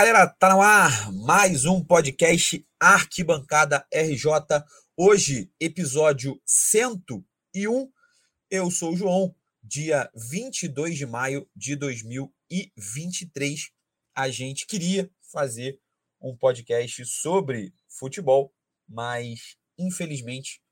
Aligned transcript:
Galera, 0.00 0.26
tá 0.26 0.48
no 0.54 0.62
ar 0.62 1.12
mais 1.12 1.66
um 1.66 1.84
podcast 1.84 2.66
Arquibancada 2.80 3.86
RJ. 3.92 4.32
Hoje, 4.96 5.52
episódio 5.60 6.40
101. 6.46 7.92
Eu 8.50 8.70
sou 8.70 8.94
o 8.94 8.96
João, 8.96 9.36
dia 9.62 10.10
22 10.30 10.96
de 10.96 11.04
maio 11.04 11.46
de 11.54 11.76
2023. 11.76 13.68
A 14.14 14.30
gente 14.30 14.66
queria 14.66 15.10
fazer 15.30 15.78
um 16.18 16.34
podcast 16.34 17.04
sobre 17.04 17.74
futebol, 17.86 18.54
mas 18.88 19.58
infelizmente 19.78 20.62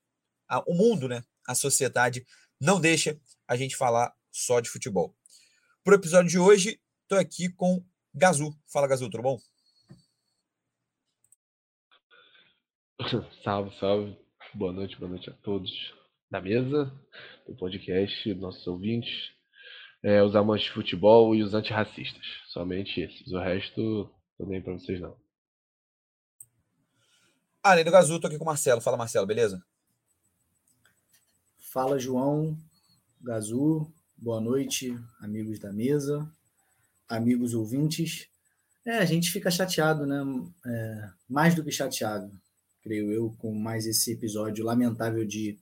a, 0.48 0.60
o 0.60 0.72
mundo, 0.72 1.06
né, 1.06 1.22
a 1.46 1.54
sociedade 1.54 2.26
não 2.58 2.80
deixa 2.80 3.20
a 3.46 3.58
gente 3.58 3.76
falar 3.76 4.10
só 4.32 4.58
de 4.58 4.70
futebol. 4.70 5.14
Para 5.84 5.92
o 5.92 5.96
episódio 5.96 6.30
de 6.30 6.38
hoje, 6.38 6.80
estou 7.02 7.18
aqui 7.18 7.50
com 7.50 7.84
Gazu. 8.14 8.54
Fala, 8.66 8.88
Gazu, 8.88 9.10
tudo 9.10 9.22
bom? 9.22 9.38
Salve, 13.44 13.76
salve. 13.78 14.18
Boa 14.54 14.72
noite, 14.72 14.98
boa 14.98 15.10
noite 15.10 15.30
a 15.30 15.32
todos 15.34 15.70
da 16.30 16.40
mesa, 16.40 16.92
do 17.46 17.54
podcast, 17.56 18.34
nossos 18.34 18.66
ouvintes, 18.66 19.30
é, 20.02 20.22
os 20.22 20.34
amantes 20.34 20.66
de 20.66 20.72
futebol 20.72 21.34
e 21.34 21.42
os 21.42 21.54
antirracistas. 21.54 22.24
Somente 22.48 23.00
esses. 23.00 23.30
O 23.32 23.38
resto, 23.38 24.10
tô 24.36 24.46
nem 24.46 24.60
para 24.60 24.72
vocês 24.72 25.00
não. 25.00 25.16
Além 27.62 27.84
do 27.84 27.90
Gazu, 27.90 28.18
tô 28.20 28.26
aqui 28.26 28.36
com 28.36 28.44
o 28.44 28.46
Marcelo. 28.46 28.80
Fala, 28.80 28.96
Marcelo, 28.96 29.26
beleza? 29.26 29.62
Fala, 31.58 31.98
João, 31.98 32.56
Gazu. 33.20 33.92
Boa 34.16 34.40
noite, 34.40 34.98
amigos 35.20 35.60
da 35.60 35.72
mesa 35.72 36.28
amigos 37.08 37.54
ouvintes. 37.54 38.28
É, 38.84 38.98
a 38.98 39.04
gente 39.04 39.30
fica 39.30 39.50
chateado, 39.50 40.06
né? 40.06 40.22
É, 40.66 41.10
mais 41.28 41.54
do 41.54 41.64
que 41.64 41.70
chateado, 41.70 42.30
creio 42.82 43.10
eu, 43.10 43.34
com 43.38 43.54
mais 43.54 43.86
esse 43.86 44.12
episódio 44.12 44.64
lamentável 44.64 45.24
de 45.24 45.58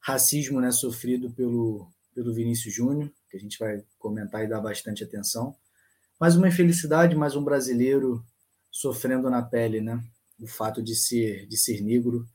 racismo 0.00 0.60
né, 0.60 0.70
sofrido 0.70 1.30
pelo, 1.30 1.90
pelo 2.14 2.34
Vinícius 2.34 2.74
Júnior, 2.74 3.10
que 3.30 3.36
a 3.36 3.40
gente 3.40 3.58
vai 3.58 3.82
comentar 3.98 4.44
e 4.44 4.48
dar 4.48 4.60
bastante 4.60 5.04
atenção. 5.04 5.54
Mais 6.18 6.36
uma 6.36 6.48
infelicidade, 6.48 7.14
mais 7.14 7.36
um 7.36 7.44
brasileiro 7.44 8.24
sofrendo 8.70 9.30
na 9.30 9.42
pele, 9.42 9.80
né? 9.80 10.02
O 10.38 10.46
fato 10.46 10.82
de 10.82 10.94
ser, 10.94 11.46
de 11.46 11.56
ser 11.56 11.80
negro 11.82 12.26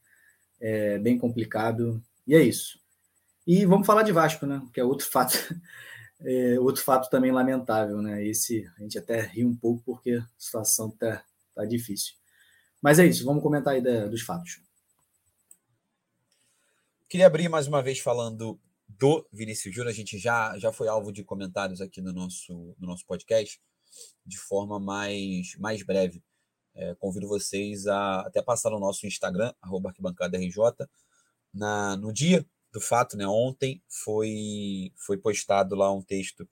é 0.60 0.98
bem 1.00 1.18
complicado. 1.18 2.04
E 2.28 2.36
é 2.36 2.42
isso. 2.42 2.80
E 3.46 3.66
vamos 3.66 3.86
falar 3.86 4.04
de 4.04 4.12
Vasco, 4.12 4.46
né? 4.46 4.62
Que 4.74 4.80
é 4.80 4.84
outro 4.84 5.06
fato 5.10 5.38
é, 6.26 6.60
outro 6.60 6.84
fato 6.84 7.10
também 7.10 7.32
lamentável, 7.32 8.02
né? 8.02 8.26
Esse 8.26 8.68
a 8.78 8.82
gente 8.82 8.98
até 8.98 9.22
ri 9.22 9.46
um 9.46 9.56
pouco 9.56 9.84
porque 9.86 10.14
a 10.14 10.28
situação 10.38 10.90
tá, 10.90 11.24
tá 11.54 11.64
difícil. 11.66 12.16
Mas 12.82 12.98
é 12.98 13.06
isso, 13.06 13.24
vamos 13.24 13.44
comentar 13.44 13.74
aí 13.74 13.82
da, 13.82 14.08
dos 14.08 14.22
fatos. 14.22 14.60
Queria 17.08 17.28
abrir 17.28 17.48
mais 17.48 17.68
uma 17.68 17.82
vez 17.82 18.00
falando 18.00 18.60
do 18.88 19.28
Vinícius 19.32 19.74
Júnior. 19.74 19.92
A 19.92 19.96
gente 19.96 20.18
já, 20.18 20.58
já 20.58 20.74
foi 20.74 20.88
alvo 20.88 21.12
de 21.12 21.24
comentários 21.24 21.80
aqui 21.80 22.02
no 22.02 22.12
nosso, 22.12 22.76
no 22.80 22.88
nosso 22.88 23.06
podcast 23.06 23.62
de 24.26 24.38
forma 24.38 24.80
mais, 24.80 25.56
mais 25.60 25.84
breve. 25.84 26.24
É, 26.74 26.94
convido 26.96 27.28
vocês 27.28 27.86
a 27.88 28.22
até 28.22 28.42
passar 28.42 28.72
no 28.72 28.80
nosso 28.80 29.06
Instagram, 29.06 29.54
arquibancada.rj, 29.62 30.88
na, 31.54 31.96
no 31.96 32.12
dia 32.12 32.46
do 32.76 32.82
fato, 32.82 33.16
né? 33.16 33.26
Ontem 33.26 33.82
foi, 33.88 34.92
foi 34.98 35.18
postado 35.18 35.76
lá 35.76 35.92
um 35.94 36.02
texto 36.02 36.48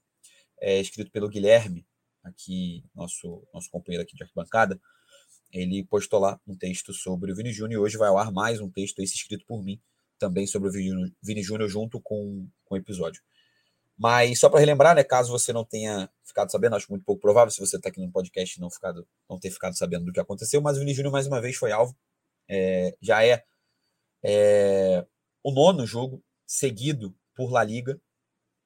é, 0.62 0.80
escrito 0.80 1.12
pelo 1.12 1.28
Guilherme, 1.28 1.86
aqui, 2.24 2.82
nosso, 2.96 3.46
nosso 3.54 3.70
companheiro 3.70 4.04
aqui 4.04 4.16
de 4.16 4.24
arquibancada. 4.24 4.80
Ele 5.52 5.84
postou 5.84 6.22
lá 6.22 6.40
um 6.48 6.56
texto 6.56 6.94
sobre 6.94 7.32
o 7.32 7.36
Vini 7.36 7.52
Júnior 7.52 7.82
e 7.82 7.84
hoje 7.84 7.98
vai 7.98 8.08
ao 8.08 8.18
ar 8.18 8.32
mais 8.32 8.62
um 8.62 8.72
texto, 8.72 9.00
esse 9.00 9.16
escrito 9.16 9.46
por 9.46 9.62
mim, 9.62 9.82
também 10.18 10.48
sobre 10.48 10.70
o 10.70 10.72
Vini 11.22 11.44
Júnior, 11.44 11.70
junto 11.70 12.00
com, 12.00 12.48
com 12.64 12.76
o 12.76 12.78
episódio. 12.78 13.22
Mas 13.98 14.40
só 14.40 14.50
para 14.50 14.62
relembrar, 14.62 14.96
né, 14.96 15.04
caso 15.04 15.30
você 15.30 15.52
não 15.52 15.66
tenha 15.66 16.10
ficado 16.24 16.50
sabendo, 16.50 16.78
acho 16.78 16.90
muito 16.90 17.04
pouco 17.04 17.22
provável 17.22 17.52
se 17.52 17.60
você 17.60 17.76
está 17.76 17.90
aqui 17.90 18.00
no 18.00 18.12
podcast 18.12 18.60
não, 18.62 18.72
ficado, 18.72 19.06
não 19.30 19.38
ter 19.38 19.52
ficado 19.52 19.78
sabendo 19.78 20.06
do 20.06 20.14
que 20.14 20.22
aconteceu, 20.22 20.62
mas 20.62 20.78
o 20.78 20.80
Vini 20.80 20.94
Júnior 20.94 21.12
mais 21.12 21.28
uma 21.28 21.42
vez 21.42 21.58
foi 21.58 21.74
alvo. 21.74 21.94
É, 22.50 22.96
já 23.02 23.26
é, 23.26 23.44
é 24.24 25.06
o 25.44 25.52
nono 25.52 25.86
jogo 25.86 26.24
seguido 26.46 27.16
por 27.36 27.52
La 27.52 27.64
Liga 27.64 28.00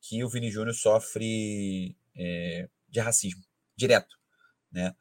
que 0.01 0.23
o 0.23 0.29
Vini 0.29 0.51
Júnior 0.51 0.75
sofre 0.75 1.97
é, 2.15 2.69
de 2.87 2.99
racismo 2.99 3.43
direto, 3.75 4.15
né? 4.71 4.95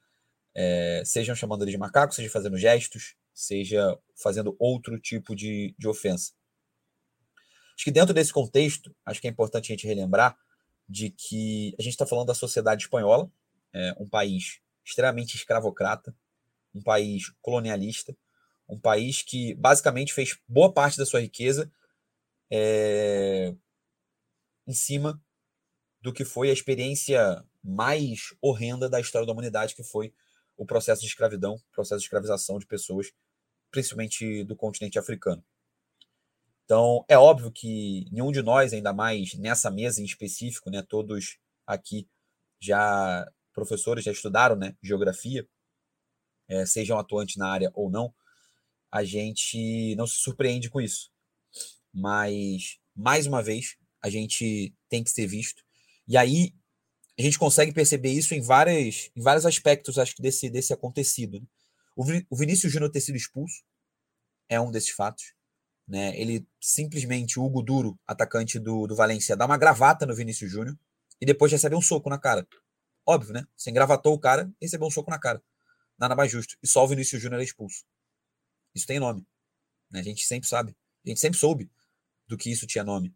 É, 0.55 1.03
sejam 1.05 1.37
chamando 1.37 1.63
ele 1.63 1.71
de 1.71 1.79
macaco, 1.79 2.15
seja 2.15 2.31
fazendo 2.31 2.57
gestos, 2.57 3.15
seja 3.35 3.99
fazendo 4.17 4.57
outro 4.59 4.99
tipo 4.99 5.37
de, 5.37 5.75
de 5.79 5.87
ofensa. 5.87 6.33
Acho 7.75 7.85
que 7.85 7.91
dentro 7.91 8.15
desse 8.15 8.33
contexto, 8.33 8.95
acho 9.05 9.21
que 9.21 9.27
é 9.27 9.31
importante 9.31 9.71
a 9.71 9.75
gente 9.75 9.87
relembrar 9.87 10.37
de 10.89 11.11
que 11.11 11.75
a 11.79 11.83
gente 11.83 11.93
está 11.93 12.07
falando 12.07 12.29
da 12.29 12.35
sociedade 12.35 12.85
espanhola, 12.85 13.31
é, 13.73 13.95
um 13.99 14.09
país 14.09 14.61
extremamente 14.83 15.37
escravocrata, 15.37 16.17
um 16.75 16.83
país 16.83 17.31
colonialista, 17.43 18.17
um 18.69 18.79
país 18.79 19.23
que 19.23 19.55
basicamente 19.55 20.13
fez 20.13 20.39
boa 20.49 20.73
parte 20.73 20.99
da 20.99 21.07
sua 21.07 21.21
riqueza 21.21 21.71
é, 22.51 23.55
em 24.67 24.73
cima 24.73 25.21
do 26.01 26.13
que 26.13 26.25
foi 26.25 26.51
a 26.51 26.53
experiência 26.53 27.45
mais 27.63 28.35
horrenda 28.41 28.89
da 28.89 29.01
história 29.01 29.27
da 29.27 29.33
humanidade, 29.33 29.75
que 29.75 29.83
foi 29.83 30.15
o 30.57 30.65
processo 30.65 31.03
de 31.03 31.09
escravidão, 31.09 31.61
processo 31.73 31.99
de 31.99 32.05
escravização 32.05 32.59
de 32.59 32.67
pessoas, 32.67 33.13
principalmente 33.71 34.45
do 34.45 34.57
continente 34.57 34.99
africano. 34.99 35.45
Então, 36.65 37.05
é 37.09 37.17
óbvio 37.17 37.53
que 37.53 38.07
nenhum 38.11 38.33
de 38.33 38.43
nós, 38.43 38.73
ainda 38.73 38.93
mais 38.93 39.35
nessa 39.35 39.71
mesa 39.71 40.01
em 40.01 40.05
específico, 40.05 40.71
né, 40.71 40.83
todos 40.83 41.39
aqui 41.67 42.09
já 42.61 43.31
professores 43.53 44.05
já 44.05 44.13
estudaram 44.13 44.57
né, 44.57 44.77
geografia, 44.83 45.49
é, 46.49 46.67
sejam 46.67 46.99
atuantes 46.99 47.37
na 47.37 47.49
área 47.49 47.71
ou 47.75 47.91
não, 47.91 48.15
a 48.91 49.05
gente 49.05 49.95
não 49.97 50.07
se 50.07 50.17
surpreende 50.17 50.71
com 50.71 50.81
isso. 50.81 51.11
Mas, 51.93 52.79
mais 52.95 53.27
uma 53.27 53.43
vez, 53.43 53.77
a 54.03 54.11
gente 54.11 54.75
tem 54.89 55.03
que 55.03 55.11
ser 55.11 55.27
visto. 55.27 55.63
E 56.07 56.17
aí, 56.17 56.55
a 57.19 57.23
gente 57.23 57.39
consegue 57.39 57.73
perceber 57.73 58.11
isso 58.11 58.35
em, 58.35 58.41
várias, 58.41 59.11
em 59.17 59.23
vários 59.23 59.47
aspectos, 59.47 59.99
acho 59.99 60.15
que, 60.15 60.23
desse, 60.23 60.51
desse 60.51 60.73
acontecido. 60.73 61.41
Né? 61.41 61.47
O 62.29 62.37
Vinícius 62.37 62.73
Júnior 62.73 62.91
ter 62.91 63.01
sido 63.01 63.17
expulso 63.17 63.63
é 64.49 64.61
um 64.61 64.71
desses 64.71 64.91
fatos. 64.91 65.35
Né? 65.89 66.19
Ele 66.21 66.47
simplesmente, 66.61 67.39
o 67.39 67.45
Hugo 67.45 67.63
Duro, 67.63 67.99
atacante 68.07 68.59
do, 68.59 68.87
do 68.87 68.95
Valência, 68.95 69.37
dá 69.37 69.47
uma 69.47 69.57
gravata 69.57 70.05
no 70.05 70.15
Vinícius 70.15 70.51
Júnior 70.51 70.77
e 71.21 71.25
depois 71.25 71.51
recebe 71.51 71.75
um 71.75 71.81
soco 71.81 72.11
na 72.11 72.19
cara. 72.19 72.47
Óbvio, 73.07 73.33
né? 73.33 73.47
Você 73.57 73.71
engravatou 73.71 74.13
o 74.13 74.19
cara 74.19 74.53
e 74.61 74.67
recebeu 74.67 74.89
um 74.89 74.91
soco 74.91 75.11
na 75.11 75.19
cara. 75.19 75.43
Nada 75.99 76.15
mais 76.15 76.31
justo. 76.31 76.57
E 76.63 76.67
só 76.67 76.85
o 76.85 76.89
Vinícius 76.89 77.23
Júnior 77.23 77.41
é 77.41 77.45
expulso. 77.45 77.85
Isso 78.77 78.87
tem 78.87 79.01
nome. 79.01 79.27
Né? 79.91 80.01
A 80.01 80.03
gente 80.03 80.25
sempre 80.27 80.47
sabe. 80.47 80.77
A 81.05 81.09
gente 81.09 81.19
sempre 81.19 81.39
soube 81.39 81.71
do 82.29 82.37
que 82.37 82.51
isso 82.51 82.67
tinha 82.67 82.85
nome. 82.85 83.15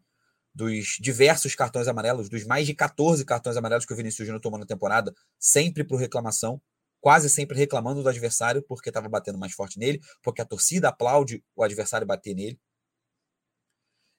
Dos 0.53 0.97
diversos 0.99 1.53
cartões 1.55 1.87
amarelos, 1.87 2.27
dos 2.27 2.43
mais 2.45 2.65
de 2.65 2.73
14 2.73 3.23
cartões 3.23 3.55
amarelos 3.55 3.85
que 3.85 3.93
o 3.93 3.95
Vinícius 3.95 4.25
Júnior 4.25 4.41
tomou 4.41 4.59
na 4.59 4.65
temporada, 4.65 5.13
sempre 5.39 5.83
por 5.83 5.97
reclamação, 5.97 6.59
quase 6.99 7.29
sempre 7.29 7.57
reclamando 7.57 8.01
do 8.01 8.09
adversário 8.09 8.63
porque 8.63 8.89
estava 8.89 9.07
batendo 9.07 9.37
mais 9.37 9.53
forte 9.53 9.77
nele, 9.77 10.01
porque 10.21 10.41
a 10.41 10.45
torcida 10.45 10.89
aplaude 10.89 11.43
o 11.55 11.63
adversário 11.63 12.07
bater 12.07 12.33
nele. 12.33 12.59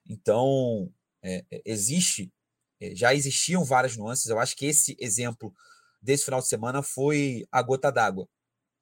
Então, 0.07 0.91
é, 1.21 1.45
é 1.51 1.61
existe, 1.65 2.31
é, 2.79 2.95
já 2.95 3.13
existiam 3.13 3.63
várias 3.65 3.97
nuances. 3.97 4.27
Eu 4.27 4.39
acho 4.39 4.55
que 4.55 4.65
esse 4.65 4.95
exemplo 4.99 5.53
desse 6.01 6.25
final 6.25 6.39
de 6.39 6.47
semana 6.47 6.81
foi 6.81 7.45
a 7.51 7.61
gota 7.61 7.91
d'água 7.91 8.27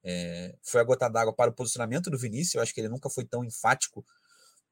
é, 0.04 0.56
foi 0.64 0.82
a 0.82 0.84
gota 0.84 1.08
d'água 1.08 1.34
para 1.34 1.52
o 1.52 1.54
posicionamento 1.54 2.10
do 2.10 2.18
Vinícius. 2.18 2.56
Eu 2.56 2.62
acho 2.62 2.74
que 2.74 2.82
ele 2.82 2.90
nunca 2.90 3.10
foi 3.10 3.26
tão 3.26 3.44
enfático 3.44 4.06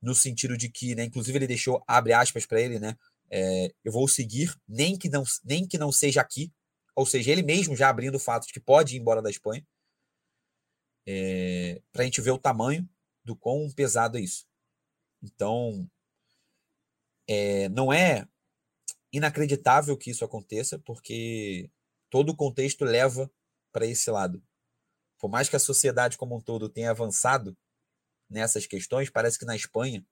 no 0.02 0.16
sentido 0.16 0.58
de 0.58 0.70
que, 0.70 0.96
né, 0.96 1.04
inclusive, 1.04 1.38
ele 1.38 1.48
deixou, 1.48 1.84
abre 1.88 2.14
aspas 2.14 2.46
para 2.46 2.62
ele, 2.62 2.80
né? 2.80 2.98
É, 3.30 3.72
eu 3.84 3.92
vou 3.92 4.08
seguir, 4.08 4.56
nem 4.68 4.98
que, 4.98 5.10
não, 5.10 5.24
nem 5.44 5.68
que 5.68 5.78
não 5.78 5.92
seja 5.92 6.22
aqui. 6.22 6.52
Ou 6.96 7.06
seja, 7.06 7.32
ele 7.32 7.44
mesmo 7.44 7.76
já 7.76 7.90
abrindo 7.90 8.16
o 8.16 8.20
fato 8.20 8.48
de 8.48 8.54
que 8.54 8.60
pode 8.60 8.96
ir 8.96 9.00
embora 9.00 9.22
da 9.22 9.30
Espanha. 9.30 9.66
É, 11.06 11.82
para 11.92 12.04
a 12.04 12.06
gente 12.06 12.22
ver 12.22 12.32
o 12.32 12.38
tamanho 12.38 12.88
do 13.24 13.36
quão 13.36 13.70
pesado 13.72 14.18
é 14.18 14.22
isso. 14.22 14.46
Então, 15.22 15.90
é, 17.28 17.70
não 17.70 17.92
é 17.94 18.28
inacreditável 19.12 19.98
que 19.98 20.12
isso 20.12 20.26
aconteça, 20.26 20.80
porque 20.80 21.70
todo 22.10 22.30
o 22.30 22.36
contexto 22.36 22.86
leva 22.86 23.32
para 23.72 23.86
esse 23.86 24.10
lado 24.10 24.42
por 25.20 25.30
mais 25.30 25.50
que 25.50 25.56
a 25.56 25.60
sociedade 25.60 26.18
como 26.18 26.38
um 26.38 26.42
todo 26.42 26.70
tenha 26.70 26.90
avançado 26.90 27.56
nessas 28.30 28.66
questões, 28.66 29.10
parece 29.10 29.38
que 29.38 29.46
na 29.46 29.56
Espanha 29.56 30.06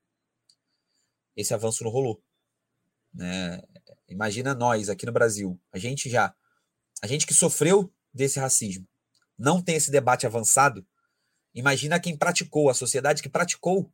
esse 1.36 1.54
avanço 1.54 1.84
não 1.84 1.92
rolou. 1.92 2.22
Né? 3.14 3.62
Imagina 4.10 4.54
nós 4.54 4.90
aqui 4.90 5.06
no 5.06 5.12
Brasil, 5.12 5.60
a 5.72 5.78
gente 5.78 6.10
já, 6.10 6.36
a 7.02 7.08
gente 7.08 7.26
que 7.26 7.34
sofreu 7.34 7.92
desse 8.14 8.40
racismo, 8.40 8.88
não 9.38 9.62
tem 9.62 9.76
esse 9.76 9.90
debate 9.90 10.26
avançado, 10.26 10.86
imagina 11.54 12.00
quem 12.00 12.18
praticou, 12.18 12.70
a 12.70 12.74
sociedade 12.74 13.22
que 13.22 13.30
praticou 13.30 13.92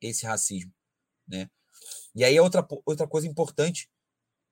esse 0.00 0.26
racismo, 0.26 0.72
né? 1.26 1.48
E 2.14 2.24
aí 2.24 2.38
outra, 2.38 2.66
outra 2.84 3.06
coisa 3.06 3.26
importante 3.26 3.88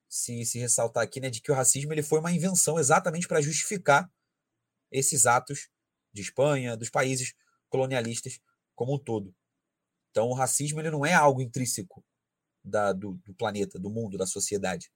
se, 0.08 0.44
se 0.44 0.58
ressaltar 0.58 1.02
aqui, 1.02 1.20
né, 1.20 1.30
de 1.30 1.40
que 1.40 1.52
o 1.52 1.54
racismo 1.54 1.92
ele 1.92 2.02
foi 2.02 2.18
uma 2.18 2.32
invenção 2.32 2.78
exatamente 2.78 3.28
para 3.28 3.40
justificar 3.40 4.10
esses 4.90 5.26
atos 5.26 5.68
de 6.12 6.22
Espanha, 6.22 6.76
dos 6.76 6.90
países 6.90 7.34
colonialistas 7.68 8.40
como 8.74 8.94
um 8.94 8.98
todo. 8.98 9.34
Então, 10.10 10.28
o 10.28 10.34
racismo 10.34 10.80
ele 10.80 10.90
não 10.90 11.06
é 11.06 11.12
algo 11.12 11.40
intrínseco 11.40 12.04
da, 12.64 12.92
do, 12.92 13.14
do 13.24 13.34
planeta, 13.34 13.78
do 13.78 13.90
mundo, 13.90 14.18
da 14.18 14.26
sociedade. 14.26 14.90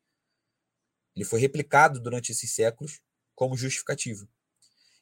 Ele 1.14 1.24
foi 1.24 1.40
replicado 1.40 2.00
durante 2.00 2.32
esses 2.32 2.52
séculos 2.52 3.00
como 3.34 3.56
justificativo. 3.56 4.28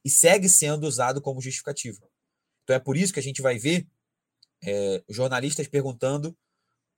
E 0.05 0.11
segue 0.11 0.49
sendo 0.49 0.87
usado 0.87 1.21
como 1.23 1.41
justificativo. 1.41 2.11
Então, 2.65 2.77
é 2.77 2.79
por 2.79 2.97
isso 2.97 3.13
que 3.13 3.21
a 3.21 3.23
gente 3.23 3.41
vai 3.41 3.59
ver 3.59 3.89
é, 4.63 5.03
jornalistas 5.09 5.67
perguntando 5.67 6.37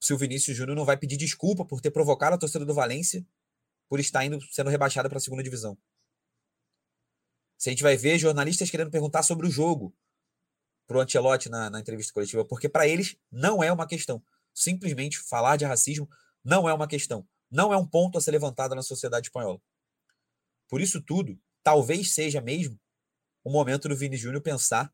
se 0.00 0.12
o 0.12 0.18
Vinícius 0.18 0.56
Júnior 0.56 0.76
não 0.76 0.84
vai 0.84 0.96
pedir 0.96 1.16
desculpa 1.16 1.64
por 1.64 1.80
ter 1.80 1.90
provocado 1.90 2.34
a 2.34 2.38
torcida 2.38 2.64
do 2.64 2.74
Valência 2.74 3.24
por 3.88 4.00
estar 4.00 4.24
indo, 4.24 4.40
sendo 4.50 4.70
rebaixada 4.70 5.08
para 5.08 5.18
a 5.18 5.20
segunda 5.20 5.42
divisão. 5.42 5.78
Se 7.56 7.68
a 7.68 7.72
gente 7.72 7.82
vai 7.82 7.96
ver 7.96 8.18
jornalistas 8.18 8.70
querendo 8.70 8.90
perguntar 8.90 9.22
sobre 9.22 9.46
o 9.46 9.50
jogo 9.50 9.94
para 10.86 10.98
o 10.98 11.00
Ancelotti 11.00 11.48
na, 11.48 11.70
na 11.70 11.80
entrevista 11.80 12.12
coletiva, 12.12 12.44
porque 12.44 12.68
para 12.68 12.86
eles 12.86 13.16
não 13.30 13.62
é 13.62 13.72
uma 13.72 13.86
questão. 13.86 14.22
Simplesmente 14.52 15.18
falar 15.18 15.56
de 15.56 15.64
racismo 15.64 16.08
não 16.44 16.68
é 16.68 16.74
uma 16.74 16.86
questão. 16.86 17.26
Não 17.50 17.72
é 17.72 17.76
um 17.76 17.86
ponto 17.86 18.18
a 18.18 18.20
ser 18.20 18.32
levantado 18.32 18.74
na 18.74 18.82
sociedade 18.82 19.28
espanhola. 19.28 19.60
Por 20.68 20.80
isso 20.80 21.00
tudo, 21.00 21.38
talvez 21.62 22.12
seja 22.12 22.40
mesmo 22.40 22.78
o 23.42 23.50
momento 23.50 23.88
do 23.88 23.96
Vini 23.96 24.16
Júnior 24.16 24.42
pensar 24.42 24.92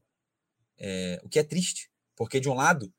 é, 0.78 1.20
o 1.22 1.28
que 1.28 1.38
é 1.38 1.44
triste. 1.44 1.90
Porque, 2.16 2.40
de 2.40 2.48
um 2.48 2.54
lado, 2.54 2.92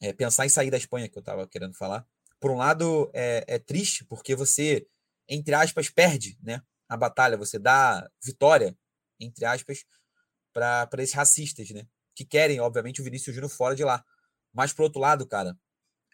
é, 0.00 0.12
pensar 0.12 0.44
em 0.44 0.50
sair 0.50 0.70
da 0.70 0.76
Espanha, 0.76 1.08
que 1.08 1.16
eu 1.16 1.20
estava 1.20 1.46
querendo 1.46 1.74
falar, 1.74 2.06
por 2.40 2.50
um 2.50 2.56
lado 2.56 3.10
é, 3.14 3.44
é, 3.46 3.58
triste, 3.58 4.04
porque 4.04 4.34
você, 4.34 4.86
entre 5.28 5.54
aspas, 5.54 5.88
perde 5.88 6.38
né, 6.42 6.62
a 6.88 6.96
batalha, 6.96 7.36
você 7.36 7.58
dá 7.58 8.08
vitória, 8.22 8.76
entre 9.20 9.44
aspas, 9.44 9.84
para 10.52 10.88
esses 10.98 11.14
racistas, 11.14 11.70
né? 11.70 11.86
Que 12.14 12.24
querem, 12.24 12.60
obviamente, 12.60 13.00
o 13.00 13.04
Vinícius 13.04 13.34
Júnior 13.34 13.50
fora 13.50 13.76
de 13.76 13.84
lá. 13.84 14.04
Mas, 14.52 14.72
por 14.72 14.84
outro 14.84 15.00
lado, 15.00 15.26
cara, 15.26 15.56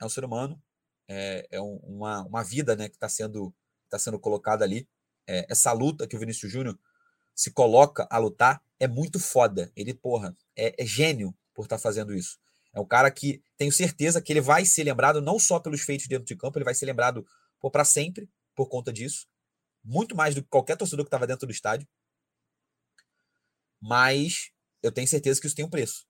é 0.00 0.04
um 0.04 0.08
ser 0.08 0.24
humano, 0.24 0.60
é, 1.08 1.46
é 1.50 1.60
um, 1.60 1.76
uma, 1.84 2.22
uma 2.24 2.42
vida 2.42 2.74
né, 2.76 2.88
que 2.88 2.96
está 2.96 3.08
sendo, 3.08 3.54
tá 3.88 3.98
sendo 3.98 4.18
colocada 4.18 4.64
ali. 4.64 4.88
É, 5.26 5.46
essa 5.48 5.72
luta 5.72 6.06
que 6.06 6.16
o 6.16 6.18
Vinícius 6.18 6.50
Júnior 6.50 6.78
se 7.34 7.50
coloca 7.50 8.06
a 8.10 8.18
lutar 8.18 8.62
é 8.78 8.86
muito 8.86 9.18
foda. 9.18 9.72
Ele, 9.74 9.94
porra, 9.94 10.36
é, 10.56 10.82
é 10.82 10.86
gênio 10.86 11.34
por 11.54 11.64
estar 11.64 11.76
tá 11.76 11.82
fazendo 11.82 12.14
isso. 12.14 12.38
É 12.74 12.80
um 12.80 12.86
cara 12.86 13.10
que 13.10 13.42
tenho 13.56 13.72
certeza 13.72 14.20
que 14.20 14.32
ele 14.32 14.40
vai 14.40 14.64
ser 14.64 14.84
lembrado 14.84 15.22
não 15.22 15.38
só 15.38 15.60
pelos 15.60 15.82
feitos 15.82 16.08
dentro 16.08 16.24
de 16.24 16.36
campo, 16.36 16.58
ele 16.58 16.64
vai 16.64 16.74
ser 16.74 16.86
lembrado 16.86 17.24
para 17.72 17.84
sempre 17.84 18.28
por 18.54 18.68
conta 18.68 18.92
disso. 18.92 19.26
Muito 19.84 20.16
mais 20.16 20.34
do 20.34 20.42
que 20.42 20.48
qualquer 20.48 20.76
torcedor 20.76 21.04
que 21.04 21.08
estava 21.08 21.26
dentro 21.26 21.46
do 21.46 21.52
estádio. 21.52 21.86
Mas 23.80 24.50
eu 24.82 24.90
tenho 24.90 25.06
certeza 25.06 25.40
que 25.40 25.46
isso 25.46 25.56
tem 25.56 25.64
um 25.64 25.70
preço. 25.70 26.06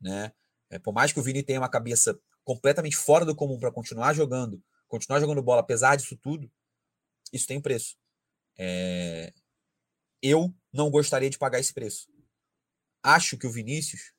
Né? 0.00 0.32
É, 0.70 0.78
por 0.78 0.92
mais 0.92 1.12
que 1.12 1.18
o 1.18 1.22
Vini 1.22 1.42
tenha 1.42 1.60
uma 1.60 1.68
cabeça 1.68 2.18
completamente 2.44 2.96
fora 2.96 3.24
do 3.24 3.34
comum 3.34 3.58
para 3.58 3.72
continuar 3.72 4.14
jogando, 4.14 4.62
continuar 4.86 5.20
jogando 5.20 5.42
bola, 5.42 5.60
apesar 5.60 5.96
disso 5.96 6.16
tudo, 6.16 6.50
isso 7.32 7.46
tem 7.46 7.58
um 7.58 7.62
preço. 7.62 7.96
É... 8.56 9.32
Eu 10.22 10.54
não 10.72 10.90
gostaria 10.90 11.28
de 11.28 11.38
pagar 11.38 11.58
esse 11.58 11.72
preço. 11.74 12.08
Acho 13.02 13.36
que 13.36 13.46
o 13.46 13.52
Vinícius 13.52 14.12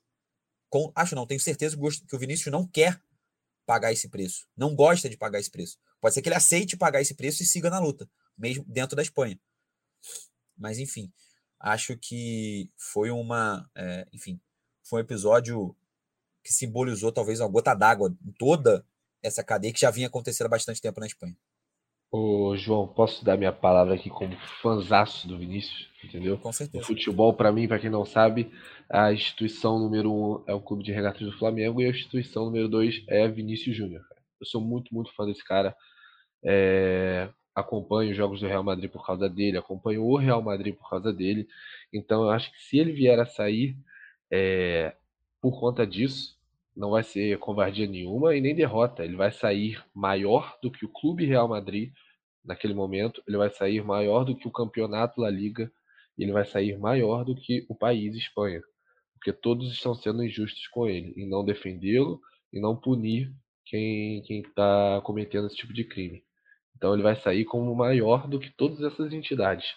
com, 0.69 0.91
acho 0.95 1.15
não, 1.15 1.25
tenho 1.25 1.39
certeza 1.39 1.75
que 2.07 2.15
o 2.15 2.19
Vinícius 2.19 2.51
não 2.51 2.65
quer 2.65 3.01
pagar 3.65 3.91
esse 3.91 4.07
preço, 4.07 4.47
não 4.55 4.75
gosta 4.75 5.09
de 5.09 5.17
pagar 5.17 5.39
esse 5.39 5.49
preço. 5.49 5.77
Pode 5.99 6.13
ser 6.13 6.21
que 6.21 6.29
ele 6.29 6.35
aceite 6.35 6.77
pagar 6.77 7.01
esse 7.01 7.15
preço 7.15 7.43
e 7.43 7.45
siga 7.45 7.69
na 7.69 7.79
luta, 7.79 8.09
mesmo 8.39 8.63
dentro 8.67 8.95
da 8.95 9.01
Espanha. 9.01 9.39
Mas 10.57 10.79
enfim, 10.79 11.11
acho 11.59 11.97
que 11.97 12.71
foi 12.77 13.11
uma, 13.11 13.69
é, 13.75 14.07
enfim, 14.13 14.39
foi 14.83 15.01
um 15.01 15.03
episódio 15.03 15.75
que 16.43 16.53
simbolizou 16.53 17.11
talvez 17.11 17.39
uma 17.39 17.49
gota 17.49 17.75
d'água 17.75 18.15
em 18.25 18.31
toda 18.31 18.85
essa 19.21 19.43
cadeia 19.43 19.73
que 19.73 19.81
já 19.81 19.91
vinha 19.91 20.07
acontecendo 20.07 20.47
há 20.47 20.51
bastante 20.51 20.81
tempo 20.81 20.99
na 20.99 21.05
Espanha. 21.05 21.37
Ô, 22.11 22.57
João, 22.57 22.87
posso 22.87 23.23
dar 23.23 23.37
minha 23.37 23.51
palavra 23.53 23.93
aqui 23.93 24.09
como 24.09 24.35
fanzaço 24.63 25.27
do 25.27 25.37
Vinícius, 25.37 25.91
entendeu? 26.03 26.39
Com 26.39 26.51
certeza. 26.51 26.83
O 26.83 26.87
futebol, 26.87 27.35
para 27.35 27.51
mim, 27.51 27.67
para 27.67 27.77
quem 27.77 27.89
não 27.89 28.03
sabe, 28.03 28.51
a 28.89 29.13
instituição 29.13 29.77
número 29.77 30.11
um 30.11 30.43
é 30.47 30.53
o 30.53 30.61
Clube 30.61 30.83
de 30.83 30.91
Regatas 30.91 31.21
do 31.21 31.37
Flamengo 31.37 31.79
e 31.79 31.85
a 31.85 31.89
instituição 31.89 32.45
número 32.45 32.67
dois 32.67 33.03
é 33.07 33.27
Vinícius 33.27 33.77
Júnior. 33.77 34.01
Eu 34.39 34.47
sou 34.47 34.59
muito, 34.59 34.91
muito 34.91 35.13
fã 35.13 35.23
desse 35.25 35.43
cara. 35.43 35.75
É... 36.43 37.29
Acompanho 37.59 38.11
os 38.11 38.17
jogos 38.17 38.39
do 38.41 38.47
Real 38.47 38.63
Madrid 38.63 38.89
por 38.89 39.05
causa 39.05 39.29
dele, 39.29 39.57
acompanho 39.57 40.03
o 40.03 40.17
Real 40.17 40.41
Madrid 40.41 40.75
por 40.75 40.89
causa 40.89 41.13
dele. 41.13 41.47
Então, 41.93 42.23
eu 42.23 42.29
acho 42.29 42.51
que 42.51 42.61
se 42.63 42.77
ele 42.77 42.91
vier 42.91 43.19
a 43.19 43.25
sair 43.25 43.75
é... 44.31 44.95
por 45.41 45.59
conta 45.59 45.85
disso, 45.85 46.37
não 46.75 46.91
vai 46.91 47.03
ser 47.03 47.37
covardia 47.39 47.87
nenhuma 47.87 48.35
e 48.35 48.41
nem 48.41 48.55
derrota. 48.55 49.03
Ele 49.03 49.15
vai 49.15 49.31
sair 49.31 49.83
maior 49.93 50.57
do 50.61 50.71
que 50.71 50.85
o 50.85 50.89
Clube 50.89 51.25
Real 51.25 51.47
Madrid 51.47 51.91
naquele 52.43 52.73
momento, 52.73 53.21
ele 53.27 53.37
vai 53.37 53.49
sair 53.49 53.83
maior 53.83 54.23
do 54.23 54.35
que 54.35 54.47
o 54.47 54.51
Campeonato 54.51 55.21
La 55.21 55.29
Liga, 55.29 55.71
ele 56.17 56.31
vai 56.31 56.45
sair 56.45 56.77
maior 56.77 57.23
do 57.23 57.35
que 57.35 57.65
o 57.69 57.75
país 57.75 58.15
Espanha, 58.15 58.61
porque 59.13 59.31
todos 59.31 59.71
estão 59.71 59.93
sendo 59.93 60.23
injustos 60.23 60.67
com 60.67 60.87
ele, 60.87 61.13
em 61.15 61.29
não 61.29 61.45
defendê-lo 61.45 62.19
e 62.51 62.59
não 62.59 62.75
punir 62.75 63.31
quem 63.65 64.23
está 64.27 64.99
cometendo 65.03 65.47
esse 65.47 65.57
tipo 65.57 65.73
de 65.73 65.83
crime. 65.83 66.23
Então 66.79 66.93
ele 66.93 67.03
vai 67.03 67.17
sair 67.17 67.43
como 67.43 67.75
maior 67.75 68.25
do 68.25 68.39
que 68.39 68.49
todas 68.49 68.81
essas 68.81 69.11
entidades, 69.11 69.75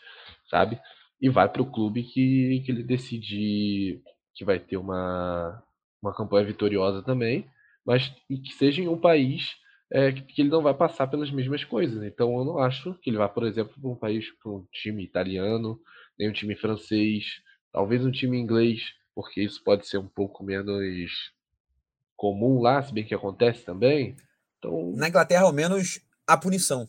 sabe? 0.49 0.81
E 1.21 1.29
vai 1.29 1.49
para 1.49 1.61
o 1.61 1.71
clube 1.71 2.05
que, 2.05 2.63
que 2.65 2.71
ele 2.71 2.85
decidir 2.85 4.01
que 4.33 4.45
vai 4.45 4.61
ter 4.61 4.77
uma, 4.77 5.61
uma 6.01 6.15
campanha 6.15 6.47
vitoriosa 6.47 7.03
também, 7.03 7.45
mas 7.85 8.15
e 8.31 8.39
que 8.39 8.53
seja 8.53 8.81
em 8.81 8.87
um 8.87 8.97
país 8.97 9.57
é, 9.91 10.13
que 10.13 10.43
ele 10.43 10.49
não 10.49 10.63
vai 10.63 10.75
passar 10.75 11.09
pelas 11.09 11.31
mesmas 11.33 11.65
coisas. 11.65 12.05
Então 12.05 12.39
eu 12.39 12.45
não 12.45 12.59
acho 12.59 12.95
que 13.03 13.11
ele 13.11 13.19
vá, 13.19 13.29
por 13.29 13.45
exemplo, 13.45 13.75
para 13.81 13.91
um 13.91 13.97
país, 13.97 14.31
para 14.41 14.53
um 14.53 14.65
time 14.71 15.03
italiano, 15.03 15.81
nem 16.17 16.31
um 16.31 16.33
time 16.33 16.55
francês, 16.55 17.43
talvez 17.73 18.07
um 18.07 18.13
time 18.13 18.39
inglês, 18.39 18.95
porque 19.13 19.43
isso 19.43 19.63
pode 19.65 19.89
ser 19.89 19.99
um 19.99 20.09
pouco 20.09 20.45
menos 20.45 21.33
comum 22.17 22.61
lá, 22.61 22.81
se 22.81 22.95
bem 22.95 23.05
que 23.05 23.15
acontece 23.15 23.65
também. 23.65 24.15
Então... 24.57 24.93
Na 24.95 25.09
Inglaterra, 25.09 25.43
ao 25.43 25.53
menos, 25.53 26.01
a 26.27 26.37
punição. 26.37 26.89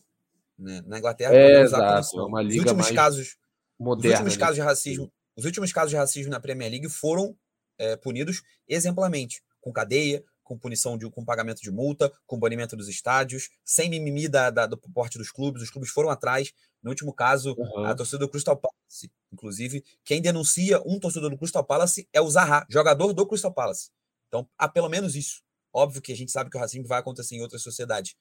Né? 0.58 0.82
Na 0.86 1.00
Inglaterra, 1.00 1.34
é, 1.34 1.62
exato. 1.62 2.20
É 2.20 2.24
uma 2.24 2.42
liga 2.42 2.56
os 2.56 2.72
últimos 2.72 2.92
casos, 2.92 3.38
moderna, 3.80 4.16
os 4.16 4.22
últimos 4.22 4.38
casos 4.38 4.56
de 4.56 4.62
racismo, 4.62 5.12
os 5.36 5.46
últimos 5.46 5.74
casos 5.74 5.90
de 5.90 5.96
racismo 5.96 6.32
na 6.32 6.40
Premier 6.40 6.70
League 6.70 6.90
foram 6.90 7.36
é, 7.78 7.96
punidos 7.96 8.44
exemplarmente, 8.68 9.44
com 9.60 9.72
cadeia, 9.72 10.24
com 10.44 10.58
punição 10.58 10.98
de 10.98 11.10
com 11.10 11.24
pagamento 11.24 11.62
de 11.62 11.72
multa, 11.72 12.12
com 12.26 12.38
banimento 12.38 12.76
dos 12.76 12.88
estádios, 12.88 13.50
sem 13.64 13.90
mimimi 13.90 14.28
da, 14.28 14.50
da, 14.50 14.66
do 14.66 14.78
porte 14.78 15.18
dos 15.18 15.32
clubes. 15.32 15.64
Os 15.64 15.70
clubes 15.70 15.90
foram 15.90 16.10
atrás. 16.10 16.52
No 16.82 16.90
último 16.90 17.14
caso, 17.14 17.56
uhum. 17.58 17.86
a 17.86 17.96
torcida 17.96 18.20
do 18.20 18.28
Crystal 18.28 18.58
Palace, 18.58 19.10
inclusive, 19.32 19.84
quem 20.04 20.22
denuncia 20.22 20.82
um 20.86 21.00
torcedor 21.00 21.30
do 21.30 21.38
Crystal 21.38 21.64
Palace 21.64 22.08
é 22.12 22.20
o 22.20 22.30
Zaha, 22.30 22.66
jogador 22.70 23.14
do 23.14 23.26
Crystal 23.26 23.54
Palace. 23.54 23.90
Então, 24.28 24.48
há 24.58 24.68
pelo 24.68 24.90
menos 24.90 25.16
isso. 25.16 25.42
Óbvio 25.72 26.02
que 26.02 26.12
a 26.12 26.16
gente 26.16 26.32
sabe 26.32 26.50
que 26.50 26.58
o 26.58 26.60
racismo 26.60 26.86
vai 26.86 27.00
acontecer 27.00 27.36
em 27.36 27.42
outras 27.42 27.64
sociedades. 27.64 28.16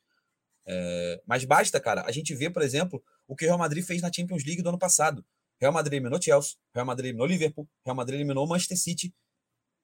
É, 0.66 1.20
mas 1.26 1.44
basta, 1.44 1.80
cara, 1.80 2.04
a 2.06 2.12
gente 2.12 2.34
vê, 2.34 2.48
por 2.48 2.62
exemplo, 2.62 3.02
o 3.26 3.34
que 3.34 3.44
o 3.44 3.48
Real 3.48 3.58
Madrid 3.58 3.84
fez 3.84 4.00
na 4.00 4.10
Champions 4.12 4.44
League 4.44 4.62
do 4.62 4.68
ano 4.68 4.78
passado. 4.78 5.24
Real 5.60 5.72
Madrid 5.72 5.94
eliminou 5.94 6.20
Chelsea, 6.20 6.56
Real 6.74 6.86
Madrid 6.86 7.06
eliminou 7.06 7.26
Liverpool, 7.26 7.68
Real 7.84 7.96
Madrid 7.96 8.16
eliminou 8.16 8.46
Manchester 8.46 8.78
City 8.78 9.14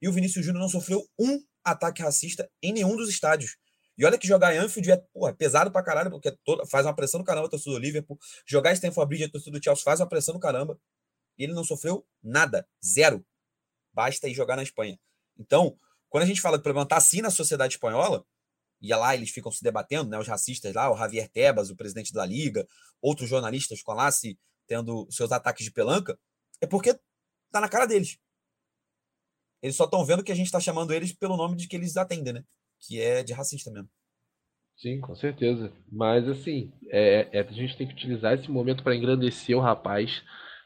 e 0.00 0.08
o 0.08 0.12
Vinícius 0.12 0.44
Júnior 0.44 0.62
não 0.62 0.68
sofreu 0.68 1.04
um 1.18 1.40
ataque 1.64 2.02
racista 2.02 2.50
em 2.62 2.72
nenhum 2.72 2.96
dos 2.96 3.08
estádios. 3.08 3.56
E 3.96 4.04
olha 4.04 4.16
que 4.16 4.28
jogar 4.28 4.54
em 4.54 4.58
Anfield 4.58 4.92
é 4.92 4.96
porra, 5.12 5.34
pesado 5.34 5.72
pra 5.72 5.82
caralho, 5.82 6.10
porque 6.10 6.30
toda, 6.44 6.64
faz 6.66 6.86
uma 6.86 6.94
pressão 6.94 7.18
do 7.18 7.24
caramba 7.26 7.48
a 7.52 7.56
do 7.56 7.78
Liverpool. 7.78 8.16
Jogar 8.46 8.72
Stanford 8.72 9.08
Bridge 9.08 9.24
a 9.24 9.30
torcida 9.30 9.58
do 9.58 9.62
Chelsea 9.62 9.82
faz 9.82 9.98
uma 9.98 10.08
pressão 10.08 10.34
do 10.34 10.40
caramba. 10.40 10.78
E 11.36 11.42
ele 11.42 11.52
não 11.52 11.64
sofreu 11.64 12.06
nada. 12.22 12.66
Zero. 12.84 13.26
Basta 13.92 14.28
ir 14.28 14.34
jogar 14.34 14.54
na 14.54 14.62
Espanha. 14.62 14.98
Então, 15.36 15.76
quando 16.08 16.22
a 16.22 16.26
gente 16.26 16.40
fala 16.40 16.56
de 16.56 16.62
problema 16.62 16.86
tá 16.86 16.96
assim 16.96 17.20
na 17.20 17.30
sociedade 17.30 17.74
espanhola, 17.74 18.24
e 18.80 18.94
lá 18.94 19.14
eles 19.14 19.30
ficam 19.30 19.50
se 19.50 19.62
debatendo, 19.62 20.10
né, 20.10 20.18
os 20.18 20.28
racistas 20.28 20.74
lá, 20.74 20.90
o 20.90 20.96
Javier 20.96 21.28
Tebas, 21.28 21.70
o 21.70 21.76
presidente 21.76 22.12
da 22.12 22.24
Liga, 22.24 22.66
outros 23.00 23.28
jornalistas 23.28 23.82
com 23.82 23.92
lá 23.92 24.10
se 24.10 24.38
tendo 24.66 25.06
seus 25.10 25.32
ataques 25.32 25.64
de 25.64 25.72
pelanca, 25.72 26.18
é 26.60 26.66
porque 26.66 26.94
tá 27.50 27.60
na 27.60 27.68
cara 27.68 27.86
deles. 27.86 28.18
Eles 29.62 29.76
só 29.76 29.84
estão 29.84 30.04
vendo 30.04 30.22
que 30.22 30.30
a 30.30 30.34
gente 30.34 30.46
está 30.46 30.60
chamando 30.60 30.92
eles 30.92 31.12
pelo 31.12 31.36
nome 31.36 31.56
de 31.56 31.66
que 31.66 31.74
eles 31.74 31.96
atendem, 31.96 32.32
né? 32.32 32.44
Que 32.78 33.00
é 33.00 33.24
de 33.24 33.32
racista 33.32 33.70
mesmo. 33.70 33.88
Sim, 34.76 35.00
com 35.00 35.16
certeza. 35.16 35.72
Mas 35.90 36.28
assim, 36.28 36.72
é, 36.88 37.28
é, 37.32 37.40
a 37.40 37.52
gente 37.52 37.76
tem 37.76 37.86
que 37.88 37.94
utilizar 37.94 38.34
esse 38.34 38.48
momento 38.48 38.84
para 38.84 38.94
engrandecer 38.94 39.56
o 39.56 39.60
rapaz, 39.60 40.22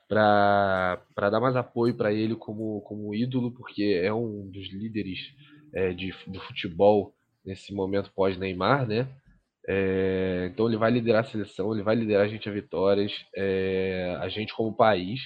para 0.07 1.00
dar 1.16 1.40
mais 1.40 1.57
apoio 1.57 1.97
para 1.97 2.12
ele 2.12 2.37
como, 2.37 2.83
como 2.83 3.14
ídolo, 3.14 3.52
porque 3.52 3.99
é 4.02 4.12
um 4.12 4.50
dos 4.50 4.71
líderes 4.71 5.19
é, 5.73 5.95
de, 5.95 6.12
do 6.26 6.40
futebol 6.40 7.14
nesse 7.44 7.75
momento 7.75 8.12
pós-Neymar, 8.12 8.87
né? 8.87 9.08
É, 9.66 10.49
então 10.52 10.66
ele 10.66 10.76
vai 10.76 10.90
liderar 10.90 11.25
a 11.25 11.28
seleção, 11.28 11.72
ele 11.72 11.82
vai 11.82 11.94
liderar 11.94 12.25
a 12.25 12.28
gente 12.28 12.49
a 12.49 12.52
vitórias, 12.52 13.12
é, 13.37 14.16
a 14.20 14.28
gente 14.28 14.54
como 14.54 14.75
país, 14.75 15.20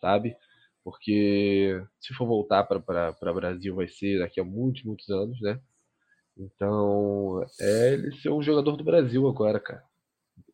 sabe? 0.00 0.36
Porque 0.84 1.82
se 2.00 2.14
for 2.14 2.26
voltar 2.26 2.64
para 2.64 2.78
o 2.78 3.34
Brasil 3.34 3.74
vai 3.74 3.88
ser 3.88 4.20
daqui 4.20 4.40
a 4.40 4.44
muitos, 4.44 4.82
muitos 4.84 5.08
anos, 5.10 5.40
né? 5.40 5.60
Então, 6.36 7.44
é 7.60 7.92
ele 7.92 8.12
ser 8.16 8.30
um 8.30 8.42
jogador 8.42 8.76
do 8.76 8.84
Brasil 8.84 9.28
agora, 9.28 9.60
cara. 9.60 9.82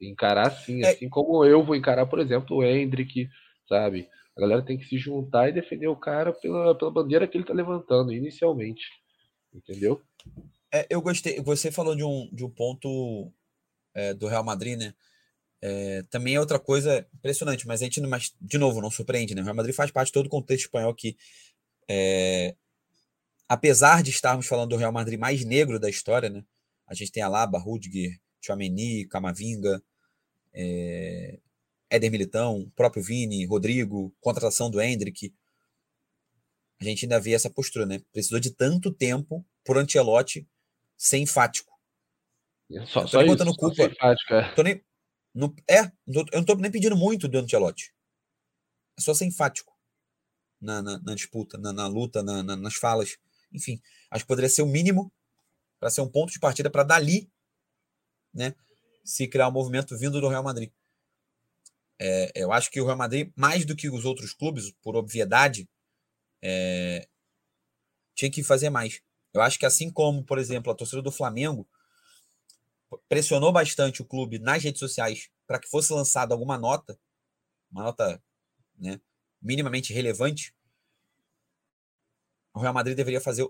Encarar 0.00 0.48
assim, 0.48 0.82
é. 0.82 0.90
assim 0.90 1.08
como 1.08 1.44
eu 1.44 1.62
vou 1.62 1.76
encarar, 1.76 2.06
por 2.06 2.18
exemplo, 2.18 2.56
o 2.56 2.64
Hendrick, 2.64 3.28
sabe? 3.68 4.08
A 4.36 4.40
galera 4.40 4.62
tem 4.62 4.76
que 4.76 4.84
se 4.84 4.98
juntar 4.98 5.48
e 5.48 5.52
defender 5.52 5.86
o 5.88 5.96
cara 5.96 6.32
pela, 6.32 6.74
pela 6.74 6.90
bandeira 6.90 7.26
que 7.26 7.38
ele 7.38 7.44
tá 7.44 7.54
levantando, 7.54 8.12
inicialmente. 8.12 8.84
Entendeu? 9.54 10.02
É, 10.72 10.86
eu 10.90 11.00
gostei. 11.00 11.40
Você 11.40 11.70
falou 11.70 11.94
de 11.94 12.04
um, 12.04 12.28
de 12.32 12.44
um 12.44 12.50
ponto 12.50 13.32
é, 13.94 14.14
do 14.14 14.26
Real 14.26 14.44
Madrid, 14.44 14.78
né? 14.78 14.94
É, 15.62 16.02
também 16.10 16.34
é 16.34 16.40
outra 16.40 16.58
coisa 16.58 17.06
impressionante, 17.14 17.66
mas 17.66 17.80
a 17.80 17.84
gente, 17.84 18.00
mas, 18.02 18.34
de 18.40 18.58
novo, 18.58 18.80
não 18.80 18.90
surpreende, 18.90 19.34
né? 19.34 19.40
O 19.40 19.44
Real 19.44 19.56
Madrid 19.56 19.74
faz 19.74 19.90
parte 19.90 20.08
de 20.08 20.12
todo 20.12 20.26
o 20.26 20.30
contexto 20.30 20.66
espanhol 20.66 20.94
que, 20.94 21.16
é, 21.88 22.54
apesar 23.48 24.02
de 24.02 24.10
estarmos 24.10 24.46
falando 24.46 24.70
do 24.70 24.76
Real 24.76 24.92
Madrid 24.92 25.18
mais 25.18 25.44
negro 25.44 25.80
da 25.80 25.88
história, 25.88 26.28
né? 26.28 26.44
A 26.86 26.94
gente 26.94 27.10
tem 27.10 27.22
Alaba, 27.22 27.58
Rudiger, 27.58 28.20
Chouameni, 28.40 29.06
Camavinga, 29.08 29.82
é, 30.52 31.38
Éder 31.90 32.10
Militão, 32.10 32.70
próprio 32.76 33.02
Vini, 33.02 33.46
Rodrigo, 33.46 34.14
contratação 34.20 34.70
do 34.70 34.80
Hendrick. 34.80 35.32
A 36.80 36.84
gente 36.84 37.04
ainda 37.06 37.18
vê 37.18 37.32
essa 37.32 37.50
postura, 37.50 37.86
né? 37.86 38.00
Precisou 38.12 38.38
de 38.38 38.50
tanto 38.50 38.92
tempo 38.92 39.44
por 39.64 39.78
Ancelotti 39.78 40.46
ser 40.96 41.18
enfático. 41.18 41.72
Só, 42.86 43.02
eu 43.02 43.08
tô 43.08 43.18
nem 43.18 43.26
botando 43.26 43.56
culpa. 43.56 43.82
Enfático, 43.82 44.34
é. 44.34 44.54
Tô 44.54 44.62
nem, 44.62 44.82
não, 45.34 45.54
é, 45.68 45.80
eu 46.06 46.24
não 46.34 46.44
tô 46.44 46.54
nem 46.56 46.70
pedindo 46.70 46.96
muito 46.96 47.28
do 47.28 47.38
Ancelotti. 47.38 47.94
É 48.98 49.02
só 49.02 49.14
ser 49.14 49.26
enfático 49.26 49.76
na, 50.60 50.82
na, 50.82 50.98
na 50.98 51.14
disputa, 51.14 51.58
na, 51.58 51.72
na 51.72 51.86
luta, 51.86 52.22
na, 52.22 52.42
nas 52.42 52.74
falas. 52.74 53.18
Enfim, 53.52 53.80
acho 54.10 54.24
que 54.24 54.28
poderia 54.28 54.48
ser 54.48 54.62
o 54.62 54.66
mínimo 54.66 55.12
para 55.78 55.90
ser 55.90 56.00
um 56.00 56.08
ponto 56.08 56.32
de 56.32 56.40
partida 56.40 56.70
para 56.70 56.82
dali, 56.82 57.30
né, 58.32 58.54
se 59.04 59.28
criar 59.28 59.48
um 59.48 59.52
movimento 59.52 59.96
vindo 59.96 60.20
do 60.20 60.28
Real 60.28 60.42
Madrid. 60.42 60.70
É, 61.98 62.32
eu 62.34 62.52
acho 62.52 62.70
que 62.70 62.80
o 62.80 62.84
Real 62.84 62.96
Madrid, 62.96 63.30
mais 63.36 63.64
do 63.64 63.76
que 63.76 63.88
os 63.88 64.04
outros 64.04 64.32
clubes, 64.32 64.72
por 64.82 64.96
obviedade, 64.96 65.68
é, 66.42 67.08
tinha 68.14 68.30
que 68.30 68.42
fazer 68.42 68.70
mais. 68.70 69.02
Eu 69.36 69.42
acho 69.42 69.58
que 69.58 69.66
assim 69.66 69.90
como, 69.90 70.24
por 70.24 70.38
exemplo, 70.38 70.72
a 70.72 70.74
torcida 70.74 71.02
do 71.02 71.12
Flamengo 71.12 71.68
pressionou 73.08 73.52
bastante 73.52 74.02
o 74.02 74.04
clube 74.04 74.38
nas 74.38 74.62
redes 74.62 74.78
sociais 74.78 75.30
para 75.46 75.58
que 75.58 75.68
fosse 75.68 75.92
lançada 75.92 76.34
alguma 76.34 76.58
nota, 76.58 76.98
uma 77.70 77.82
nota 77.82 78.22
né, 78.78 79.00
minimamente 79.40 79.92
relevante, 79.92 80.54
o 82.54 82.60
Real 82.60 82.72
Madrid 82.72 82.96
deveria 82.96 83.20
fazer 83.20 83.46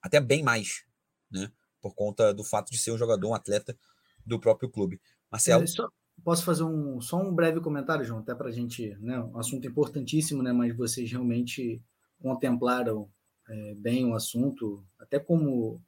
até 0.00 0.20
bem 0.20 0.42
mais, 0.42 0.84
né, 1.30 1.50
por 1.80 1.94
conta 1.94 2.32
do 2.32 2.44
fato 2.44 2.70
de 2.70 2.78
ser 2.78 2.92
um 2.92 2.98
jogador, 2.98 3.28
um 3.28 3.34
atleta 3.34 3.76
do 4.24 4.38
próprio 4.38 4.70
clube. 4.70 5.00
Marcelo? 5.30 5.66
Só, 5.66 5.88
posso 6.22 6.44
fazer 6.44 6.62
um, 6.62 7.00
só 7.00 7.16
um 7.16 7.34
breve 7.34 7.60
comentário, 7.60 8.04
João, 8.04 8.20
até 8.20 8.34
para 8.34 8.48
a 8.48 8.52
gente, 8.52 8.94
né, 9.00 9.18
um 9.18 9.38
assunto 9.38 9.66
importantíssimo, 9.66 10.42
né, 10.42 10.52
mas 10.52 10.76
vocês 10.76 11.10
realmente 11.10 11.82
contemplaram 12.20 13.10
é, 13.48 13.74
bem 13.74 14.04
o 14.06 14.14
assunto, 14.14 14.84
até 14.98 15.18
como 15.18 15.80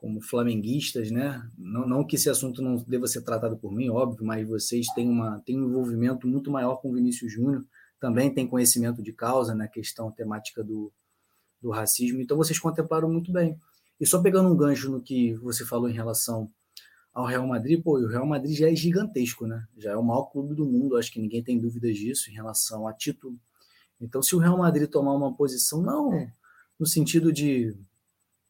como 0.00 0.20
flamenguistas, 0.20 1.10
né? 1.10 1.42
Não, 1.56 1.86
não, 1.86 2.06
que 2.06 2.16
esse 2.16 2.30
assunto 2.30 2.62
não 2.62 2.76
deva 2.76 3.06
ser 3.06 3.22
tratado 3.22 3.56
por 3.56 3.72
mim, 3.72 3.88
óbvio, 3.88 4.24
mas 4.24 4.46
vocês 4.48 4.86
têm, 4.94 5.08
uma, 5.08 5.40
têm 5.40 5.60
um 5.60 5.68
envolvimento 5.68 6.26
muito 6.26 6.50
maior 6.50 6.76
com 6.76 6.90
o 6.90 6.94
Vinícius 6.94 7.32
Júnior, 7.32 7.64
também 8.00 8.32
têm 8.32 8.46
conhecimento 8.46 9.02
de 9.02 9.12
causa 9.12 9.52
na 9.54 9.64
né? 9.64 9.68
questão 9.68 10.10
temática 10.12 10.62
do, 10.62 10.92
do 11.60 11.70
racismo, 11.70 12.20
então 12.20 12.36
vocês 12.36 12.58
contemplaram 12.58 13.10
muito 13.10 13.32
bem. 13.32 13.58
E 14.00 14.06
só 14.06 14.22
pegando 14.22 14.48
um 14.48 14.56
gancho 14.56 14.88
no 14.88 15.02
que 15.02 15.34
você 15.34 15.64
falou 15.66 15.88
em 15.88 15.94
relação 15.94 16.48
ao 17.12 17.26
Real 17.26 17.46
Madrid, 17.46 17.82
pô, 17.82 17.98
o 17.98 18.06
Real 18.06 18.26
Madrid 18.26 18.56
já 18.56 18.70
é 18.70 18.76
gigantesco, 18.76 19.46
né? 19.46 19.66
Já 19.76 19.92
é 19.92 19.96
o 19.96 20.04
maior 20.04 20.26
clube 20.26 20.54
do 20.54 20.64
mundo, 20.64 20.96
acho 20.96 21.10
que 21.10 21.20
ninguém 21.20 21.42
tem 21.42 21.58
dúvidas 21.58 21.96
disso 21.96 22.30
em 22.30 22.34
relação 22.34 22.86
a 22.86 22.92
título. 22.92 23.36
Então, 24.00 24.22
se 24.22 24.36
o 24.36 24.38
Real 24.38 24.56
Madrid 24.56 24.88
tomar 24.88 25.14
uma 25.14 25.34
posição, 25.34 25.82
não 25.82 26.30
no 26.78 26.86
sentido 26.86 27.32
de 27.32 27.74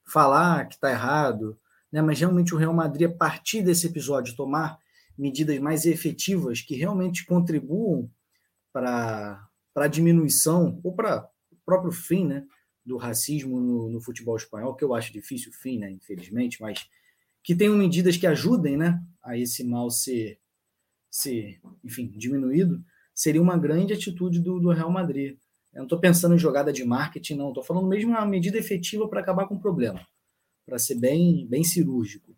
falar 0.06 0.66
que 0.66 0.74
está 0.74 0.90
errado, 0.90 1.58
né? 1.92 2.02
mas 2.02 2.18
realmente 2.18 2.54
o 2.54 2.58
Real 2.58 2.74
Madrid, 2.74 3.08
a 3.08 3.14
partir 3.14 3.62
desse 3.62 3.86
episódio, 3.86 4.36
tomar 4.36 4.78
medidas 5.16 5.58
mais 5.58 5.84
efetivas 5.84 6.60
que 6.60 6.76
realmente 6.76 7.26
contribuam 7.26 8.10
para 8.72 9.48
a 9.74 9.88
diminuição 9.88 10.80
ou 10.84 10.94
para 10.94 11.28
o 11.50 11.56
próprio 11.64 11.90
fim 11.90 12.26
né, 12.26 12.46
do 12.84 12.96
racismo 12.96 13.60
no, 13.60 13.88
no, 13.88 14.00
futebol 14.00 14.36
espanhol, 14.36 14.74
que 14.74 14.84
eu 14.84 14.94
acho 14.94 15.12
difícil 15.12 15.50
o 15.50 15.54
fim, 15.54 15.78
né, 15.78 15.90
infelizmente, 15.90 16.60
mas 16.60 16.88
que 17.42 17.54
tenham 17.54 17.76
medidas 17.76 18.16
que 18.16 18.26
ajudem 18.26 18.76
né, 18.76 19.02
a 19.22 19.36
esse 19.36 19.64
mal 19.64 19.90
ser, 19.90 20.38
ser 21.10 21.60
enfim, 21.82 22.08
diminuído, 22.16 22.82
seria 23.14 23.42
uma 23.42 23.58
grande 23.58 23.92
atitude 23.92 24.40
do, 24.40 24.60
do 24.60 24.70
Real 24.70 24.90
Madrid. 24.90 25.36
Eu 25.78 25.82
não 25.82 25.86
estou 25.86 26.00
pensando 26.00 26.34
em 26.34 26.38
jogada 26.38 26.72
de 26.72 26.84
marketing, 26.84 27.36
não. 27.36 27.48
Estou 27.50 27.62
falando 27.62 27.86
mesmo 27.86 28.10
uma 28.10 28.26
medida 28.26 28.58
efetiva 28.58 29.06
para 29.08 29.20
acabar 29.20 29.46
com 29.46 29.54
o 29.54 29.60
problema, 29.60 30.04
para 30.66 30.76
ser 30.76 30.96
bem, 30.96 31.46
bem 31.46 31.62
cirúrgico. 31.62 32.34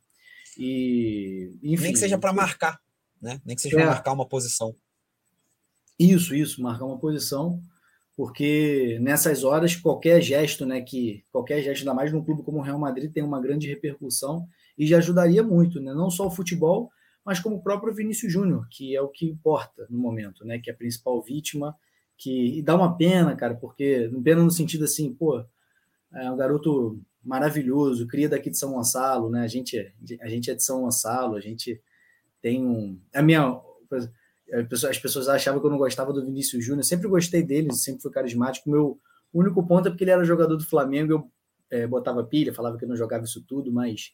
E, 0.58 1.58
enfim, 1.62 1.84
Nem 1.84 1.92
que 1.94 1.98
seja 1.98 2.18
para 2.18 2.34
marcar, 2.34 2.78
né? 3.20 3.40
Nem 3.46 3.56
que 3.56 3.62
seja 3.62 3.76
é, 3.76 3.80
para 3.80 3.92
marcar 3.92 4.12
uma 4.12 4.26
posição. 4.26 4.76
Isso, 5.98 6.34
isso, 6.34 6.60
marcar 6.60 6.84
uma 6.84 6.98
posição, 6.98 7.62
porque 8.14 8.98
nessas 9.00 9.42
horas 9.42 9.74
qualquer 9.74 10.20
gesto, 10.20 10.66
né, 10.66 10.82
que 10.82 11.24
qualquer 11.32 11.62
gesto, 11.62 11.80
ainda 11.80 11.94
mais 11.94 12.12
num 12.12 12.22
clube 12.22 12.42
como 12.42 12.58
o 12.58 12.62
Real 12.62 12.78
Madrid, 12.78 13.10
tem 13.10 13.22
uma 13.22 13.40
grande 13.40 13.66
repercussão 13.66 14.46
e 14.76 14.86
já 14.86 14.98
ajudaria 14.98 15.42
muito, 15.42 15.80
né? 15.80 15.94
Não 15.94 16.10
só 16.10 16.26
o 16.26 16.30
futebol, 16.30 16.90
mas 17.24 17.40
como 17.40 17.56
o 17.56 17.62
próprio 17.62 17.94
Vinícius 17.94 18.30
Júnior, 18.30 18.68
que 18.70 18.94
é 18.94 19.00
o 19.00 19.08
que 19.08 19.24
importa 19.24 19.86
no 19.88 19.98
momento, 19.98 20.44
né? 20.44 20.58
Que 20.58 20.68
é 20.68 20.74
a 20.74 20.76
principal 20.76 21.22
vítima 21.22 21.74
que 22.20 22.60
dá 22.60 22.76
uma 22.76 22.98
pena, 22.98 23.34
cara, 23.34 23.54
porque 23.54 24.10
pena 24.22 24.44
no 24.44 24.50
sentido 24.50 24.84
assim, 24.84 25.10
pô, 25.10 25.42
é 26.12 26.30
um 26.30 26.36
garoto 26.36 27.00
maravilhoso, 27.24 28.06
cria 28.06 28.28
daqui 28.28 28.50
de 28.50 28.58
São 28.58 28.72
Gonçalo, 28.72 29.30
né? 29.30 29.42
A 29.42 29.46
gente, 29.46 29.78
é, 29.78 29.90
a 30.20 30.28
gente 30.28 30.50
é 30.50 30.54
de 30.54 30.62
São 30.62 30.82
Gonçalo, 30.82 31.34
a 31.34 31.40
gente 31.40 31.80
tem 32.42 32.62
um. 32.62 33.00
A 33.14 33.22
minha. 33.22 33.58
As 34.90 34.98
pessoas 34.98 35.28
achavam 35.28 35.60
que 35.60 35.66
eu 35.66 35.70
não 35.70 35.78
gostava 35.78 36.12
do 36.12 36.24
Vinícius 36.24 36.62
Júnior, 36.64 36.84
sempre 36.84 37.08
gostei 37.08 37.42
dele, 37.42 37.72
sempre 37.72 38.02
foi 38.02 38.10
carismático. 38.10 38.68
Meu 38.68 39.00
único 39.32 39.66
ponto 39.66 39.88
é 39.88 39.90
porque 39.90 40.04
ele 40.04 40.10
era 40.10 40.24
jogador 40.24 40.56
do 40.56 40.66
Flamengo, 40.66 41.12
eu 41.12 41.30
é, 41.70 41.86
botava 41.86 42.22
pilha, 42.22 42.52
falava 42.52 42.76
que 42.76 42.84
não 42.84 42.96
jogava 42.96 43.24
isso 43.24 43.42
tudo, 43.46 43.72
mas 43.72 44.12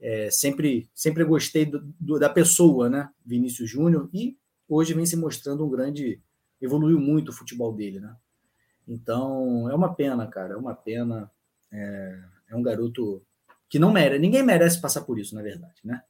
é, 0.00 0.30
sempre, 0.30 0.88
sempre 0.94 1.24
gostei 1.24 1.66
do, 1.66 1.82
do, 2.00 2.18
da 2.18 2.30
pessoa, 2.30 2.88
né? 2.88 3.10
Vinícius 3.26 3.68
Júnior, 3.68 4.08
e 4.14 4.38
hoje 4.66 4.94
vem 4.94 5.04
se 5.04 5.16
mostrando 5.16 5.66
um 5.66 5.70
grande 5.70 6.22
evoluiu 6.64 6.98
muito 6.98 7.30
o 7.30 7.32
futebol 7.32 7.72
dele, 7.72 8.00
né? 8.00 8.16
Então, 8.86 9.68
é 9.70 9.74
uma 9.74 9.94
pena, 9.94 10.26
cara, 10.26 10.54
é 10.54 10.56
uma 10.56 10.74
pena. 10.74 11.30
É, 11.72 12.20
é 12.50 12.56
um 12.56 12.62
garoto 12.62 13.24
que 13.68 13.78
não 13.78 13.92
merece, 13.92 14.20
ninguém 14.20 14.42
merece 14.42 14.80
passar 14.80 15.02
por 15.02 15.18
isso, 15.18 15.34
na 15.34 15.42
verdade, 15.42 15.80
né? 15.82 16.02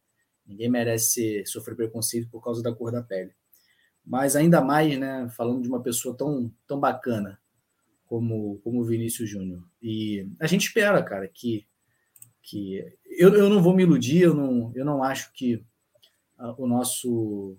Ninguém 0.46 0.68
merece 0.68 1.44
sofrer 1.46 1.75
preconceito 1.75 2.28
por 2.28 2.42
causa 2.42 2.62
da 2.62 2.75
cor 2.75 2.92
da 2.92 3.02
pele. 3.02 3.32
Mas 4.04 4.37
ainda 4.37 4.61
mais, 4.61 4.99
né, 4.99 5.26
falando 5.30 5.62
de 5.62 5.68
uma 5.68 5.82
pessoa 5.82 6.14
tão, 6.14 6.52
tão 6.66 6.78
bacana 6.78 7.40
como 8.04 8.61
como 8.62 8.80
o 8.80 8.84
Vinícius 8.84 9.30
Júnior. 9.30 9.66
E 9.82 10.28
a 10.38 10.46
gente 10.46 10.66
espera, 10.66 11.02
cara, 11.02 11.26
que 11.26 11.66
que 12.42 12.84
eu, 13.06 13.34
eu 13.34 13.49
não 13.49 13.62
vou 13.62 13.75
me 13.75 13.82
iludir, 13.82 14.20
eu 14.20 14.34
não, 14.34 14.70
eu 14.75 14.84
não 14.84 15.02
acho 15.02 15.32
que 15.32 15.54
uh, 16.38 16.54
o 16.58 16.66
nosso 16.66 17.56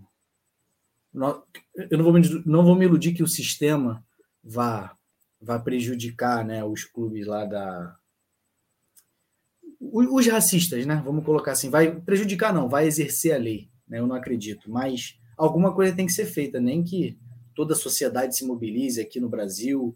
eu 1.89 1.97
não 1.97 2.03
vou, 2.03 2.13
me, 2.13 2.43
não 2.45 2.65
vou 2.65 2.75
me 2.75 2.85
iludir 2.85 3.13
que 3.13 3.23
o 3.23 3.27
sistema 3.27 4.05
vá, 4.43 4.95
vá 5.41 5.57
prejudicar 5.57 6.45
né, 6.45 6.63
os 6.63 6.83
clubes 6.83 7.25
lá 7.25 7.45
da. 7.45 7.97
Os 9.79 10.27
racistas, 10.27 10.85
né? 10.85 11.01
Vamos 11.05 11.23
colocar 11.23 11.51
assim, 11.51 11.69
vai 11.69 12.01
prejudicar, 12.01 12.53
não, 12.53 12.67
vai 12.67 12.87
exercer 12.87 13.33
a 13.33 13.37
lei, 13.37 13.69
né? 13.87 13.99
Eu 13.99 14.07
não 14.07 14.15
acredito. 14.15 14.69
Mas 14.69 15.17
alguma 15.37 15.73
coisa 15.73 15.95
tem 15.95 16.05
que 16.05 16.11
ser 16.11 16.25
feita, 16.25 16.59
nem 16.59 16.83
que 16.83 17.17
toda 17.53 17.73
a 17.73 17.77
sociedade 17.77 18.35
se 18.35 18.45
mobilize 18.45 18.99
aqui 18.99 19.19
no 19.19 19.29
Brasil, 19.29 19.95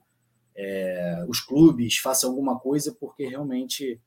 é, 0.56 1.26
os 1.28 1.42
clubes 1.42 1.98
façam 1.98 2.30
alguma 2.30 2.60
coisa, 2.60 2.96
porque 2.98 3.28
realmente 3.28 4.00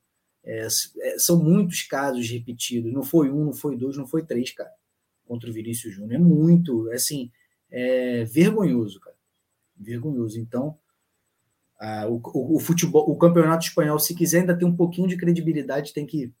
é, 0.43 0.67
é 0.67 1.19
são 1.19 1.43
muitos 1.43 1.83
casos 1.83 2.27
repetidos. 2.29 2.91
Não 2.91 3.03
foi 3.03 3.29
um, 3.29 3.45
não 3.45 3.53
foi 3.53 3.77
dois, 3.77 3.97
não 3.97 4.07
foi 4.07 4.25
três, 4.25 4.51
cara 4.51 4.71
contra 5.33 5.49
o 5.49 5.53
Vinícius 5.53 5.95
Júnior. 5.95 6.13
É 6.13 6.23
muito, 6.23 6.91
assim, 6.91 7.31
é 7.71 8.23
vergonhoso, 8.23 8.99
cara. 8.99 9.15
vergonhoso. 9.75 10.39
Então, 10.39 10.77
uh, 11.81 12.07
o, 12.07 12.21
o, 12.23 12.57
o, 12.57 12.59
futebol, 12.59 13.09
o 13.09 13.17
campeonato 13.17 13.65
espanhol, 13.65 13.97
se 13.97 14.13
quiser 14.13 14.41
ainda 14.41 14.55
ter 14.55 14.65
um 14.65 14.75
pouquinho 14.75 15.07
de 15.07 15.17
credibilidade, 15.17 15.91
tem 15.91 16.05
que, 16.05 16.31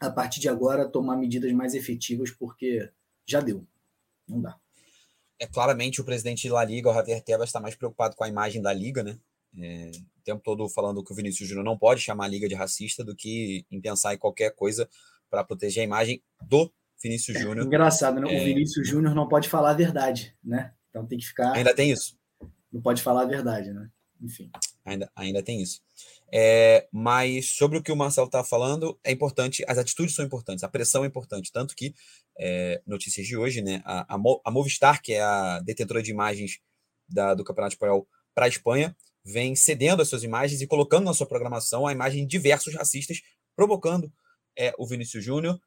a 0.00 0.10
partir 0.10 0.40
de 0.40 0.48
agora, 0.48 0.88
tomar 0.88 1.18
medidas 1.18 1.52
mais 1.52 1.74
efetivas, 1.74 2.30
porque 2.30 2.90
já 3.26 3.40
deu. 3.40 3.66
Não 4.26 4.40
dá. 4.40 4.56
É 5.38 5.46
claramente 5.46 6.00
o 6.00 6.04
presidente 6.04 6.48
da 6.48 6.64
Liga, 6.64 6.88
o 6.88 6.94
Javier 6.94 7.22
Tebas, 7.22 7.50
está 7.50 7.60
mais 7.60 7.74
preocupado 7.74 8.16
com 8.16 8.24
a 8.24 8.28
imagem 8.28 8.62
da 8.62 8.72
Liga, 8.72 9.02
né? 9.02 9.18
É, 9.58 9.90
o 10.16 10.22
tempo 10.24 10.42
todo 10.42 10.66
falando 10.68 11.04
que 11.04 11.12
o 11.12 11.14
Vinícius 11.14 11.46
Júnior 11.46 11.64
não 11.64 11.76
pode 11.76 12.00
chamar 12.00 12.24
a 12.24 12.28
Liga 12.28 12.48
de 12.48 12.54
racista 12.54 13.04
do 13.04 13.14
que 13.14 13.66
em 13.70 13.80
pensar 13.82 14.14
em 14.14 14.18
qualquer 14.18 14.54
coisa 14.54 14.88
para 15.28 15.44
proteger 15.44 15.82
a 15.82 15.84
imagem 15.84 16.22
do 16.40 16.72
Vinícius 17.02 17.40
Júnior. 17.40 17.66
Engraçado, 17.66 18.20
né? 18.20 18.34
É... 18.34 18.40
O 18.40 18.44
Vinícius 18.44 18.88
Júnior 18.88 19.14
não 19.14 19.28
pode 19.28 19.48
falar 19.48 19.70
a 19.70 19.74
verdade, 19.74 20.36
né? 20.42 20.72
Então 20.90 21.06
tem 21.06 21.18
que 21.18 21.26
ficar. 21.26 21.52
Ainda 21.52 21.74
tem 21.74 21.90
isso. 21.90 22.18
Não 22.72 22.80
pode 22.80 23.02
falar 23.02 23.22
a 23.22 23.26
verdade, 23.26 23.72
né? 23.72 23.88
Enfim. 24.20 24.50
Ainda, 24.84 25.10
ainda 25.14 25.42
tem 25.42 25.62
isso. 25.62 25.80
É, 26.32 26.86
mas 26.92 27.54
sobre 27.56 27.78
o 27.78 27.82
que 27.82 27.92
o 27.92 27.96
Marcelo 27.96 28.26
está 28.26 28.42
falando, 28.44 28.98
é 29.04 29.12
importante, 29.12 29.64
as 29.66 29.78
atitudes 29.78 30.14
são 30.14 30.24
importantes, 30.24 30.64
a 30.64 30.68
pressão 30.68 31.04
é 31.04 31.06
importante. 31.06 31.52
Tanto 31.52 31.74
que, 31.74 31.94
é, 32.38 32.82
notícias 32.86 33.26
de 33.26 33.36
hoje, 33.36 33.62
né? 33.62 33.82
A, 33.84 34.14
a, 34.14 34.18
a, 34.44 34.50
Movistar, 34.50 35.00
que 35.02 35.12
é 35.12 35.22
a 35.22 35.60
detentora 35.60 36.02
de 36.02 36.10
imagens 36.10 36.58
da, 37.08 37.34
do 37.34 37.44
Campeonato 37.44 37.74
Espanhol 37.74 38.06
para 38.34 38.46
a 38.46 38.48
Espanha, 38.48 38.96
vem 39.24 39.54
cedendo 39.54 40.02
as 40.02 40.08
suas 40.08 40.22
imagens 40.22 40.60
e 40.60 40.66
colocando 40.66 41.04
na 41.04 41.14
sua 41.14 41.26
programação 41.26 41.86
a 41.86 41.92
imagem 41.92 42.22
de 42.22 42.30
diversos 42.30 42.74
racistas, 42.74 43.20
provocando 43.54 44.12
é, 44.56 44.74
o 44.78 44.86
Vinícius 44.86 45.24
Júnior. 45.24 45.58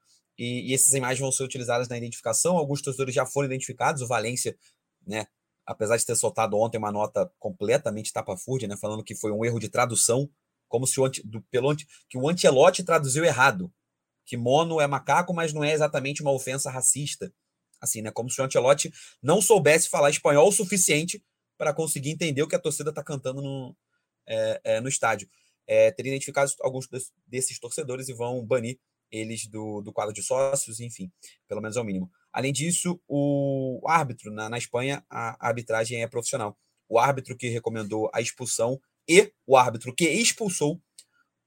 E, 0.41 0.71
e, 0.71 0.73
essas 0.73 0.91
imagens 0.93 1.19
vão 1.19 1.31
ser 1.31 1.43
utilizadas 1.43 1.87
na 1.87 1.95
identificação. 1.95 2.57
Alguns 2.57 2.81
torcedores 2.81 3.13
já 3.13 3.27
foram 3.27 3.45
identificados. 3.45 4.01
O 4.01 4.07
Valência, 4.07 4.57
né, 5.05 5.27
apesar 5.63 5.95
de 5.97 6.03
ter 6.03 6.15
soltado 6.15 6.57
ontem 6.57 6.79
uma 6.79 6.91
nota 6.91 7.31
completamente 7.37 8.11
tapafúrdia, 8.11 8.67
né, 8.67 8.75
falando 8.75 9.03
que 9.03 9.13
foi 9.13 9.31
um 9.31 9.45
erro 9.45 9.59
de 9.59 9.69
tradução, 9.69 10.27
como 10.67 10.87
se 10.87 10.99
o, 10.99 11.05
anti, 11.05 11.21
do, 11.27 11.43
pelo, 11.43 11.75
que 12.09 12.17
o 12.17 12.27
Antelote 12.27 12.83
traduziu 12.83 13.23
errado. 13.23 13.71
Que 14.25 14.35
mono 14.35 14.81
é 14.81 14.87
macaco, 14.87 15.31
mas 15.31 15.53
não 15.53 15.63
é 15.63 15.73
exatamente 15.73 16.23
uma 16.23 16.31
ofensa 16.31 16.71
racista. 16.71 17.31
Assim, 17.79 18.01
né? 18.01 18.09
Como 18.09 18.27
se 18.27 18.41
o 18.41 18.43
Antelote 18.43 18.91
não 19.21 19.43
soubesse 19.43 19.89
falar 19.89 20.09
espanhol 20.09 20.47
o 20.47 20.51
suficiente 20.51 21.23
para 21.55 21.71
conseguir 21.71 22.09
entender 22.09 22.41
o 22.41 22.47
que 22.47 22.55
a 22.55 22.59
torcida 22.59 22.89
está 22.89 23.03
cantando 23.03 23.43
no, 23.43 23.77
é, 24.25 24.61
é, 24.63 24.81
no 24.81 24.89
estádio. 24.89 25.29
É, 25.67 25.91
ter 25.91 26.07
identificado 26.07 26.51
alguns 26.61 26.87
desses 27.27 27.59
torcedores 27.59 28.09
e 28.09 28.13
vão 28.13 28.43
banir 28.43 28.79
eles 29.11 29.47
do, 29.47 29.81
do 29.81 29.91
quadro 29.91 30.13
de 30.13 30.23
sócios, 30.23 30.79
enfim, 30.79 31.11
pelo 31.47 31.61
menos 31.61 31.77
é 31.77 31.81
o 31.81 31.83
mínimo. 31.83 32.09
Além 32.31 32.53
disso, 32.53 32.99
o 33.07 33.81
árbitro, 33.85 34.31
na, 34.31 34.49
na 34.49 34.57
Espanha, 34.57 35.03
a, 35.09 35.31
a 35.39 35.49
arbitragem 35.49 36.01
é 36.01 36.07
profissional. 36.07 36.57
O 36.87 36.97
árbitro 36.97 37.35
que 37.35 37.49
recomendou 37.49 38.09
a 38.13 38.21
expulsão 38.21 38.79
e 39.07 39.31
o 39.45 39.57
árbitro 39.57 39.93
que 39.93 40.09
expulsou 40.09 40.81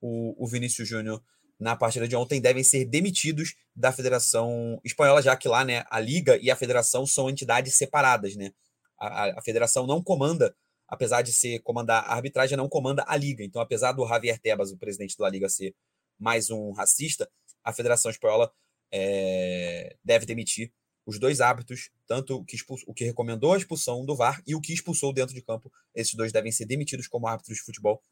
o, 0.01 0.45
o 0.45 0.47
Vinícius 0.47 0.87
Júnior 0.87 1.23
na 1.59 1.77
partida 1.77 2.07
de 2.07 2.17
ontem 2.17 2.41
devem 2.41 2.63
ser 2.63 2.85
demitidos 2.85 3.55
da 3.75 3.93
Federação 3.93 4.81
Espanhola, 4.85 5.23
já 5.23 5.37
que 5.37 5.49
lá 5.49 5.65
né, 5.65 5.85
a 5.89 5.99
Liga 5.99 6.37
e 6.37 6.51
a 6.51 6.57
Federação 6.57 7.07
são 7.07 7.31
entidades 7.31 7.75
separadas. 7.75 8.37
Né? 8.37 8.53
A, 8.99 9.39
a, 9.39 9.43
Federação 9.43 9.87
não 9.87 10.03
comanda, 10.03 10.55
apesar 10.87 11.23
de 11.23 11.33
ser 11.33 11.61
comandar 11.61 12.05
a 12.05 12.15
arbitragem, 12.15 12.57
não 12.57 12.69
comanda 12.69 13.05
a 13.07 13.17
Liga. 13.17 13.43
Então, 13.43 13.63
apesar 13.63 13.93
do 13.93 14.07
Javier 14.07 14.39
Tebas, 14.39 14.73
o 14.73 14.77
presidente 14.77 15.17
da 15.17 15.29
Liga, 15.29 15.49
ser 15.49 15.75
mais 16.19 16.51
um 16.51 16.73
racista, 16.73 17.31
a 17.65 17.73
Federação 17.73 18.11
Espanhola 18.11 18.53
é, 18.93 19.97
deve 20.05 20.27
demitir 20.27 20.73
os 21.07 21.19
dois 21.19 21.41
árbitros, 21.41 21.91
tanto 22.07 22.37
o 22.37 22.45
que, 22.45 22.57
expulsou, 22.57 22.89
o 22.89 22.95
que 22.95 23.05
recomendou 23.05 23.53
a 23.53 23.59
expulsão 23.59 24.05
do 24.05 24.17
VAR 24.17 24.43
e 24.47 24.55
o 24.55 24.61
que 24.61 24.73
expulsou 24.73 25.13
dentro 25.13 25.35
de 25.35 25.43
campo. 25.43 25.71
Esses 25.95 26.15
dois 26.15 26.33
devem 26.33 26.53
ser 26.53 26.67
demitidos 26.67 27.07
como 27.09 27.27
árbitros 27.27 27.59
de 27.59 27.63
futebol 27.63 28.03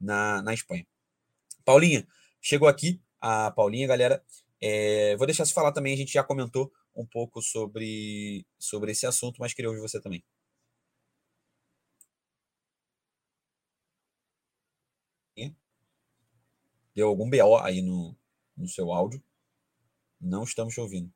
na, 0.00 0.42
na 0.42 0.52
Espanha. 0.52 0.86
Paulinha, 1.64 2.06
chegou 2.40 2.68
aqui 2.68 3.00
a 3.20 3.50
Paulinha, 3.52 3.86
galera. 3.86 4.22
É, 4.60 5.16
vou 5.16 5.26
deixar 5.26 5.44
se 5.44 5.54
falar 5.54 5.72
também, 5.72 5.94
a 5.94 5.96
gente 5.96 6.12
já 6.12 6.22
comentou 6.22 6.72
um 6.94 7.06
pouco 7.06 7.40
sobre, 7.40 8.46
sobre 8.58 8.92
esse 8.92 9.06
assunto, 9.06 9.38
mas 9.40 9.54
queria 9.54 9.70
ouvir 9.70 9.80
você 9.80 10.00
também. 10.00 10.22
Deu 16.94 17.08
algum 17.08 17.28
BO 17.28 17.56
aí 17.56 17.80
no, 17.80 18.14
no 18.62 18.68
seu 18.68 18.92
áudio. 18.92 19.22
Não 20.20 20.44
estamos 20.44 20.72
te 20.72 20.80
ouvindo. 20.80 21.12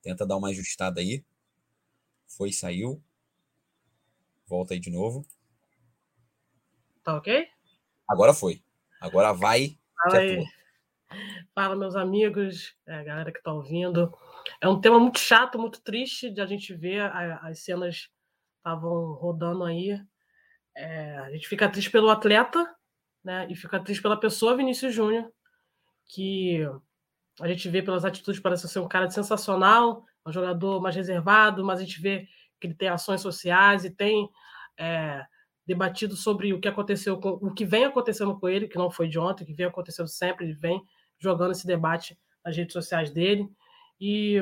Tenta 0.00 0.26
dar 0.26 0.36
uma 0.36 0.48
ajustada 0.48 1.00
aí. 1.00 1.24
Foi, 2.26 2.52
saiu. 2.52 3.02
Volta 4.46 4.74
aí 4.74 4.80
de 4.80 4.90
novo. 4.90 5.26
Tá 7.02 7.16
ok? 7.16 7.48
Agora 8.08 8.32
foi. 8.32 8.62
Agora 9.00 9.32
vai. 9.32 9.78
Fala 9.96 10.18
aí. 10.18 10.44
Fala, 11.54 11.76
meus 11.76 11.96
amigos, 11.96 12.76
é, 12.86 13.02
galera 13.04 13.32
que 13.32 13.42
tá 13.42 13.52
ouvindo. 13.52 14.16
É 14.60 14.68
um 14.68 14.80
tema 14.80 14.98
muito 14.98 15.18
chato, 15.18 15.58
muito 15.58 15.80
triste 15.82 16.30
de 16.30 16.40
a 16.40 16.46
gente 16.46 16.72
ver. 16.74 17.00
as 17.42 17.60
cenas 17.60 18.08
estavam 18.58 19.12
rodando 19.14 19.64
aí. 19.64 20.00
É, 20.74 21.18
a 21.18 21.30
gente 21.30 21.48
fica 21.48 21.68
triste 21.68 21.90
pelo 21.90 22.10
atleta, 22.10 22.74
né? 23.24 23.46
E 23.50 23.56
fica 23.56 23.82
triste 23.82 24.02
pela 24.02 24.18
pessoa 24.18 24.56
Vinícius 24.56 24.94
Júnior, 24.94 25.32
que 26.06 26.66
a 27.40 27.48
gente 27.48 27.68
vê 27.68 27.82
pelas 27.82 28.04
atitudes, 28.04 28.40
parece 28.40 28.68
ser 28.68 28.78
um 28.80 28.88
cara 28.88 29.10
sensacional, 29.10 30.04
um 30.26 30.32
jogador 30.32 30.80
mais 30.80 30.96
reservado, 30.96 31.64
mas 31.64 31.78
a 31.78 31.82
gente 31.82 32.00
vê 32.00 32.26
que 32.60 32.66
ele 32.66 32.74
tem 32.74 32.88
ações 32.88 33.20
sociais 33.20 33.84
e 33.84 33.90
tem 33.90 34.28
é, 34.78 35.24
debatido 35.66 36.16
sobre 36.16 36.52
o 36.52 36.60
que 36.60 36.68
aconteceu 36.68 37.18
com 37.18 37.30
o 37.30 37.52
que 37.52 37.64
vem 37.64 37.84
acontecendo 37.84 38.38
com 38.38 38.48
ele, 38.48 38.68
que 38.68 38.78
não 38.78 38.90
foi 38.90 39.08
de 39.08 39.18
ontem, 39.18 39.44
que 39.44 39.52
vem 39.52 39.66
acontecendo 39.66 40.08
sempre, 40.08 40.46
ele 40.46 40.54
vem 40.54 40.82
jogando 41.18 41.52
esse 41.52 41.66
debate 41.66 42.18
nas 42.44 42.56
redes 42.56 42.72
sociais 42.72 43.10
dele. 43.10 43.48
E 44.00 44.36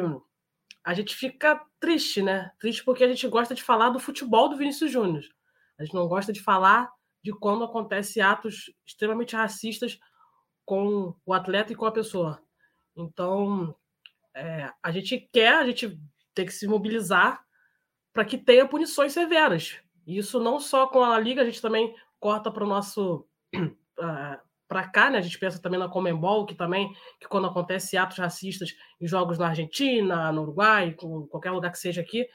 a 0.85 0.93
gente 0.93 1.17
fica 1.17 1.61
triste, 1.81 2.23
né? 2.23 2.51
Triste 2.59 2.85
porque 2.85 3.05
a 3.05 3.09
gente 3.09 3.27
gosta 3.29 3.55
de 3.55 3.63
falar 3.63 3.91
do 3.91 3.99
futebol 3.99 4.49
do 4.49 4.57
Vinícius 4.57 4.91
Júnior. 4.91 5.25
A 5.79 5.85
gente 5.85 5.95
não 5.95 6.07
gosta 6.07 6.33
de 6.33 6.41
falar 6.41 6.91
de 7.23 7.33
quando 7.33 7.65
acontece 7.65 8.21
atos 8.21 8.71
extremamente 8.87 9.35
racistas 9.35 9.99
com 10.65 11.15
o 11.25 11.33
atleta 11.33 11.73
e 11.73 11.77
com 11.77 11.87
a 11.87 11.93
pessoa. 11.93 12.41
Então, 12.97 13.75
é, 14.35 14.71
a 14.83 14.91
gente 14.91 15.29
quer, 15.33 15.55
a 15.55 15.67
gente 15.67 15.99
tem 16.35 16.47
que 16.47 16.53
se 16.53 16.67
mobilizar 16.67 17.45
para 18.13 18.25
que 18.25 18.39
tenha 18.39 18.67
punições 18.67 19.13
severas. 19.13 19.79
Isso 20.07 20.39
não 20.41 20.61
só 20.61 20.87
com 20.87 21.03
a 21.03 21.19
Liga, 21.19 21.43
a 21.43 21.45
gente 21.45 21.63
também 21.63 21.95
corta 22.21 22.51
para 22.51 22.65
o 22.65 22.69
nosso. 22.69 23.27
para 24.67 24.89
cá, 24.89 25.11
né? 25.11 25.19
A 25.19 25.21
gente 25.21 25.39
pensa 25.39 25.61
também 25.61 25.79
na 25.79 25.89
Comembol, 25.89 26.47
que 26.47 26.55
também, 26.55 26.93
que 27.21 27.29
quando 27.29 27.47
acontece 27.47 27.97
atos 27.97 28.19
racistas 28.19 28.75
em 29.01 29.07
jogos 29.07 29.39
na 29.39 29.49
Argentina, 29.49 30.33
no 30.33 30.43
Uruguai, 30.43 30.89
em 30.89 31.27
qualquer 31.29 31.51
lugar 31.51 31.71
que 31.71 31.79
seja 31.79 32.01
aqui, 32.01 32.27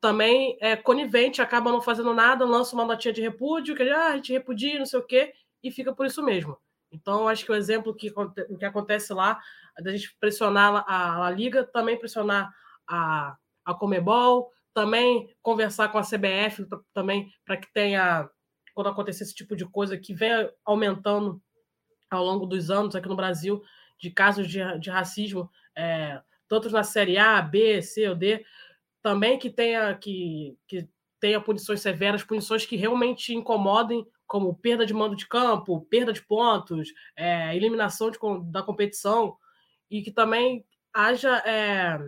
também 0.00 0.56
é 0.60 0.74
conivente, 0.74 1.42
acaba 1.42 1.70
não 1.70 1.80
fazendo 1.80 2.12
nada, 2.14 2.44
lança 2.44 2.74
uma 2.74 2.84
notinha 2.84 3.14
de 3.14 3.20
repúdio, 3.20 3.74
que 3.74 3.82
ah, 3.84 4.08
a 4.08 4.16
gente 4.16 4.32
repudia, 4.32 4.78
não 4.78 4.86
sei 4.86 4.98
o 4.98 5.06
quê, 5.06 5.32
e 5.62 5.70
fica 5.70 5.94
por 5.94 6.06
isso 6.06 6.22
mesmo. 6.22 6.56
Então, 6.90 7.28
acho 7.28 7.44
que 7.44 7.52
o 7.52 7.54
exemplo 7.54 7.94
que, 7.94 8.10
que 8.58 8.64
acontece 8.64 9.12
lá, 9.12 9.40
da 9.80 9.90
gente 9.92 10.16
pressionar 10.18 10.84
a, 10.86 11.26
a, 11.26 11.30
Liga, 11.30 11.64
também 11.64 11.98
pressionar 11.98 12.50
a, 12.86 13.36
a 13.64 13.74
Comebol, 13.74 14.50
também 14.72 15.34
conversar 15.42 15.88
com 15.88 15.98
a 15.98 16.02
CBF 16.02 16.66
também 16.92 17.30
para 17.44 17.56
que 17.56 17.72
tenha, 17.72 18.28
quando 18.74 18.88
acontecer 18.88 19.24
esse 19.24 19.34
tipo 19.34 19.56
de 19.56 19.64
coisa, 19.64 19.98
que 19.98 20.14
venha 20.14 20.50
aumentando 20.64 21.40
ao 22.10 22.24
longo 22.24 22.46
dos 22.46 22.70
anos 22.70 22.94
aqui 22.94 23.08
no 23.08 23.16
Brasil, 23.16 23.62
de 23.98 24.10
casos 24.10 24.48
de, 24.48 24.60
de 24.78 24.90
racismo, 24.90 25.50
é, 25.74 26.20
tanto 26.48 26.70
na 26.70 26.84
Série 26.84 27.18
A, 27.18 27.40
B, 27.42 27.82
C 27.82 28.08
ou 28.08 28.14
D, 28.14 28.44
também 29.02 29.38
que 29.38 29.50
tenha, 29.50 29.94
que, 29.94 30.56
que 30.66 30.88
tenha 31.20 31.40
punições 31.40 31.80
severas, 31.80 32.22
punições 32.22 32.66
que 32.66 32.76
realmente 32.76 33.34
incomodem 33.34 34.06
como 34.26 34.54
perda 34.54 34.84
de 34.84 34.92
mando 34.92 35.16
de 35.16 35.26
campo, 35.26 35.86
perda 35.88 36.12
de 36.12 36.22
pontos, 36.22 36.92
é, 37.14 37.54
eliminação 37.54 38.10
de, 38.10 38.18
da 38.50 38.62
competição, 38.62 39.36
e 39.90 40.02
que 40.02 40.10
também 40.10 40.64
haja 40.92 41.38
é, 41.38 41.98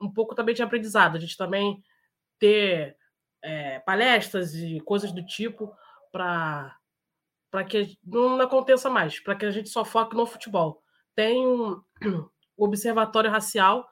um 0.00 0.12
pouco 0.12 0.34
também 0.34 0.54
de 0.54 0.62
aprendizado. 0.62 1.16
A 1.16 1.20
gente 1.20 1.36
também 1.36 1.82
ter 2.38 2.96
é, 3.42 3.78
palestras 3.80 4.54
e 4.54 4.80
coisas 4.80 5.12
do 5.12 5.24
tipo 5.24 5.74
para 6.10 6.76
para 7.50 7.64
que 7.64 7.98
não 8.02 8.40
aconteça 8.40 8.88
mais, 8.88 9.20
para 9.20 9.36
que 9.36 9.44
a 9.44 9.50
gente 9.50 9.68
só 9.68 9.84
foque 9.84 10.16
no 10.16 10.24
futebol. 10.24 10.82
Tem 11.14 11.46
um, 11.46 11.82
um 12.02 12.30
observatório 12.56 13.30
racial 13.30 13.86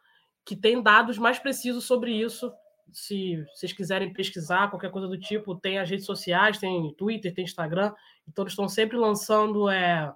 que 0.46 0.57
tem 0.57 0.83
dados 0.83 1.18
mais 1.18 1.38
precisos 1.38 1.85
sobre 1.85 2.11
isso 2.11 2.50
se 2.92 3.44
vocês 3.55 3.72
quiserem 3.72 4.12
pesquisar 4.12 4.68
qualquer 4.68 4.90
coisa 4.90 5.09
do 5.09 5.18
tipo, 5.18 5.55
tem 5.55 5.79
as 5.79 5.88
redes 5.88 6.07
sociais, 6.07 6.59
tem 6.59 6.94
Twitter, 6.94 7.35
tem 7.35 7.44
Instagram, 7.44 7.92
então 8.29 8.42
eles 8.42 8.53
estão 8.53 8.68
sempre 8.68 8.96
lançando 8.96 9.68
é, 9.68 10.12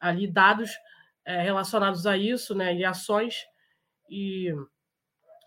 ali 0.00 0.26
dados 0.26 0.70
é, 1.24 1.42
relacionados 1.42 2.06
a 2.06 2.16
isso, 2.16 2.54
né, 2.54 2.74
e 2.74 2.84
ações. 2.84 3.44
E 4.08 4.52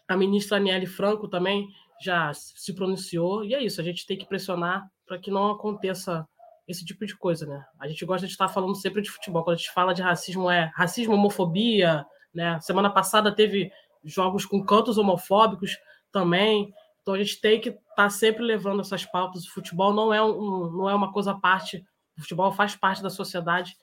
a 0.07 0.15
ministra 0.15 0.57
Aniele 0.57 0.85
Franco 0.85 1.27
também 1.27 1.67
já 2.01 2.33
se 2.33 2.73
pronunciou, 2.73 3.43
e 3.45 3.53
é 3.53 3.63
isso, 3.63 3.79
a 3.79 3.83
gente 3.83 4.05
tem 4.05 4.17
que 4.17 4.25
pressionar 4.25 4.89
para 5.05 5.19
que 5.19 5.29
não 5.29 5.51
aconteça 5.51 6.27
esse 6.67 6.85
tipo 6.85 7.05
de 7.05 7.15
coisa, 7.15 7.45
né? 7.45 7.63
A 7.79 7.87
gente 7.87 8.05
gosta 8.05 8.25
de 8.25 8.31
estar 8.31 8.47
falando 8.47 8.75
sempre 8.75 9.01
de 9.01 9.09
futebol. 9.09 9.43
Quando 9.43 9.55
a 9.55 9.57
gente 9.57 9.71
fala 9.71 9.93
de 9.93 10.01
racismo, 10.01 10.49
é 10.49 10.71
racismo, 10.73 11.13
homofobia, 11.13 12.05
né? 12.33 12.59
Semana 12.61 12.89
passada 12.89 13.33
teve 13.33 13.71
jogos 14.03 14.45
com 14.45 14.63
cantos 14.63 14.97
homofóbicos 14.97 15.77
também. 16.11 16.73
Então 17.01 17.13
a 17.13 17.17
gente 17.17 17.39
tem 17.39 17.59
que 17.59 17.69
estar 17.69 17.83
tá 17.95 18.09
sempre 18.09 18.43
levando 18.43 18.81
essas 18.81 19.05
pautas. 19.05 19.45
O 19.45 19.51
futebol 19.51 19.93
não 19.93 20.13
é, 20.13 20.23
um, 20.23 20.71
não 20.71 20.89
é 20.89 20.95
uma 20.95 21.11
coisa 21.11 21.31
à 21.31 21.39
parte. 21.39 21.85
O 22.17 22.21
futebol 22.21 22.51
faz 22.51 22.75
parte 22.75 23.01
da 23.01 23.09
sociedade. 23.09 23.75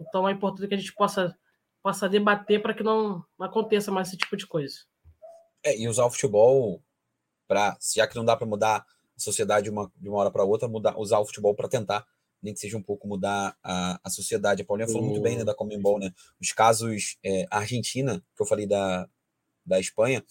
Então 0.00 0.28
é 0.28 0.32
importante 0.32 0.68
que 0.68 0.74
a 0.74 0.78
gente 0.78 0.94
possa, 0.94 1.36
possa 1.82 2.08
debater 2.08 2.60
para 2.60 2.74
que 2.74 2.82
não 2.82 3.24
aconteça 3.40 3.90
mais 3.90 4.08
esse 4.08 4.16
tipo 4.16 4.36
de 4.36 4.46
coisa. 4.46 4.78
É, 5.64 5.76
e 5.76 5.88
usar 5.88 6.04
o 6.04 6.10
futebol 6.10 6.82
para, 7.46 7.76
já 7.94 8.06
que 8.06 8.16
não 8.16 8.24
dá 8.24 8.36
para 8.36 8.46
mudar 8.46 8.78
a 9.16 9.20
sociedade 9.20 9.64
de 9.64 9.70
uma, 9.70 9.90
de 9.96 10.08
uma 10.08 10.18
hora 10.18 10.30
para 10.30 10.44
outra, 10.44 10.68
mudar, 10.68 10.96
usar 10.98 11.18
o 11.18 11.26
futebol 11.26 11.54
para 11.54 11.68
tentar 11.68 12.06
nem 12.42 12.54
que 12.54 12.60
seja 12.60 12.76
um 12.76 12.82
pouco 12.82 13.06
mudar 13.06 13.56
a, 13.62 14.00
a 14.02 14.10
sociedade. 14.10 14.62
A 14.62 14.64
Paulinha 14.64 14.86
falou 14.86 15.02
muito 15.02 15.20
bem 15.20 15.36
né, 15.36 15.44
da 15.44 15.54
Comembol, 15.54 15.98
né? 15.98 16.12
Os 16.40 16.52
casos, 16.52 17.18
é, 17.24 17.46
Argentina, 17.50 18.22
que 18.36 18.42
eu 18.42 18.46
falei 18.46 18.66
da, 18.66 19.08
da 19.66 19.80
Espanha, 19.80 20.24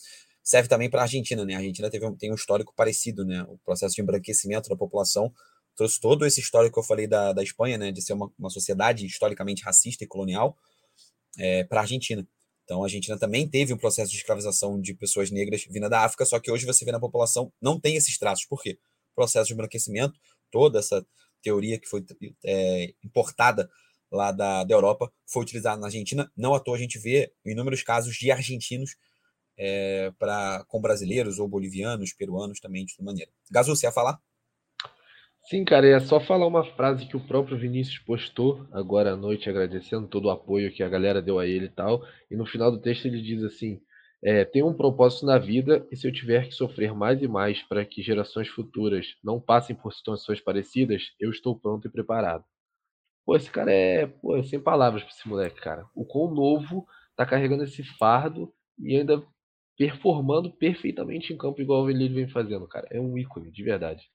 serve 0.48 0.70
também 0.70 0.90
para 0.90 1.02
a 1.02 1.04
Argentina, 1.04 1.44
né? 1.44 1.56
A 1.56 1.58
Argentina 1.58 1.90
teve 1.90 2.06
um, 2.06 2.16
tem 2.16 2.32
um 2.32 2.36
histórico 2.36 2.74
parecido, 2.74 3.26
né? 3.26 3.44
O 3.50 3.58
processo 3.66 3.96
de 3.96 4.02
embranquecimento 4.02 4.70
da 4.70 4.78
população 4.78 5.34
trouxe 5.76 6.00
todo 6.00 6.26
esse 6.26 6.40
histórico 6.40 6.76
que 6.76 6.80
eu 6.80 6.84
falei 6.84 7.06
da, 7.06 7.34
da 7.34 7.44
Espanha, 7.44 7.78
né? 7.78 7.92
De 7.92 8.02
ser 8.02 8.14
uma, 8.14 8.32
uma 8.40 8.50
sociedade 8.50 9.06
historicamente 9.06 9.62
racista 9.62 10.06
e 10.06 10.08
colonial 10.08 10.58
é, 11.38 11.66
para 11.66 11.82
a 11.82 11.84
Argentina. 11.84 12.26
Então, 12.64 12.82
a 12.82 12.86
Argentina 12.86 13.18
também 13.20 13.46
teve 13.46 13.74
um 13.74 13.78
processo 13.78 14.10
de 14.10 14.18
escravização 14.18 14.80
de 14.80 14.94
pessoas 14.94 15.32
negras 15.32 15.66
vinda 15.70 15.90
da 15.90 16.06
África, 16.06 16.26
só 16.26 16.40
que 16.40 16.50
hoje 16.50 16.66
você 16.66 16.86
vê 16.86 16.94
na 16.94 17.00
população 17.00 17.52
não 17.62 17.78
tem 17.78 17.98
esses 17.98 18.18
traços. 18.18 18.46
Por 18.46 18.62
quê? 18.62 18.80
processo 19.18 19.48
de 19.48 19.54
embranquecimento, 19.54 20.14
toda 20.52 20.78
essa 20.78 21.04
teoria 21.42 21.80
que 21.80 21.88
foi 21.88 22.06
é, 22.46 22.94
importada 23.04 23.68
lá 24.12 24.32
da, 24.32 24.64
da 24.64 24.76
Europa 24.76 25.12
foi 25.26 25.42
utilizada 25.42 25.82
na 25.82 25.88
Argentina. 25.88 26.32
Não 26.38 26.54
à 26.54 26.60
toa 26.60 26.76
a 26.76 26.80
gente 26.80 27.00
vê 27.00 27.34
inúmeros 27.44 27.82
casos 27.82 28.16
de 28.16 28.30
argentinos 28.32 28.96
é, 29.58 30.12
com 30.68 30.80
brasileiros 30.80 31.40
ou 31.40 31.48
bolivianos, 31.48 32.14
peruanos 32.14 32.60
também 32.60 32.86
de 32.86 32.94
maneira. 33.02 33.32
Gazu, 33.52 33.76
você 33.76 33.88
ia 33.88 33.92
falar? 33.92 34.20
Sim, 35.50 35.64
cara, 35.64 35.88
é 35.88 36.00
só 36.02 36.20
falar 36.20 36.46
uma 36.46 36.66
frase 36.76 37.06
que 37.06 37.16
o 37.16 37.26
próprio 37.26 37.58
Vinícius 37.58 38.00
postou 38.00 38.68
agora 38.72 39.14
à 39.14 39.16
noite, 39.16 39.50
agradecendo 39.50 40.06
todo 40.06 40.26
o 40.26 40.30
apoio 40.30 40.74
que 40.74 40.84
a 40.84 40.90
galera 40.90 41.22
deu 41.22 41.40
a 41.40 41.48
ele 41.48 41.66
e 41.66 41.70
tal. 41.70 42.06
E 42.30 42.36
no 42.36 42.46
final 42.46 42.70
do 42.70 42.82
texto 42.82 43.06
ele 43.06 43.22
diz 43.22 43.42
assim: 43.44 43.80
é, 44.22 44.46
um 44.62 44.74
propósito 44.74 45.26
na 45.26 45.38
vida 45.38 45.88
e 45.90 45.96
se 45.96 46.06
eu 46.06 46.12
tiver 46.12 46.48
que 46.48 46.54
sofrer 46.54 46.94
mais 46.94 47.22
e 47.22 47.30
mais 47.30 47.64
para 47.64 47.86
que 47.86 48.02
gerações 48.02 48.50
futuras 48.50 49.16
não 49.24 49.40
passem 49.40 49.74
por 49.74 49.94
situações 49.94 50.42
parecidas, 50.42 51.14
eu 51.18 51.32
estou 51.32 51.58
pronto 51.58 51.88
e 51.88 51.92
preparado. 51.92 52.44
Pô, 53.26 53.36
esse 53.36 53.50
cara 53.50 53.72
é, 53.72 54.08
pô, 54.08 54.36
é 54.36 54.44
sem 54.44 54.60
palavras 54.60 55.04
para 55.04 55.14
esse 55.14 55.28
moleque, 55.28 55.62
cara. 55.62 55.86
O 55.96 56.04
quão 56.06 56.34
novo 56.34 56.86
tá 57.16 57.26
carregando 57.26 57.64
esse 57.64 57.84
fardo 57.84 58.54
e 58.80 58.98
ainda 58.98 59.24
performando 59.78 60.52
perfeitamente 60.52 61.32
em 61.32 61.38
campo 61.38 61.62
igual 61.62 61.90
ele 61.90 62.10
vem 62.10 62.28
fazendo, 62.28 62.68
cara. 62.68 62.88
É 62.90 63.00
um 63.00 63.18
ícone, 63.18 63.52
de 63.52 63.64
verdade. 63.64 64.10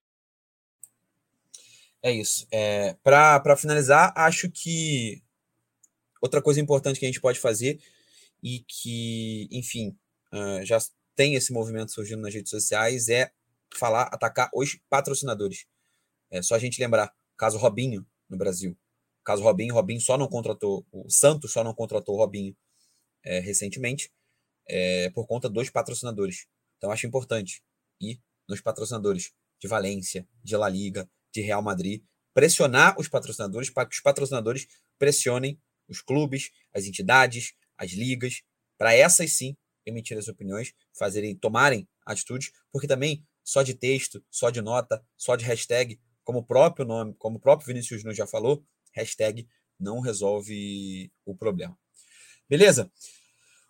É 2.02 2.10
isso. 2.10 2.46
É, 2.50 2.94
para 2.94 3.56
finalizar, 3.56 4.12
acho 4.16 4.50
que 4.50 5.22
outra 6.20 6.42
coisa 6.42 6.60
importante 6.60 6.98
que 6.98 7.06
a 7.06 7.08
gente 7.08 7.20
pode 7.20 7.38
fazer 7.38 7.80
e 8.42 8.64
que, 8.66 9.48
enfim, 9.52 9.96
uh, 10.32 10.64
já 10.64 10.78
tem 11.14 11.36
esse 11.36 11.52
movimento 11.52 11.92
surgindo 11.92 12.22
nas 12.22 12.34
redes 12.34 12.50
sociais 12.50 13.08
é 13.08 13.30
falar, 13.72 14.04
atacar 14.04 14.50
os 14.52 14.80
patrocinadores. 14.90 15.66
É 16.28 16.42
só 16.42 16.56
a 16.56 16.58
gente 16.58 16.80
lembrar, 16.80 17.14
caso 17.36 17.56
Robinho 17.56 18.04
no 18.28 18.36
Brasil. 18.36 18.76
Caso 19.22 19.44
Robinho, 19.44 19.74
Robinho 19.74 20.00
só 20.00 20.18
não 20.18 20.26
contratou, 20.26 20.84
o 20.90 21.08
Santos 21.08 21.52
só 21.52 21.62
não 21.62 21.72
contratou 21.72 22.16
o 22.16 22.18
Robinho 22.18 22.56
é, 23.22 23.38
recentemente 23.38 24.10
é, 24.66 25.10
por 25.10 25.26
conta 25.26 25.48
dos 25.48 25.70
patrocinadores. 25.70 26.46
Então 26.78 26.90
acho 26.90 27.06
importante 27.06 27.62
ir 28.00 28.20
nos 28.48 28.60
patrocinadores 28.60 29.32
de 29.60 29.68
Valência, 29.68 30.26
de 30.42 30.56
La 30.56 30.68
Liga, 30.68 31.08
de 31.32 31.40
Real 31.40 31.62
Madrid, 31.62 32.02
pressionar 32.34 32.98
os 32.98 33.08
patrocinadores 33.08 33.70
para 33.70 33.86
que 33.86 33.94
os 33.94 34.00
patrocinadores 34.00 34.66
pressionem 34.98 35.60
os 35.88 36.00
clubes, 36.00 36.50
as 36.72 36.84
entidades, 36.84 37.54
as 37.76 37.92
ligas, 37.92 38.42
para 38.78 38.94
essas 38.94 39.32
sim 39.36 39.56
emitir 39.84 40.16
as 40.16 40.28
opiniões, 40.28 40.72
fazerem, 40.96 41.36
tomarem 41.36 41.88
atitudes, 42.06 42.52
porque 42.70 42.86
também 42.86 43.24
só 43.44 43.62
de 43.62 43.74
texto, 43.74 44.24
só 44.30 44.50
de 44.50 44.60
nota, 44.60 45.04
só 45.16 45.36
de 45.36 45.44
hashtag, 45.44 46.00
como 46.24 46.38
o 46.40 46.44
próprio 46.44 46.86
nome, 46.86 47.14
como 47.18 47.36
o 47.36 47.40
próprio 47.40 47.66
Vinícius 47.66 48.00
Júnior 48.00 48.14
já 48.14 48.26
falou, 48.26 48.64
hashtag 48.92 49.46
não 49.78 50.00
resolve 50.00 51.10
o 51.24 51.34
problema. 51.34 51.76
Beleza? 52.48 52.90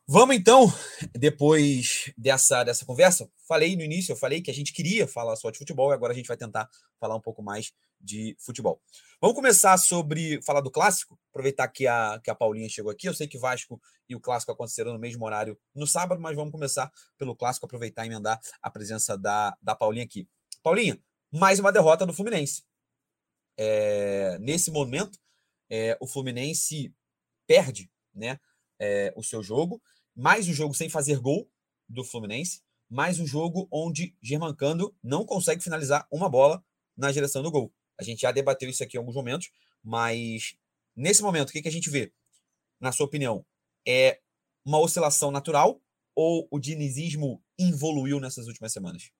Vamos 0.07 0.35
então, 0.35 0.67
depois 1.15 2.12
dessa, 2.19 2.65
dessa 2.65 2.85
conversa, 2.85 3.31
falei 3.47 3.77
no 3.77 3.83
início, 3.83 4.12
eu 4.12 4.17
falei 4.17 4.43
que 4.43 4.51
a 4.51 4.55
gente 4.55 4.73
queria 4.73 5.07
falar 5.07 5.37
só 5.37 5.49
de 5.49 5.59
futebol 5.59 5.91
e 5.91 5.95
agora 5.95 6.12
a 6.12 6.17
gente 6.17 6.27
vai 6.27 6.37
tentar 6.37 6.69
falar 6.99 7.15
um 7.15 7.21
pouco 7.21 7.41
mais 7.41 7.73
de 8.01 8.37
futebol. 8.41 8.83
Vamos 9.21 9.37
começar 9.37 9.79
sobre 9.79 10.43
falar 10.43 10.61
do 10.61 10.73
clássico, 10.73 11.17
aproveitar 11.31 11.69
que 11.69 11.87
a, 11.87 12.21
que 12.23 12.31
a 12.31 12.35
Paulinha 12.35 12.69
chegou 12.69 12.91
aqui. 12.91 13.09
Eu 13.09 13.15
sei 13.15 13.29
que 13.29 13.38
Vasco 13.38 13.81
e 14.09 14.17
o 14.17 14.21
clássico 14.21 14.51
aconteceram 14.51 14.93
no 14.93 14.99
mesmo 14.99 15.25
horário 15.25 15.57
no 15.73 15.87
sábado, 15.87 16.21
mas 16.21 16.35
vamos 16.35 16.51
começar 16.51 16.91
pelo 17.17 17.37
clássico, 17.37 17.67
aproveitar 17.67 18.05
e 18.05 18.09
emendar 18.09 18.41
a 18.61 18.71
presença 18.71 19.17
da, 19.17 19.57
da 19.62 19.77
Paulinha 19.77 20.05
aqui. 20.05 20.29
Paulinha, 20.65 21.01
mais 21.31 21.61
uma 21.61 21.71
derrota 21.71 22.05
do 22.05 22.12
Fluminense. 22.12 22.65
É, 23.57 24.37
nesse 24.41 24.73
momento, 24.73 25.17
é, 25.71 25.97
o 26.01 26.09
Fluminense 26.09 26.93
perde 27.47 27.88
né, 28.12 28.41
é, 28.83 29.14
o 29.16 29.23
seu 29.23 29.45
jogo 29.45 29.81
mais 30.14 30.49
um 30.49 30.53
jogo 30.53 30.75
sem 30.75 30.88
fazer 30.88 31.21
gol 31.21 31.49
do 31.88 32.05
Fluminense, 32.05 32.61
mais 32.90 33.21
um 33.21 33.27
jogo 33.27 33.68
onde 33.71 34.16
Germancando 34.21 34.95
não 35.03 35.25
consegue 35.25 35.62
finalizar 35.62 36.07
uma 36.11 36.29
bola 36.29 36.62
na 36.97 37.12
direção 37.12 37.42
do 37.42 37.51
gol. 37.51 37.73
A 37.99 38.03
gente 38.03 38.23
já 38.23 38.33
debateu 38.33 38.68
isso 38.68 38.83
aqui 38.83 38.97
em 38.97 39.01
alguns 39.01 39.14
momentos, 39.14 39.51
mas 39.83 40.57
nesse 40.97 41.23
momento, 41.23 41.51
o 41.51 41.53
que, 41.53 41.62
que 41.62 41.68
a 41.68 41.73
gente 41.73 41.88
vê? 41.88 42.12
Na 42.81 42.92
sua 42.92 43.07
opinião, 43.07 43.47
é 43.87 44.21
uma 44.64 44.81
oscilação 44.81 45.31
natural 45.31 45.81
ou 46.14 46.49
o 46.51 46.59
dinizismo 46.59 47.42
evoluiu 47.59 48.21
nessas 48.21 48.49
últimas 48.49 48.73
semanas? 48.73 49.12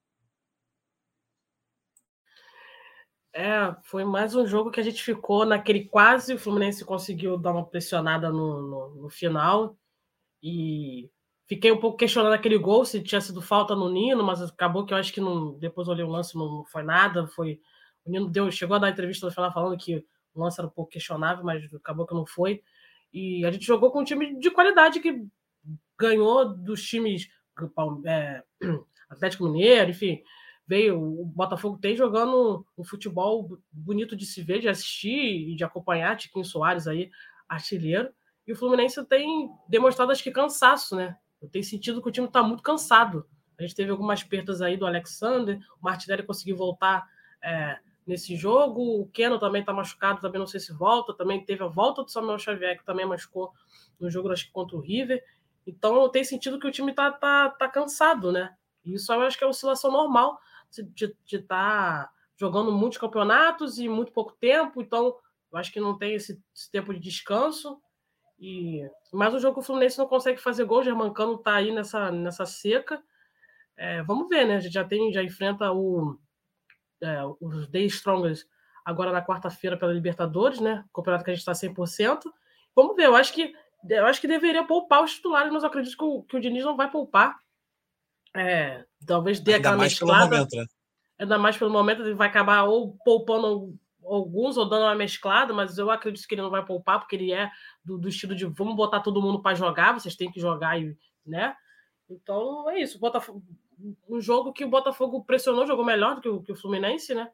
É, 3.35 3.75
foi 3.85 4.05
mais 4.05 4.35
um 4.35 4.47
jogo 4.47 4.71
que 4.71 4.79
a 4.79 4.83
gente 4.83 5.03
ficou 5.03 5.47
naquele 5.47 5.87
quase, 5.87 6.35
o 6.35 6.39
Fluminense 6.39 6.85
conseguiu 6.85 7.39
dar 7.39 7.53
uma 7.53 7.65
pressionada 7.65 8.31
no, 8.31 8.61
no, 8.63 8.95
no 9.03 9.09
final, 9.09 9.77
e 10.43 11.11
fiquei 11.47 11.71
um 11.71 11.79
pouco 11.79 11.97
questionando 11.97 12.33
aquele 12.33 12.59
gol, 12.59 12.85
se 12.85 13.03
tinha 13.03 13.21
sido 13.21 13.41
falta 13.41 13.77
no 13.77 13.91
Nino, 13.91 14.25
mas 14.25 14.43
acabou 14.43 14.85
que 14.85 14.93
eu 14.93 14.99
acho 14.99 15.13
que 15.13 15.21
não. 15.21 15.53
Depois 15.59 15.89
olhei 15.89 16.05
o 16.05 16.11
lance, 16.11 16.35
não 16.35 16.65
foi 16.65 16.83
nada. 16.83 17.27
Foi 17.29 17.61
o 18.05 18.11
Nino 18.11 18.29
deu, 18.29 18.51
chegou 18.51 18.77
a 18.77 18.79
dar 18.81 18.91
entrevista 18.91 19.27
no 19.27 19.33
final 19.33 19.53
falando 19.53 19.79
que 19.79 20.05
o 20.35 20.43
lance 20.43 20.61
era 20.61 20.67
um 20.67 20.71
pouco 20.71 20.91
questionável, 20.91 21.45
mas 21.45 21.63
acabou 21.75 22.07
que 22.07 22.15
não 22.15 22.27
foi. 22.27 22.63
E 23.13 23.45
a 23.45 23.51
gente 23.51 23.67
jogou 23.67 23.91
com 23.93 24.01
um 24.01 24.05
time 24.05 24.39
de 24.39 24.51
qualidade 24.51 25.01
que 25.01 25.25
ganhou 25.99 26.53
dos 26.57 26.83
times 26.83 27.29
é, 28.07 28.43
Atlético 29.09 29.45
Mineiro, 29.45 29.91
enfim, 29.91 30.23
veio. 30.73 30.99
O 30.99 31.27
Botafogo 31.27 31.77
tem 31.77 31.95
jogando 31.95 32.65
um 32.79 32.83
futebol 32.83 33.59
bonito 33.71 34.17
de 34.17 34.25
se 34.25 34.43
ver, 34.43 34.59
de 34.59 34.71
assistir 34.71 35.51
e 35.51 35.55
de 35.55 35.63
acompanhar. 35.63 36.17
Tiquinho 36.17 36.47
Soares 36.47 36.89
aí, 36.89 37.11
artilheiro. 37.47 38.09
E 38.47 38.53
o 38.53 38.57
Fluminense 38.57 39.05
tem 39.05 39.51
demonstrado, 39.69 40.11
acho 40.11 40.23
que, 40.23 40.31
cansaço, 40.31 40.97
né? 40.97 41.15
Eu 41.43 41.49
tenho 41.51 41.63
sentido 41.63 42.01
que 42.01 42.09
o 42.09 42.13
time 42.13 42.27
está 42.27 42.43
muito 42.43 42.63
cansado. 42.63 43.29
A 43.59 43.63
gente 43.63 43.75
teve 43.75 43.91
algumas 43.91 44.23
perdas 44.23 44.63
aí 44.63 44.79
do 44.79 44.87
Alexander, 44.87 45.59
o 45.79 45.85
Martinelli 45.85 46.23
conseguiu 46.23 46.57
voltar 46.57 47.07
é, 47.45 47.79
nesse 48.07 48.35
jogo, 48.35 49.03
o 49.03 49.07
Keno 49.09 49.39
também 49.39 49.61
está 49.61 49.75
machucado, 49.75 50.23
também 50.23 50.39
não 50.39 50.47
sei 50.47 50.59
se 50.59 50.73
volta, 50.73 51.13
também 51.13 51.45
teve 51.45 51.63
a 51.63 51.67
volta 51.67 52.03
do 52.03 52.11
Samuel 52.11 52.39
Xavier, 52.39 52.79
que 52.79 52.85
também 52.85 53.05
machucou 53.05 53.53
no 54.01 54.11
jogo, 54.11 54.33
acho 54.33 54.47
que 54.47 54.53
contra 54.53 54.75
o 54.77 54.81
River. 54.81 55.23
Então 55.67 56.09
tenho 56.09 56.25
sentido 56.25 56.59
que 56.59 56.67
o 56.67 56.73
time 56.73 56.93
está 56.93 57.13
tá, 57.13 57.51
tá 57.51 57.69
cansado, 57.69 58.33
né? 58.33 58.55
Isso 58.85 59.13
eu 59.13 59.21
acho 59.21 59.37
que 59.37 59.45
é 59.45 59.47
oscilação 59.47 59.93
normal 59.93 60.41
de 60.95 61.15
estar 61.31 61.47
tá 62.07 62.13
jogando 62.37 62.73
muitos 62.73 62.99
campeonatos 62.99 63.79
e 63.79 63.89
muito 63.89 64.13
pouco 64.13 64.33
tempo, 64.33 64.81
então 64.81 65.17
eu 65.53 65.59
acho 65.59 65.73
que 65.73 65.81
não 65.81 65.97
tem 65.97 66.15
esse, 66.15 66.43
esse 66.55 66.71
tempo 66.71 66.95
de 66.95 67.01
descanso. 67.01 67.81
E, 68.39 68.83
mas 69.13 69.35
o 69.35 69.39
jogo 69.39 69.61
o 69.61 69.63
Fluminense 69.63 69.99
não 69.99 70.07
consegue 70.07 70.41
fazer 70.41 70.65
gol, 70.65 70.81
o 70.81 70.85
Germancano 70.85 71.39
tá 71.39 71.55
aí 71.55 71.71
nessa, 71.71 72.11
nessa 72.11 72.47
seca. 72.47 73.03
É, 73.77 74.03
vamos 74.03 74.29
ver, 74.29 74.47
né? 74.47 74.57
A 74.57 74.61
gente 74.61 74.73
já 74.73 74.85
tem, 74.85 75.13
já 75.13 75.23
enfrenta 75.23 75.71
o, 75.73 76.19
é, 77.01 77.19
os 77.41 77.69
The 77.69 77.81
Strongers 77.81 78.47
agora 78.85 79.13
na 79.13 79.25
quarta-feira 79.25 79.77
pela 79.77 79.93
Libertadores, 79.93 80.61
né? 80.61 80.85
Campeonato 80.93 81.25
que 81.25 81.31
a 81.31 81.35
gente 81.35 81.47
está 81.47 81.53
100%. 81.53 82.23
Vamos 82.75 82.97
ver, 82.97 83.07
eu 83.07 83.15
acho 83.15 83.33
que 83.33 83.55
eu 83.89 84.07
acho 84.07 84.21
que 84.21 84.29
deveria 84.29 84.65
poupar 84.65 85.03
os 85.03 85.15
titulares, 85.15 85.53
mas 85.53 85.65
eu 85.65 85.69
acredito 85.69 85.97
que 85.97 86.05
o, 86.05 86.23
que 86.23 86.37
o 86.37 86.41
Diniz 86.41 86.65
não 86.65 86.77
vai 86.77 86.89
poupar. 86.91 87.37
É, 88.35 88.85
talvez 89.07 89.41
dê 89.41 89.55
Ainda 89.55 89.69
aquela 89.69 89.77
mais 89.79 89.93
mesclada. 89.93 90.29
Pelo 90.29 90.31
momento, 90.31 90.57
né? 90.57 90.67
Ainda 91.19 91.39
mais 91.39 91.57
pelo 91.57 91.71
momento, 91.71 92.03
ele 92.03 92.15
vai 92.15 92.29
acabar 92.29 92.65
ou 92.65 92.97
poupando 93.05 93.79
alguns 94.05 94.57
ou 94.57 94.69
dando 94.69 94.83
uma 94.83 94.95
mesclada, 94.95 95.55
mas 95.55 95.79
eu 95.79 95.91
acredito 95.91 96.27
que 96.27 96.35
ele 96.35 96.43
não 96.43 96.51
vai 96.51 96.65
poupar, 96.65 96.99
porque 96.99 97.17
ele 97.17 97.33
é 97.33 97.51
do, 97.85 97.97
do 97.97 98.09
estilo 98.09 98.35
de 98.35 98.45
vamos 98.47 98.75
botar 98.75 99.01
todo 99.01 99.23
mundo 99.23 99.41
para 99.41 99.55
jogar, 99.55 99.93
vocês 99.93 100.17
têm 100.17 100.31
que 100.31 100.41
jogar, 100.41 100.77
né? 101.25 101.55
Então 102.09 102.69
é 102.71 102.81
isso. 102.81 102.99
Botafogo, 102.99 103.43
um 104.09 104.21
jogo 104.21 104.53
que 104.53 104.65
o 104.65 104.69
Botafogo 104.69 105.25
pressionou, 105.25 105.67
jogou 105.67 105.85
melhor 105.85 106.17
do 106.17 106.21
que 106.21 106.29
o, 106.29 106.43
que 106.43 106.53
o 106.53 106.57
Fluminense, 106.57 107.15
né? 107.15 107.31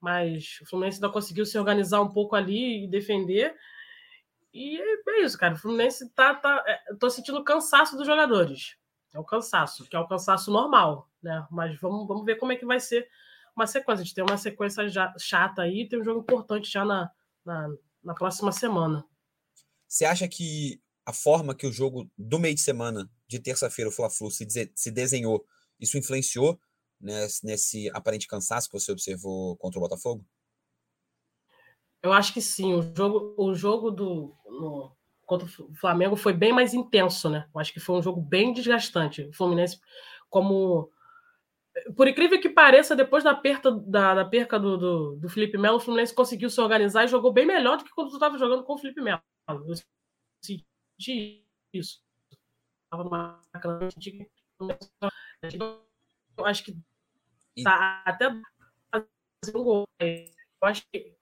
Mas 0.00 0.60
o 0.62 0.66
Fluminense 0.66 0.96
ainda 0.96 1.10
conseguiu 1.10 1.44
se 1.44 1.58
organizar 1.58 2.00
um 2.00 2.08
pouco 2.08 2.34
ali 2.34 2.84
e 2.84 2.88
defender. 2.88 3.54
E 4.52 4.80
é 4.80 5.20
isso, 5.20 5.38
cara. 5.38 5.54
O 5.54 5.58
Fluminense 5.58 6.08
tá. 6.14 6.34
tá 6.34 6.64
é, 6.66 6.94
tô 6.98 7.10
sentindo 7.10 7.44
cansaço 7.44 7.96
dos 7.96 8.06
jogadores. 8.06 8.76
É 9.12 9.18
o 9.18 9.24
cansaço, 9.24 9.84
que 9.88 9.96
é 9.96 9.98
o 9.98 10.06
cansaço 10.06 10.50
normal, 10.50 11.08
né? 11.22 11.46
Mas 11.50 11.78
vamos, 11.80 12.06
vamos 12.06 12.24
ver 12.24 12.36
como 12.36 12.52
é 12.52 12.56
que 12.56 12.64
vai 12.64 12.78
ser 12.78 13.08
uma 13.56 13.66
sequência. 13.66 14.02
A 14.02 14.04
gente 14.04 14.14
tem 14.14 14.24
uma 14.24 14.38
sequência 14.38 14.88
já 14.88 15.12
chata 15.18 15.62
aí, 15.62 15.88
tem 15.88 16.00
um 16.00 16.04
jogo 16.04 16.20
importante 16.20 16.70
já 16.70 16.84
na, 16.84 17.10
na, 17.44 17.68
na 18.02 18.14
próxima 18.14 18.52
semana. 18.52 19.04
Você 19.88 20.04
acha 20.04 20.28
que 20.28 20.80
a 21.04 21.12
forma 21.12 21.54
que 21.54 21.66
o 21.66 21.72
jogo 21.72 22.08
do 22.16 22.38
meio 22.38 22.54
de 22.54 22.60
semana 22.60 23.10
de 23.26 23.40
terça-feira, 23.40 23.88
o 23.88 23.92
Fla-Flu, 23.92 24.30
se, 24.30 24.46
se 24.74 24.90
desenhou, 24.90 25.44
isso 25.78 25.98
influenciou 25.98 26.60
nesse, 27.00 27.44
nesse 27.44 27.90
aparente 27.90 28.28
cansaço 28.28 28.68
que 28.68 28.78
você 28.78 28.92
observou 28.92 29.56
contra 29.56 29.78
o 29.78 29.82
Botafogo? 29.82 30.24
Eu 32.02 32.12
acho 32.12 32.32
que 32.32 32.40
sim. 32.40 32.72
O 32.72 32.82
jogo, 32.94 33.34
o 33.36 33.54
jogo 33.54 33.90
do 33.90 34.34
no, 34.46 34.96
contra 35.30 35.46
o 35.46 35.74
Flamengo 35.76 36.16
foi 36.16 36.32
bem 36.32 36.52
mais 36.52 36.74
intenso, 36.74 37.30
né? 37.30 37.48
Eu 37.54 37.60
acho 37.60 37.72
que 37.72 37.78
foi 37.78 37.96
um 37.96 38.02
jogo 38.02 38.20
bem 38.20 38.52
desgastante. 38.52 39.22
O 39.22 39.32
Fluminense, 39.32 39.80
como 40.28 40.90
por 41.96 42.08
incrível 42.08 42.40
que 42.40 42.48
pareça, 42.48 42.96
depois 42.96 43.22
da 43.22 43.32
perca, 43.32 43.70
da, 43.70 44.12
da 44.12 44.24
perca 44.24 44.58
do, 44.58 44.76
do, 44.76 45.16
do, 45.16 45.28
Felipe 45.28 45.56
Melo, 45.56 45.76
o 45.76 45.80
Fluminense 45.80 46.12
conseguiu 46.12 46.50
se 46.50 46.60
organizar 46.60 47.04
e 47.04 47.08
jogou 47.08 47.32
bem 47.32 47.46
melhor 47.46 47.78
do 47.78 47.84
que 47.84 47.94
quando 47.94 48.12
estava 48.12 48.36
jogando 48.36 48.64
com 48.64 48.74
o 48.74 48.78
Felipe 48.78 49.00
Melo. 49.00 49.22
Eu 49.48 49.74
senti 50.44 51.46
isso. 51.72 52.02
Estava 52.86 53.04
numa 53.04 53.40
eu 56.36 56.44
acho 56.44 56.64
que 56.64 56.76
tá 57.62 58.02
até 58.04 58.30
fazer 58.90 59.56
um 59.56 59.62
gol. 59.62 59.88
Eu 60.00 60.68
acho 60.68 60.82
que 60.90 61.14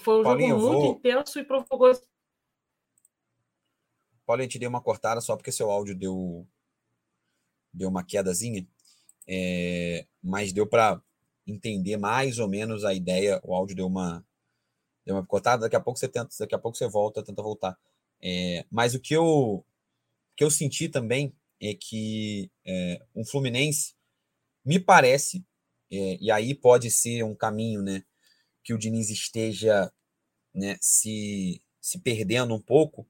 foi 0.00 0.20
um 0.20 0.22
Paulinho, 0.24 0.58
jogo 0.58 0.72
muito 0.72 0.82
vou... 0.82 0.92
intenso 0.96 1.38
e 1.38 1.44
provocou. 1.44 1.92
Paulinho, 4.26 4.48
te 4.48 4.58
dei 4.58 4.68
uma 4.68 4.80
cortada 4.80 5.20
só 5.20 5.36
porque 5.36 5.52
seu 5.52 5.70
áudio 5.70 5.94
deu, 5.94 6.46
deu 7.72 7.88
uma 7.88 8.04
quedazinha 8.04 8.66
é, 9.26 10.06
mas 10.22 10.52
deu 10.52 10.66
para 10.66 11.00
entender 11.46 11.96
mais 11.96 12.38
ou 12.38 12.48
menos 12.48 12.84
a 12.84 12.94
ideia. 12.94 13.40
O 13.44 13.54
áudio 13.54 13.76
deu 13.76 13.86
uma 13.86 14.24
deu 15.04 15.16
uma 15.16 15.22
picotada. 15.22 15.62
Daqui 15.62 15.76
a 15.76 15.80
pouco 15.80 15.98
você 15.98 16.08
tenta, 16.08 16.30
daqui 16.38 16.54
a 16.54 16.58
pouco 16.58 16.76
você 16.76 16.88
volta, 16.88 17.22
tenta 17.22 17.42
voltar. 17.42 17.78
É, 18.20 18.64
mas 18.70 18.94
o 18.94 19.00
que 19.00 19.14
eu 19.14 19.64
que 20.36 20.44
eu 20.44 20.50
senti 20.50 20.88
também 20.88 21.34
é 21.60 21.74
que 21.74 22.50
é, 22.64 23.02
um 23.14 23.24
Fluminense 23.24 23.94
me 24.64 24.78
parece 24.78 25.44
é, 25.90 26.16
e 26.20 26.30
aí 26.30 26.54
pode 26.54 26.90
ser 26.90 27.22
um 27.22 27.34
caminho, 27.34 27.82
né, 27.82 28.02
que 28.64 28.72
o 28.72 28.78
Diniz 28.78 29.10
esteja 29.10 29.92
né, 30.54 30.76
se 30.80 31.60
se 31.80 31.98
perdendo 31.98 32.54
um 32.54 32.60
pouco, 32.60 33.06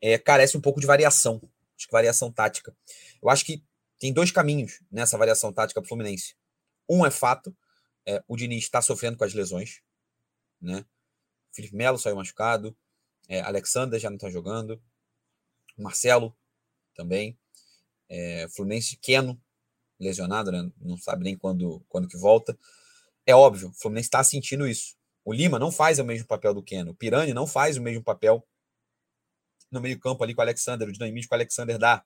é, 0.00 0.18
carece 0.18 0.56
um 0.56 0.60
pouco 0.60 0.80
de 0.80 0.86
variação, 0.86 1.40
que 1.76 1.86
variação 1.90 2.30
tática. 2.32 2.74
Eu 3.22 3.28
acho 3.28 3.44
que 3.44 3.62
tem 3.98 4.12
dois 4.12 4.30
caminhos 4.30 4.80
nessa 4.90 5.16
variação 5.16 5.52
tática 5.52 5.80
para 5.80 5.86
o 5.86 5.88
Fluminense. 5.88 6.34
Um 6.88 7.04
é 7.04 7.10
fato, 7.10 7.56
é, 8.06 8.22
o 8.28 8.36
Diniz 8.36 8.64
está 8.64 8.80
sofrendo 8.80 9.16
com 9.16 9.24
as 9.24 9.34
lesões, 9.34 9.80
né? 10.60 10.84
Felipe 11.52 11.74
Melo 11.74 11.98
saiu 11.98 12.16
machucado, 12.16 12.76
é, 13.28 13.40
Alexander 13.40 13.98
já 13.98 14.10
não 14.10 14.16
está 14.16 14.30
jogando, 14.30 14.80
Marcelo 15.76 16.36
também, 16.94 17.38
é, 18.08 18.46
Fluminense 18.48 18.96
Keno 18.96 19.40
lesionado, 19.98 20.52
né? 20.52 20.70
Não 20.78 20.96
sabe 20.96 21.24
nem 21.24 21.36
quando, 21.36 21.84
quando 21.88 22.08
que 22.08 22.16
volta. 22.16 22.56
É 23.24 23.34
óbvio, 23.34 23.70
o 23.70 23.72
Fluminense 23.72 24.08
está 24.08 24.22
sentindo 24.22 24.68
isso. 24.68 24.94
O 25.24 25.32
Lima 25.32 25.58
não 25.58 25.72
faz 25.72 25.98
o 25.98 26.04
mesmo 26.04 26.26
papel 26.26 26.54
do 26.54 26.62
Keno, 26.62 26.92
o 26.92 26.94
Pirani 26.94 27.34
não 27.34 27.46
faz 27.46 27.76
o 27.76 27.82
mesmo 27.82 28.04
papel 28.04 28.46
no 29.76 29.82
meio 29.82 29.98
campo 30.00 30.24
ali 30.24 30.34
com 30.34 30.40
o 30.40 30.44
Alexander, 30.44 30.88
o 30.88 30.92
dinamismo 30.92 31.28
que 31.28 31.34
o 31.34 31.36
Alexander 31.36 31.78
dá. 31.78 32.04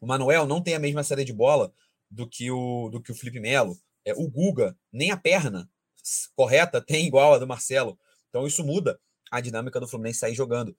O 0.00 0.06
Manuel 0.06 0.46
não 0.46 0.62
tem 0.62 0.74
a 0.74 0.78
mesma 0.78 1.02
série 1.02 1.24
de 1.24 1.32
bola 1.32 1.72
do 2.10 2.28
que 2.28 2.50
o, 2.50 2.88
do 2.90 3.00
que 3.02 3.12
o 3.12 3.14
Felipe 3.14 3.40
Melo. 3.40 3.78
É, 4.04 4.14
o 4.14 4.28
Guga, 4.28 4.76
nem 4.92 5.10
a 5.10 5.16
perna 5.16 5.68
correta 6.34 6.80
tem 6.80 7.06
igual 7.06 7.34
a 7.34 7.38
do 7.38 7.46
Marcelo. 7.46 7.98
Então 8.28 8.46
isso 8.46 8.64
muda 8.64 8.98
a 9.30 9.40
dinâmica 9.40 9.80
do 9.80 9.88
Fluminense 9.88 10.20
sair 10.20 10.34
jogando. 10.34 10.76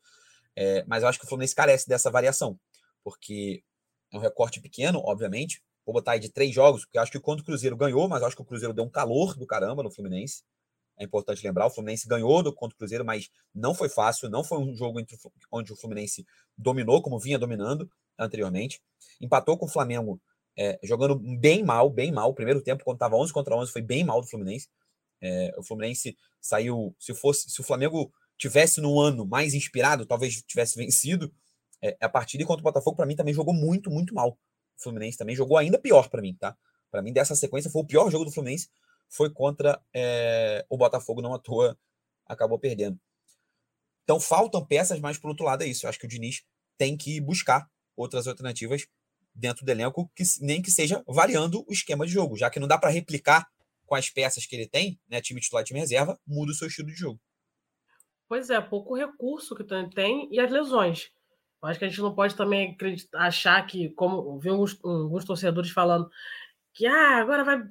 É, 0.55 0.83
mas 0.87 1.03
eu 1.03 1.09
acho 1.09 1.19
que 1.19 1.25
o 1.25 1.27
Fluminense 1.27 1.53
carece 1.53 1.87
dessa 1.87 2.09
variação, 2.09 2.59
porque 3.03 3.63
é 4.11 4.17
um 4.17 4.19
recorte 4.19 4.61
pequeno, 4.61 4.99
obviamente. 5.03 5.61
Vou 5.85 5.93
botar 5.93 6.13
aí 6.13 6.19
de 6.19 6.29
três 6.29 6.53
jogos, 6.53 6.83
porque 6.83 6.97
eu 6.97 7.01
acho 7.01 7.11
que 7.11 7.19
quando 7.19 7.41
o 7.41 7.43
Cruzeiro 7.43 7.77
ganhou, 7.77 8.07
mas 8.07 8.23
acho 8.23 8.35
que 8.35 8.41
o 8.41 8.45
Cruzeiro 8.45 8.73
deu 8.73 8.83
um 8.83 8.89
calor 8.89 9.35
do 9.35 9.45
caramba 9.45 9.83
no 9.83 9.91
Fluminense. 9.91 10.43
É 10.97 11.03
importante 11.03 11.45
lembrar, 11.45 11.67
o 11.67 11.69
Fluminense 11.69 12.07
ganhou 12.07 12.41
do 12.41 12.51
contra 12.51 12.75
o 12.75 12.77
Cruzeiro, 12.77 13.05
mas 13.05 13.29
não 13.53 13.75
foi 13.75 13.87
fácil, 13.87 14.29
não 14.29 14.43
foi 14.43 14.57
um 14.57 14.75
jogo 14.75 14.99
onde 15.51 15.71
o 15.71 15.75
Fluminense 15.75 16.25
dominou, 16.57 17.01
como 17.01 17.19
vinha 17.19 17.37
dominando 17.37 17.89
anteriormente. 18.17 18.81
Empatou 19.21 19.57
com 19.57 19.65
o 19.65 19.69
Flamengo 19.69 20.19
é, 20.57 20.79
jogando 20.83 21.15
bem 21.15 21.63
mal, 21.63 21.89
bem 21.89 22.11
mal. 22.11 22.31
O 22.31 22.33
primeiro 22.33 22.61
tempo, 22.61 22.83
quando 22.83 22.95
estava 22.95 23.15
11 23.15 23.31
contra 23.31 23.55
11, 23.55 23.71
foi 23.71 23.81
bem 23.81 24.03
mal 24.03 24.19
do 24.21 24.27
Fluminense. 24.27 24.67
É, 25.21 25.53
o 25.57 25.63
Fluminense 25.63 26.17
saiu. 26.41 26.95
Se 26.99 27.13
fosse, 27.13 27.49
se 27.49 27.61
o 27.61 27.63
Flamengo 27.63 28.11
tivesse 28.37 28.81
no 28.81 28.99
ano 28.99 29.25
mais 29.25 29.53
inspirado, 29.53 30.05
talvez 30.05 30.41
tivesse 30.41 30.75
vencido. 30.75 31.31
É, 31.79 31.95
a 32.01 32.09
partida 32.09 32.43
contra 32.43 32.61
o 32.61 32.63
Botafogo, 32.63 32.97
para 32.97 33.05
mim, 33.05 33.15
também 33.15 33.33
jogou 33.33 33.53
muito, 33.53 33.91
muito 33.91 34.15
mal. 34.15 34.31
O 34.79 34.81
Fluminense 34.81 35.17
também 35.17 35.35
jogou 35.35 35.57
ainda 35.57 35.77
pior 35.77 36.09
para 36.09 36.21
mim, 36.21 36.35
tá? 36.35 36.57
Para 36.89 37.03
mim, 37.03 37.13
dessa 37.13 37.35
sequência, 37.35 37.69
foi 37.69 37.83
o 37.83 37.85
pior 37.85 38.09
jogo 38.09 38.25
do 38.25 38.31
Fluminense. 38.31 38.67
Foi 39.09 39.29
contra 39.29 39.81
é, 39.93 40.65
o 40.69 40.77
Botafogo, 40.77 41.21
não 41.21 41.33
à 41.33 41.39
toa, 41.39 41.77
acabou 42.25 42.59
perdendo. 42.59 42.99
Então, 44.03 44.19
faltam 44.19 44.65
peças, 44.65 44.99
mas 44.99 45.17
por 45.17 45.29
outro 45.29 45.45
lado 45.45 45.63
é 45.63 45.67
isso. 45.67 45.85
Eu 45.85 45.89
acho 45.89 45.99
que 45.99 46.05
o 46.05 46.09
Diniz 46.09 46.43
tem 46.77 46.95
que 46.95 47.19
buscar 47.19 47.69
outras 47.95 48.27
alternativas 48.27 48.87
dentro 49.33 49.65
do 49.65 49.69
elenco, 49.69 50.09
que 50.15 50.23
nem 50.41 50.61
que 50.61 50.71
seja 50.71 51.03
variando 51.07 51.63
o 51.67 51.73
esquema 51.73 52.05
de 52.05 52.11
jogo, 52.11 52.37
já 52.37 52.49
que 52.49 52.59
não 52.59 52.67
dá 52.67 52.77
para 52.77 52.89
replicar 52.89 53.47
com 53.85 53.95
as 53.95 54.09
peças 54.09 54.45
que 54.45 54.55
ele 54.55 54.67
tem, 54.67 54.99
né, 55.09 55.21
time 55.21 55.39
titular 55.39 55.63
time 55.63 55.79
reserva, 55.79 56.19
muda 56.25 56.51
o 56.51 56.55
seu 56.55 56.67
estilo 56.67 56.87
de 56.87 56.95
jogo. 56.95 57.19
Pois 58.27 58.49
é, 58.49 58.59
pouco 58.59 58.95
recurso 58.95 59.55
que 59.55 59.63
tem 59.63 60.27
e 60.31 60.39
as 60.39 60.51
lesões. 60.51 61.09
Eu 61.61 61.69
acho 61.69 61.79
que 61.79 61.85
a 61.85 61.89
gente 61.89 62.01
não 62.01 62.13
pode 62.13 62.35
também 62.35 62.77
achar 63.13 63.65
que, 63.65 63.89
como 63.91 64.37
vi 64.39 64.49
alguns, 64.49 64.77
alguns 64.83 65.25
torcedores 65.25 65.71
falando, 65.71 66.09
que 66.73 66.85
ah, 66.85 67.17
agora 67.17 67.43
vai 67.43 67.63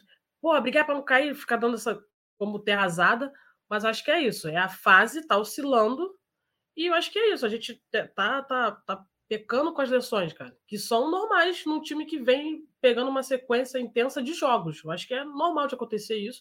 pô, 0.46 0.60
brigar 0.60 0.86
para 0.86 0.94
não 0.94 1.02
cair, 1.02 1.34
ficar 1.34 1.56
dando 1.56 1.74
essa 1.74 2.00
como 2.38 2.60
terra 2.60 2.82
arrasada, 2.82 3.32
mas 3.68 3.84
acho 3.84 4.04
que 4.04 4.12
é 4.12 4.22
isso, 4.22 4.46
é 4.46 4.56
a 4.56 4.68
fase, 4.68 5.26
tá 5.26 5.36
oscilando, 5.36 6.08
e 6.76 6.86
eu 6.86 6.94
acho 6.94 7.10
que 7.10 7.18
é 7.18 7.32
isso, 7.32 7.44
a 7.44 7.48
gente 7.48 7.82
tá, 8.14 8.42
tá, 8.44 8.70
tá 8.86 9.04
pecando 9.28 9.74
com 9.74 9.82
as 9.82 9.90
lesões, 9.90 10.32
cara, 10.32 10.56
que 10.68 10.78
são 10.78 11.10
normais 11.10 11.66
num 11.66 11.82
time 11.82 12.06
que 12.06 12.20
vem 12.20 12.64
pegando 12.80 13.10
uma 13.10 13.24
sequência 13.24 13.80
intensa 13.80 14.22
de 14.22 14.34
jogos. 14.34 14.84
Eu 14.84 14.92
acho 14.92 15.08
que 15.08 15.14
é 15.14 15.24
normal 15.24 15.66
de 15.66 15.74
acontecer 15.74 16.16
isso, 16.16 16.40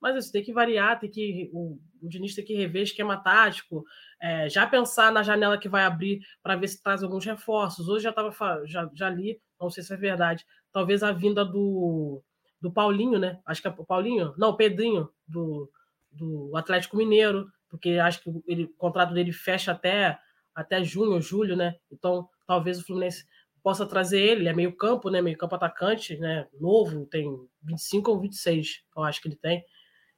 mas 0.00 0.16
isso 0.16 0.32
tem 0.32 0.42
que 0.42 0.52
variar, 0.52 0.98
tem 0.98 1.08
que 1.08 1.48
o, 1.52 1.78
o 2.02 2.08
Diniz 2.08 2.34
tem 2.34 2.44
que 2.44 2.56
rever 2.56 2.82
esquema 2.82 3.22
tático, 3.22 3.84
é, 4.20 4.48
já 4.48 4.66
pensar 4.66 5.12
na 5.12 5.22
janela 5.22 5.58
que 5.58 5.68
vai 5.68 5.84
abrir 5.84 6.18
para 6.42 6.56
ver 6.56 6.66
se 6.66 6.82
traz 6.82 7.04
alguns 7.04 7.24
reforços. 7.24 7.88
Hoje 7.88 8.02
já 8.02 8.10
estava 8.10 8.32
já, 8.66 8.90
já 8.92 9.08
li, 9.08 9.40
não 9.60 9.70
sei 9.70 9.84
se 9.84 9.94
é 9.94 9.96
verdade, 9.96 10.44
talvez 10.72 11.04
a 11.04 11.12
vinda 11.12 11.44
do, 11.44 12.20
do 12.64 12.72
Paulinho, 12.72 13.18
né? 13.18 13.38
Acho 13.44 13.60
que 13.60 13.68
é 13.68 13.74
o 13.76 13.84
Paulinho, 13.84 14.32
não, 14.38 14.48
o 14.48 14.56
Pedrinho 14.56 15.10
do, 15.28 15.70
do 16.10 16.56
Atlético 16.56 16.96
Mineiro, 16.96 17.46
porque 17.68 17.98
acho 17.98 18.22
que 18.22 18.30
ele, 18.46 18.64
o 18.64 18.74
contrato 18.78 19.12
dele 19.12 19.34
fecha 19.34 19.72
até 19.72 20.18
até 20.54 20.82
junho, 20.82 21.20
julho, 21.20 21.54
né? 21.56 21.76
Então, 21.92 22.26
talvez 22.46 22.78
o 22.78 22.86
Fluminense 22.86 23.26
possa 23.62 23.84
trazer 23.84 24.18
ele, 24.18 24.40
ele 24.42 24.48
é 24.48 24.54
meio 24.54 24.74
campo, 24.74 25.10
né? 25.10 25.20
Meio 25.20 25.36
campo 25.36 25.56
atacante, 25.56 26.16
né? 26.16 26.48
Novo, 26.58 27.04
tem 27.04 27.28
25 27.62 28.10
ou 28.10 28.20
26, 28.20 28.82
eu 28.96 29.02
acho 29.02 29.20
que 29.20 29.28
ele 29.28 29.36
tem. 29.36 29.62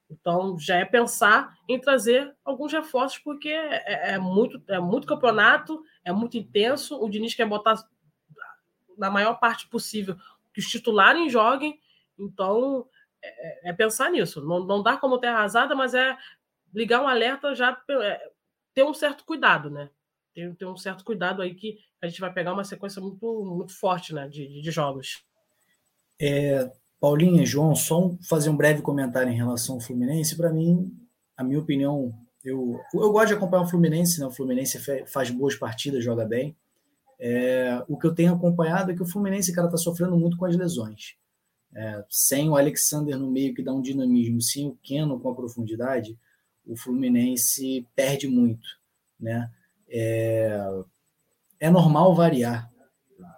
Então, 0.08 0.56
já 0.56 0.76
é 0.76 0.84
pensar 0.84 1.52
em 1.68 1.80
trazer 1.80 2.32
alguns 2.44 2.72
reforços, 2.72 3.18
porque 3.18 3.48
é, 3.48 4.12
é 4.12 4.18
muito, 4.18 4.62
é 4.68 4.78
muito 4.78 5.04
campeonato, 5.04 5.82
é 6.04 6.12
muito 6.12 6.36
intenso. 6.36 7.02
O 7.02 7.08
Diniz 7.08 7.34
quer 7.34 7.48
botar 7.48 7.74
na 8.96 9.10
maior 9.10 9.34
parte 9.40 9.68
possível 9.68 10.16
que 10.54 10.60
os 10.60 10.66
titulares 10.66 11.32
joguem. 11.32 11.80
Então, 12.18 12.86
é, 13.22 13.70
é 13.70 13.72
pensar 13.72 14.10
nisso. 14.10 14.40
Não, 14.44 14.64
não 14.64 14.82
dá 14.82 14.96
como 14.96 15.18
ter 15.18 15.28
arrasada, 15.28 15.74
mas 15.74 15.94
é 15.94 16.16
ligar 16.74 17.02
um 17.02 17.08
alerta 17.08 17.54
já 17.54 17.76
é, 17.90 18.30
ter 18.74 18.84
um 18.84 18.94
certo 18.94 19.24
cuidado, 19.24 19.70
né? 19.70 19.90
tem 20.58 20.68
um 20.68 20.76
certo 20.76 21.02
cuidado 21.02 21.40
aí 21.40 21.54
que 21.54 21.78
a 22.02 22.06
gente 22.06 22.20
vai 22.20 22.32
pegar 22.32 22.52
uma 22.52 22.64
sequência 22.64 23.00
muito, 23.00 23.44
muito 23.44 23.72
forte 23.72 24.12
né, 24.12 24.28
de, 24.28 24.60
de 24.60 24.70
jogos. 24.70 25.24
É, 26.20 26.70
Paulinha, 27.00 27.44
João, 27.46 27.74
só 27.74 28.14
fazer 28.28 28.50
um 28.50 28.56
breve 28.56 28.82
comentário 28.82 29.32
em 29.32 29.36
relação 29.36 29.76
ao 29.76 29.80
Fluminense. 29.80 30.36
Para 30.36 30.52
mim, 30.52 30.94
a 31.36 31.42
minha 31.42 31.58
opinião, 31.58 32.14
eu, 32.44 32.78
eu 32.92 33.12
gosto 33.12 33.28
de 33.28 33.34
acompanhar 33.34 33.62
o 33.62 33.68
Fluminense, 33.68 34.20
né? 34.20 34.26
o 34.26 34.30
Fluminense 34.30 34.78
faz 35.06 35.30
boas 35.30 35.54
partidas, 35.54 36.04
joga 36.04 36.24
bem. 36.24 36.54
É, 37.18 37.82
o 37.88 37.96
que 37.98 38.06
eu 38.06 38.14
tenho 38.14 38.34
acompanhado 38.34 38.90
é 38.90 38.94
que 38.94 39.02
o 39.02 39.06
Fluminense 39.06 39.54
cara 39.54 39.68
está 39.68 39.78
sofrendo 39.78 40.16
muito 40.18 40.36
com 40.36 40.44
as 40.44 40.54
lesões. 40.54 41.16
É, 41.74 42.04
sem 42.08 42.48
o 42.48 42.56
Alexander 42.56 43.18
no 43.18 43.30
meio 43.30 43.54
que 43.54 43.62
dá 43.62 43.72
um 43.72 43.82
dinamismo, 43.82 44.40
sem 44.40 44.66
o 44.66 44.78
Keno 44.82 45.20
com 45.20 45.30
a 45.30 45.34
profundidade, 45.34 46.18
o 46.66 46.76
Fluminense 46.76 47.86
perde 47.94 48.26
muito, 48.26 48.66
né? 49.18 49.50
É, 49.88 50.58
é 51.60 51.70
normal 51.70 52.14
variar. 52.14 52.70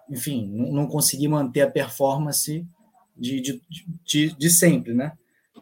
Enfim, 0.09 0.47
não, 0.47 0.71
não 0.71 0.87
conseguir 0.87 1.27
manter 1.27 1.61
a 1.61 1.69
performance 1.69 2.65
de, 3.15 3.41
de, 3.41 3.61
de, 4.03 4.35
de 4.35 4.49
sempre, 4.49 4.93
né? 4.93 5.13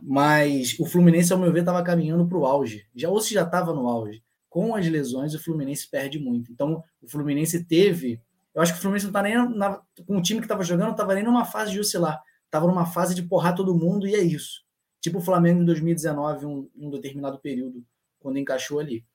Mas 0.02 0.78
o 0.80 0.86
Fluminense, 0.86 1.34
ao 1.34 1.40
meu 1.40 1.52
ver, 1.52 1.62
estava 1.62 1.84
caminhando 1.84 2.28
para 2.28 2.38
o 2.38 2.46
auge. 2.46 2.86
Já 2.96 3.10
ou 3.10 3.20
se 3.20 3.34
já 3.34 3.44
estava 3.44 3.74
no 3.74 3.88
auge. 3.88 4.24
Com 4.50 4.76
as 4.76 4.88
lesões, 4.88 5.34
o 5.34 5.44
Fluminense 5.44 5.90
perde 5.90 6.20
muito. 6.20 6.52
Então, 6.52 6.84
o 7.02 7.10
Fluminense 7.10 7.64
teve. 7.66 8.22
Eu 8.54 8.62
acho 8.62 8.74
que 8.74 8.80
o 8.80 8.82
Fluminense 8.82 9.06
não 9.06 9.10
está 9.12 9.22
nem 9.22 9.58
na, 9.58 9.82
com 10.06 10.18
o 10.18 10.22
time 10.22 10.40
que 10.40 10.46
estava 10.46 10.64
jogando, 10.64 10.88
não 10.88 10.92
estava 10.92 11.14
nem 11.14 11.24
numa 11.24 11.46
fase 11.46 11.72
de 11.72 11.80
oscilar. 11.80 12.22
Estava 12.48 12.66
numa 12.66 12.86
fase 12.86 13.14
de 13.14 13.22
porrar 13.22 13.56
todo 13.56 13.76
mundo 13.76 14.08
e 14.08 14.16
é 14.16 14.22
isso. 14.22 14.66
Tipo 15.00 15.20
o 15.20 15.22
Flamengo 15.22 15.62
em 15.62 15.66
2019, 15.66 16.46
um, 16.46 16.70
um 16.76 16.90
determinado 16.90 17.38
período, 17.40 17.86
quando 18.20 18.40
encaixou 18.40 18.80
ali. 18.80 19.06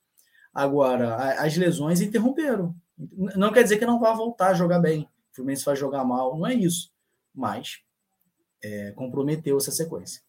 Agora, 0.55 1.17
a, 1.17 1.45
as 1.45 1.57
lesões 1.57 2.01
interromperam. 2.01 2.75
Não 3.37 3.53
quer 3.53 3.63
dizer 3.63 3.79
que 3.79 3.87
não 3.87 3.99
vai 3.99 4.15
voltar 4.15 4.51
a 4.51 4.55
jogar 4.55 4.79
bem. 4.79 5.09
O 5.33 5.37
Fluminense 5.37 5.65
vai 5.65 5.75
jogar 5.75 6.05
mal, 6.05 6.37
não 6.37 6.47
é 6.47 6.55
isso. 6.55 6.93
Mas 7.35 7.81
é, 8.63 8.93
comprometeu 8.93 9.57
essa 9.57 9.73
sequência. 9.73 10.23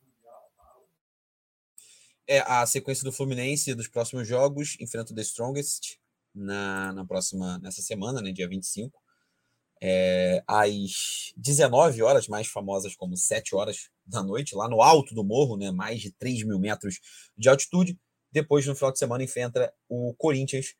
É, 2.26 2.40
a 2.40 2.66
sequência 2.66 3.04
do 3.04 3.12
Fluminense 3.12 3.76
dos 3.76 3.88
próximos 3.88 4.28
jogos 4.28 4.78
enfrenta 4.80 5.12
o 5.12 5.16
The 5.16 5.22
Strongest 5.22 6.00
na, 6.34 6.94
na 6.94 7.06
próxima, 7.06 7.60
nessa 7.60 7.82
semana, 7.82 8.22
né, 8.22 8.32
dia 8.32 8.48
25. 8.48 9.03
É, 9.86 10.42
às 10.48 11.34
19 11.36 12.02
horas, 12.02 12.30
mais 12.30 12.48
famosas 12.48 12.96
como 12.96 13.18
7 13.18 13.54
horas 13.54 13.90
da 14.06 14.24
noite, 14.24 14.56
lá 14.56 14.70
no 14.70 14.82
alto 14.82 15.14
do 15.14 15.26
morro, 15.26 15.58
né, 15.58 15.72
mais 15.72 16.00
de 16.00 16.10
3 16.12 16.44
mil 16.44 16.58
metros 16.58 17.02
de 17.38 17.50
altitude. 17.50 18.00
Depois, 18.32 18.66
no 18.66 18.76
final 18.76 18.94
de 18.94 19.00
semana, 19.00 19.26
enfrenta 19.26 19.74
o 19.90 20.14
Corinthians 20.18 20.76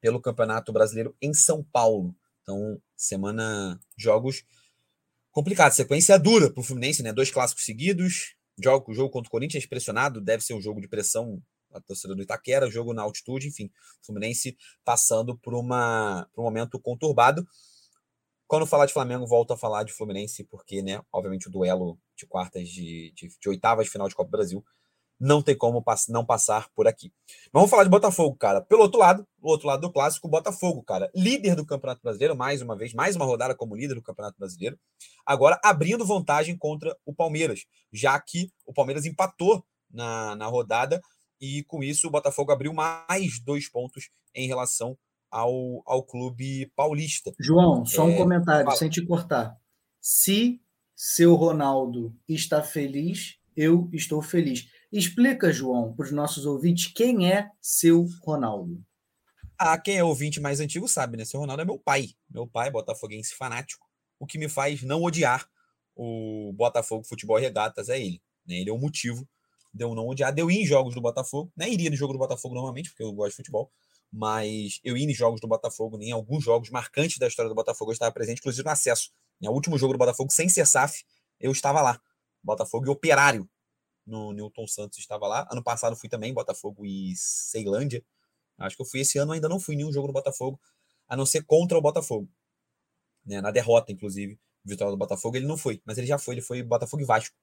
pelo 0.00 0.20
Campeonato 0.20 0.72
Brasileiro 0.72 1.16
em 1.20 1.34
São 1.34 1.64
Paulo. 1.72 2.14
Então, 2.42 2.80
semana, 2.96 3.80
jogos 3.96 4.44
complicado. 5.32 5.72
Sequência 5.72 6.16
dura 6.16 6.52
para 6.52 6.60
o 6.60 6.64
Fluminense, 6.64 7.02
né? 7.02 7.12
Dois 7.12 7.30
clássicos 7.32 7.64
seguidos. 7.64 8.36
Jogo, 8.62 8.94
jogo 8.94 9.10
contra 9.10 9.28
o 9.28 9.30
Corinthians 9.30 9.66
pressionado, 9.66 10.20
deve 10.20 10.44
ser 10.44 10.54
um 10.54 10.60
jogo 10.60 10.80
de 10.80 10.88
pressão 10.88 11.42
a 11.72 11.80
torcida 11.80 12.14
do 12.14 12.22
Itaquera, 12.22 12.70
jogo 12.70 12.92
na 12.92 13.02
altitude, 13.02 13.48
enfim. 13.48 13.70
Fluminense 14.02 14.56
passando 14.84 15.36
por, 15.38 15.54
uma, 15.54 16.28
por 16.32 16.42
um 16.42 16.44
momento 16.44 16.78
conturbado. 16.80 17.46
Quando 18.50 18.66
falar 18.66 18.86
de 18.86 18.92
Flamengo, 18.92 19.28
volto 19.28 19.52
a 19.52 19.56
falar 19.56 19.84
de 19.84 19.92
Fluminense, 19.92 20.42
porque, 20.42 20.82
né, 20.82 21.00
obviamente, 21.12 21.46
o 21.46 21.50
duelo 21.52 21.96
de 22.16 22.26
quartas 22.26 22.68
de, 22.68 23.12
de, 23.14 23.28
de 23.28 23.48
oitavas 23.48 23.84
de 23.84 23.92
final 23.92 24.08
de 24.08 24.14
Copa 24.16 24.28
do 24.28 24.32
Brasil 24.32 24.64
não 25.20 25.40
tem 25.40 25.56
como 25.56 25.80
não 26.08 26.26
passar 26.26 26.68
por 26.74 26.88
aqui. 26.88 27.12
Mas 27.28 27.52
vamos 27.52 27.70
falar 27.70 27.84
de 27.84 27.90
Botafogo, 27.90 28.34
cara. 28.36 28.60
Pelo 28.60 28.82
outro 28.82 28.98
lado, 28.98 29.24
o 29.40 29.50
outro 29.50 29.68
lado 29.68 29.82
do 29.82 29.92
clássico, 29.92 30.28
Botafogo, 30.28 30.82
cara. 30.82 31.08
Líder 31.14 31.54
do 31.54 31.64
Campeonato 31.64 32.02
Brasileiro, 32.02 32.34
mais 32.34 32.60
uma 32.60 32.76
vez, 32.76 32.92
mais 32.92 33.14
uma 33.14 33.24
rodada 33.24 33.54
como 33.54 33.76
líder 33.76 33.94
do 33.94 34.02
Campeonato 34.02 34.36
Brasileiro. 34.36 34.76
Agora 35.24 35.60
abrindo 35.62 36.04
vantagem 36.04 36.58
contra 36.58 36.98
o 37.06 37.14
Palmeiras, 37.14 37.66
já 37.92 38.18
que 38.20 38.50
o 38.66 38.72
Palmeiras 38.72 39.06
empatou 39.06 39.64
na, 39.88 40.34
na 40.34 40.46
rodada 40.46 41.00
e 41.40 41.62
com 41.68 41.84
isso 41.84 42.08
o 42.08 42.10
Botafogo 42.10 42.50
abriu 42.50 42.72
mais 42.72 43.38
dois 43.38 43.70
pontos 43.70 44.10
em 44.34 44.48
relação 44.48 44.98
ao, 45.30 45.82
ao 45.86 46.02
clube 46.02 46.70
paulista. 46.74 47.32
João, 47.38 47.84
só 47.84 48.06
um 48.06 48.10
é, 48.10 48.16
comentário, 48.16 48.64
fala. 48.64 48.76
sem 48.76 48.90
te 48.90 49.04
cortar. 49.04 49.56
Se 50.00 50.60
seu 50.96 51.34
Ronaldo 51.34 52.14
está 52.28 52.62
feliz, 52.62 53.38
eu 53.56 53.88
estou 53.92 54.20
feliz. 54.20 54.68
Explica, 54.92 55.52
João, 55.52 55.94
para 55.94 56.04
os 56.04 56.12
nossos 56.12 56.44
ouvintes, 56.46 56.92
quem 56.92 57.30
é 57.30 57.50
seu 57.60 58.06
Ronaldo? 58.22 58.82
Ah, 59.56 59.78
quem 59.78 59.96
é 59.96 60.04
ouvinte 60.04 60.40
mais 60.40 60.58
antigo 60.58 60.88
sabe, 60.88 61.16
né? 61.16 61.24
Seu 61.24 61.38
Ronaldo 61.38 61.62
é 61.62 61.64
meu 61.64 61.78
pai. 61.78 62.08
Meu 62.28 62.46
pai, 62.46 62.70
botafoguense 62.70 63.34
fanático. 63.34 63.86
O 64.18 64.26
que 64.26 64.38
me 64.38 64.48
faz 64.48 64.82
não 64.82 65.02
odiar 65.02 65.46
o 65.94 66.52
Botafogo 66.54 67.04
Futebol 67.04 67.38
Regatas 67.38 67.88
é 67.90 68.00
ele. 68.00 68.22
Né? 68.46 68.56
Ele 68.56 68.70
é 68.70 68.72
o 68.72 68.78
motivo 68.78 69.28
de 69.72 69.84
eu 69.84 69.94
não 69.94 70.08
odiar. 70.08 70.32
De 70.32 70.40
eu 70.40 70.50
ir 70.50 70.62
em 70.62 70.66
jogos 70.66 70.94
do 70.94 71.00
Botafogo. 71.00 71.52
Nem 71.54 71.74
iria 71.74 71.90
no 71.90 71.96
jogo 71.96 72.14
do 72.14 72.18
Botafogo 72.18 72.54
normalmente, 72.54 72.88
porque 72.88 73.02
eu 73.02 73.12
gosto 73.12 73.32
de 73.32 73.36
futebol. 73.36 73.70
Mas 74.12 74.80
eu 74.82 74.96
ia 74.96 75.04
em 75.04 75.14
jogos 75.14 75.40
do 75.40 75.46
Botafogo, 75.46 76.00
em 76.00 76.10
alguns 76.10 76.42
jogos 76.42 76.70
marcantes 76.70 77.18
da 77.18 77.28
história 77.28 77.48
do 77.48 77.54
Botafogo, 77.54 77.90
eu 77.90 77.92
estava 77.92 78.12
presente, 78.12 78.38
inclusive 78.38 78.64
no 78.64 78.70
acesso. 78.70 79.10
No 79.40 79.52
último 79.52 79.78
jogo 79.78 79.92
do 79.92 79.98
Botafogo, 79.98 80.32
sem 80.32 80.48
ser 80.48 80.66
SAF, 80.66 81.04
eu 81.38 81.52
estava 81.52 81.80
lá. 81.80 82.00
Botafogo 82.42 82.86
e 82.86 82.90
Operário, 82.90 83.48
no 84.06 84.32
Newton 84.32 84.66
Santos 84.66 84.98
estava 84.98 85.26
lá. 85.26 85.46
Ano 85.50 85.62
passado 85.62 85.96
fui 85.96 86.08
também, 86.08 86.34
Botafogo 86.34 86.84
e 86.84 87.14
Ceilândia. 87.16 88.04
Acho 88.58 88.76
que 88.76 88.82
eu 88.82 88.86
fui 88.86 89.00
esse 89.00 89.18
ano, 89.18 89.32
ainda 89.32 89.48
não 89.48 89.58
fui 89.58 89.74
em 89.74 89.78
nenhum 89.78 89.92
jogo 89.92 90.08
do 90.08 90.12
Botafogo, 90.12 90.60
a 91.08 91.16
não 91.16 91.24
ser 91.24 91.44
contra 91.44 91.78
o 91.78 91.80
Botafogo. 91.80 92.28
Né, 93.24 93.40
na 93.40 93.50
derrota, 93.50 93.92
inclusive, 93.92 94.38
vitória 94.64 94.90
do 94.90 94.96
Botafogo, 94.98 95.36
ele 95.36 95.46
não 95.46 95.56
foi, 95.56 95.80
mas 95.84 95.98
ele 95.98 96.06
já 96.06 96.18
foi, 96.18 96.34
ele 96.34 96.42
foi 96.42 96.62
Botafogo 96.62 97.02
e 97.02 97.06
Vasco, 97.06 97.34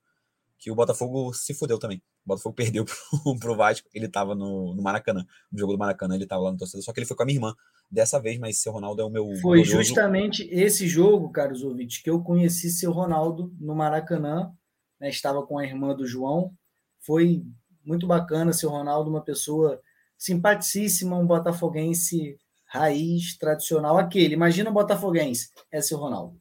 que 0.58 0.70
o 0.70 0.74
Botafogo 0.74 1.32
se 1.32 1.54
fudeu 1.54 1.78
também. 1.78 1.98
O 2.24 2.28
Botafogo 2.28 2.54
perdeu 2.54 2.84
pro, 3.22 3.38
pro 3.38 3.56
Vasco, 3.56 3.88
ele 3.94 4.08
tava 4.08 4.34
no, 4.34 4.74
no 4.74 4.82
Maracanã, 4.82 5.24
no 5.50 5.58
jogo 5.58 5.72
do 5.72 5.78
Maracanã, 5.78 6.14
ele 6.14 6.26
tava 6.26 6.42
lá 6.42 6.52
no 6.52 6.58
torcedor, 6.58 6.84
só 6.84 6.92
que 6.92 7.00
ele 7.00 7.06
foi 7.06 7.16
com 7.16 7.22
a 7.22 7.26
minha 7.26 7.36
irmã 7.36 7.54
dessa 7.90 8.20
vez, 8.20 8.38
mas 8.38 8.60
seu 8.60 8.72
Ronaldo 8.72 9.00
é 9.00 9.04
o 9.04 9.10
meu. 9.10 9.24
Foi 9.40 9.58
glorioso... 9.58 9.82
justamente 9.82 10.48
esse 10.50 10.86
jogo, 10.86 11.30
caros 11.30 11.62
ouvintes, 11.62 12.02
que 12.02 12.10
eu 12.10 12.22
conheci 12.22 12.70
seu 12.70 12.92
Ronaldo 12.92 13.54
no 13.58 13.74
Maracanã, 13.74 14.52
né, 15.00 15.08
estava 15.08 15.46
com 15.46 15.58
a 15.58 15.64
irmã 15.64 15.94
do 15.94 16.06
João, 16.06 16.52
foi 17.00 17.44
muito 17.84 18.06
bacana, 18.06 18.52
seu 18.52 18.68
Ronaldo, 18.68 19.08
uma 19.08 19.22
pessoa 19.22 19.80
simpaticíssima, 20.18 21.16
um 21.16 21.26
botafoguense 21.26 22.36
raiz, 22.66 23.38
tradicional, 23.38 23.96
aquele. 23.96 24.34
Imagina 24.34 24.68
um 24.68 24.74
botafoguense, 24.74 25.50
é 25.72 25.80
seu 25.80 25.96
Ronaldo. 25.96 26.38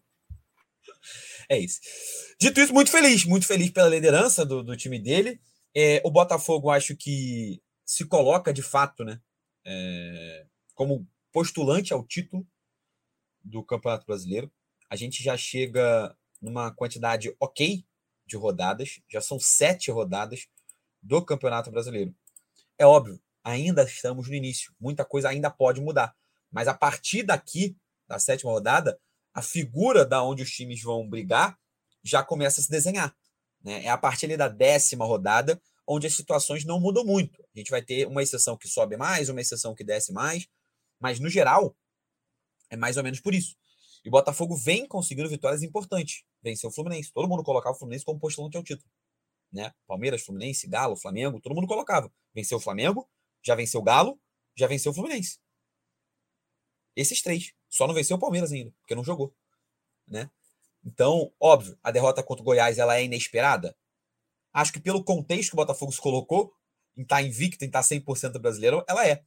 É 1.50 1.58
isso. 1.58 1.80
Dito 2.40 2.60
isso, 2.60 2.74
muito 2.74 2.92
feliz, 2.92 3.24
muito 3.26 3.48
feliz 3.48 3.70
pela 3.70 3.90
liderança 3.90 4.46
do, 4.46 4.62
do 4.62 4.76
time 4.76 5.00
dele. 5.00 5.40
É, 5.76 6.02
o 6.04 6.12
Botafogo, 6.12 6.70
acho 6.70 6.96
que 6.96 7.62
se 7.86 8.06
coloca 8.06 8.52
de 8.52 8.62
fato, 8.62 9.06
né, 9.06 9.22
é, 9.66 10.46
como 10.74 11.08
postulante 11.32 11.94
ao 11.94 12.06
título 12.06 12.46
do 13.44 13.64
Campeonato 13.64 14.06
Brasileiro. 14.06 14.52
A 14.90 14.96
gente 14.96 15.24
já 15.24 15.38
chega 15.38 16.16
numa 16.42 16.74
quantidade 16.74 17.34
ok 17.40 17.86
de 18.26 18.36
rodadas, 18.36 19.00
já 19.10 19.22
são 19.22 19.40
sete 19.40 19.90
rodadas 19.90 20.48
do 21.02 21.24
Campeonato 21.24 21.72
Brasileiro. 21.72 22.14
É 22.78 22.86
óbvio, 22.86 23.22
ainda 23.44 23.84
estamos 23.84 24.28
no 24.28 24.36
início, 24.36 24.74
muita 24.80 25.06
coisa 25.06 25.30
ainda 25.30 25.50
pode 25.50 25.80
mudar, 25.80 26.16
mas 26.52 26.68
a 26.68 26.74
partir 26.74 27.24
daqui, 27.24 27.78
da 28.08 28.20
sétima 28.20 28.52
rodada, 28.52 29.00
a 29.38 29.42
figura 29.44 30.04
da 30.04 30.24
onde 30.24 30.42
os 30.42 30.50
times 30.50 30.82
vão 30.82 31.08
brigar 31.08 31.56
já 32.04 32.24
começa 32.24 32.60
a 32.60 32.64
se 32.64 32.72
desenhar. 32.72 33.16
Né? 33.64 33.86
É 33.86 33.90
a 33.90 33.98
partir 33.98 34.36
da 34.36 34.48
décima 34.48 35.06
rodada 35.06 35.62
onde 35.86 36.08
as 36.08 36.16
situações 36.16 36.66
não 36.66 36.80
mudam 36.80 37.06
muito. 37.06 37.40
A 37.56 37.60
gente 37.60 37.70
vai 37.70 37.84
ter 37.84 38.08
uma 38.08 38.24
exceção 38.24 38.58
que 38.58 38.68
sobe 38.68 38.98
mais, 38.98 39.30
uma 39.30 39.40
exceção 39.40 39.76
que 39.76 39.84
desce 39.84 40.12
mais, 40.12 40.48
mas 41.00 41.20
no 41.20 41.30
geral 41.30 41.78
é 42.72 42.76
mais 42.76 42.98
ou 42.98 43.04
menos 43.04 43.20
por 43.20 43.36
isso. 43.36 43.56
E 44.04 44.10
o 44.10 44.12
Botafogo 44.12 44.58
vem 44.58 44.88
conseguindo 44.88 45.30
vitórias 45.30 45.62
importantes. 45.62 46.24
Venceu 46.42 46.72
o 46.72 46.74
Fluminense. 46.74 47.14
Todo 47.14 47.30
mundo 47.30 47.44
colocava 47.44 47.76
o 47.76 47.78
Fluminense 47.78 48.06
como 48.06 48.20
postulante 48.20 48.58
ao 48.58 48.64
título. 48.64 48.90
Né? 49.54 49.72
Palmeiras, 49.86 50.24
Fluminense, 50.24 50.68
Galo, 50.68 50.98
Flamengo, 50.98 51.40
todo 51.40 51.54
mundo 51.54 51.68
colocava. 51.68 52.12
Venceu 52.34 52.58
o 52.58 52.62
Flamengo, 52.62 53.08
já 53.46 53.54
venceu 53.54 53.82
o 53.82 53.84
Galo, 53.84 54.20
já 54.56 54.66
venceu 54.66 54.92
o 54.92 54.96
Fluminense. 54.96 55.38
Esses 56.96 57.22
três. 57.22 57.54
Só 57.78 57.86
não 57.86 57.94
venceu 57.94 58.18
o 58.18 58.20
Palmeiras 58.20 58.52
ainda, 58.52 58.74
porque 58.80 58.96
não 58.96 59.04
jogou. 59.04 59.32
Né? 60.08 60.28
Então, 60.84 61.32
óbvio, 61.40 61.78
a 61.84 61.92
derrota 61.92 62.24
contra 62.24 62.42
o 62.42 62.46
Goiás 62.46 62.80
ela 62.80 62.98
é 62.98 63.04
inesperada. 63.04 63.78
Acho 64.52 64.74
que 64.74 64.80
pelo 64.80 65.04
contexto 65.04 65.52
que 65.52 65.56
o 65.56 65.58
Botafogo 65.58 65.92
se 65.92 66.02
colocou, 66.02 66.52
em 66.98 67.04
estar 67.04 67.18
tá 67.18 67.22
invicto, 67.22 67.64
em 67.64 67.70
tá 67.70 67.82
estar 67.82 67.96
100% 67.96 68.40
brasileiro, 68.40 68.84
ela 68.90 69.08
é. 69.08 69.24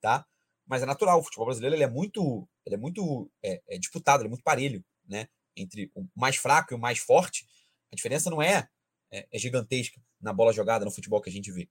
Tá? 0.00 0.26
Mas 0.66 0.82
é 0.82 0.86
natural, 0.86 1.20
o 1.20 1.22
futebol 1.22 1.46
brasileiro 1.46 1.76
ele 1.76 1.84
é 1.84 1.88
muito, 1.88 2.48
ele 2.66 2.74
é 2.74 2.78
muito 2.78 3.30
é, 3.40 3.62
é 3.68 3.78
disputado, 3.78 4.22
ele 4.22 4.26
é 4.26 4.30
muito 4.30 4.42
parelho, 4.42 4.84
né? 5.06 5.28
Entre 5.56 5.92
o 5.94 6.04
mais 6.16 6.34
fraco 6.34 6.72
e 6.72 6.74
o 6.74 6.78
mais 6.78 6.98
forte. 6.98 7.46
A 7.92 7.94
diferença 7.94 8.28
não 8.28 8.42
é, 8.42 8.68
é, 9.12 9.28
é 9.30 9.38
gigantesca 9.38 10.02
na 10.20 10.32
bola 10.32 10.52
jogada, 10.52 10.84
no 10.84 10.90
futebol 10.90 11.20
que 11.20 11.30
a 11.30 11.32
gente 11.32 11.52
vê. 11.52 11.68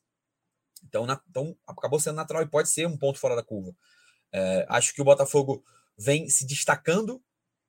Então, 0.86 1.06
na, 1.06 1.22
então, 1.30 1.54
acabou 1.68 2.00
sendo 2.00 2.16
natural 2.16 2.44
e 2.44 2.48
pode 2.48 2.70
ser 2.70 2.88
um 2.88 2.98
ponto 2.98 3.20
fora 3.20 3.36
da 3.36 3.44
curva. 3.44 3.76
É, 4.32 4.66
acho 4.70 4.94
que 4.94 5.02
o 5.02 5.06
Botafogo 5.06 5.66
vem 5.98 6.30
se 6.30 6.46
destacando 6.46 7.22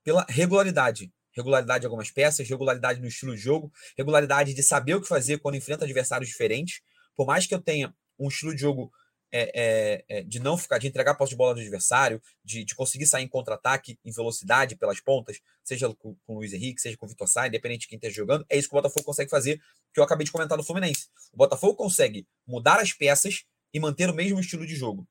pela 0.03 0.25
regularidade. 0.29 1.13
regularidade 1.33 1.81
de 1.81 1.87
algumas 1.87 2.11
peças, 2.11 2.49
regularidade 2.49 3.01
no 3.01 3.09
estilo 3.09 3.35
de 3.35 3.41
jogo, 3.41 3.73
regularidade 3.97 4.55
de 4.55 4.63
saber 4.63 4.95
o 4.95 5.01
que 5.01 5.09
fazer 5.09 5.39
quando 5.39 5.57
enfrenta 5.57 5.85
adversários 5.85 6.29
diferentes. 6.29 6.81
Por 7.17 7.27
mais 7.27 7.47
que 7.47 7.55
eu 7.55 7.61
tenha 7.61 7.95
um 8.19 8.29
estilo 8.29 8.55
de 8.55 8.61
jogo 8.61 8.93
é, 9.37 9.51
é, 9.53 10.05
é, 10.09 10.23
de 10.23 10.39
não 10.39 10.57
ficar, 10.57 10.79
de 10.79 10.87
entregar 10.87 11.11
a 11.11 11.15
posse 11.15 11.31
de 11.31 11.37
bola 11.37 11.55
do 11.55 11.61
adversário, 11.61 12.23
de, 12.45 12.65
de 12.65 12.73
conseguir 12.73 13.05
sair 13.05 13.25
em 13.25 13.29
contra-ataque 13.29 13.99
em 14.05 14.13
velocidade 14.13 14.77
pelas 14.77 15.01
pontas, 15.01 15.41
seja 15.65 15.93
com, 15.93 16.15
com 16.25 16.35
o 16.35 16.37
Luiz 16.37 16.53
Henrique, 16.53 16.81
seja 16.81 16.97
com 16.97 17.05
o 17.05 17.09
Vitor 17.09 17.27
Sá, 17.27 17.49
independente 17.49 17.81
de 17.81 17.89
quem 17.89 17.97
esteja 17.97 18.15
jogando, 18.15 18.47
é 18.49 18.57
isso 18.57 18.69
que 18.69 18.75
o 18.77 18.79
Botafogo 18.79 19.05
consegue 19.05 19.29
fazer, 19.29 19.61
que 19.93 19.99
eu 19.99 20.05
acabei 20.05 20.25
de 20.25 20.31
comentar 20.31 20.57
no 20.57 20.63
Fluminense. 20.63 21.09
O 21.33 21.37
Botafogo 21.37 21.75
consegue 21.75 22.29
mudar 22.47 22.79
as 22.79 22.93
peças 22.93 23.45
e 23.73 23.81
manter 23.81 24.09
o 24.09 24.15
mesmo 24.15 24.39
estilo 24.39 24.65
de 24.65 24.77
jogo. 24.77 25.05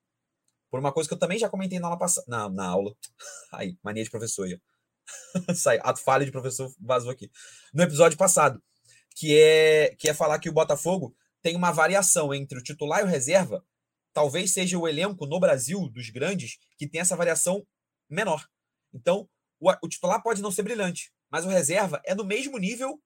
Por 0.74 0.80
uma 0.80 0.92
coisa 0.92 1.08
que 1.08 1.14
eu 1.14 1.20
também 1.20 1.38
já 1.38 1.48
comentei 1.48 1.80
na 1.80 1.86
aula 1.86 2.00
passada. 2.00 2.26
Na, 2.28 2.50
na 2.50 2.66
aula. 2.66 2.96
Aí, 3.54 3.78
mania 3.84 4.04
de 4.04 4.10
professor 4.10 4.48
aí. 4.48 4.60
Sai, 5.56 5.80
falha 6.04 6.26
de 6.26 6.32
professor 6.32 6.74
vazou 6.80 7.12
aqui. 7.12 7.30
No 7.72 7.84
episódio 7.84 8.18
passado. 8.18 8.60
Que 9.16 9.40
é, 9.40 9.96
que 10.00 10.10
é 10.10 10.16
falar 10.16 10.40
que 10.40 10.50
o 10.50 10.52
Botafogo 10.52 11.16
tem 11.44 11.56
uma 11.56 11.70
variação 11.70 12.34
entre 12.34 12.58
o 12.58 12.64
titular 12.64 13.02
e 13.02 13.04
o 13.04 13.08
reserva 13.08 13.64
talvez 14.12 14.52
seja 14.52 14.76
o 14.76 14.88
elenco 14.88 15.28
no 15.28 15.40
Brasil 15.40 15.88
dos 15.90 16.10
grandes 16.10 16.58
que 16.76 16.88
tem 16.88 17.02
essa 17.02 17.16
variação 17.16 17.64
menor. 18.10 18.44
Então, 18.92 19.30
o, 19.60 19.70
o, 19.70 19.88
titular 19.88 20.24
pode 20.24 20.42
não 20.42 20.50
ser 20.50 20.64
brilhante, 20.64 21.14
mas 21.30 21.46
o 21.46 21.50
reserva 21.50 22.02
é 22.04 22.16
no 22.16 22.26
mesmo 22.26 22.58
nível 22.58 23.00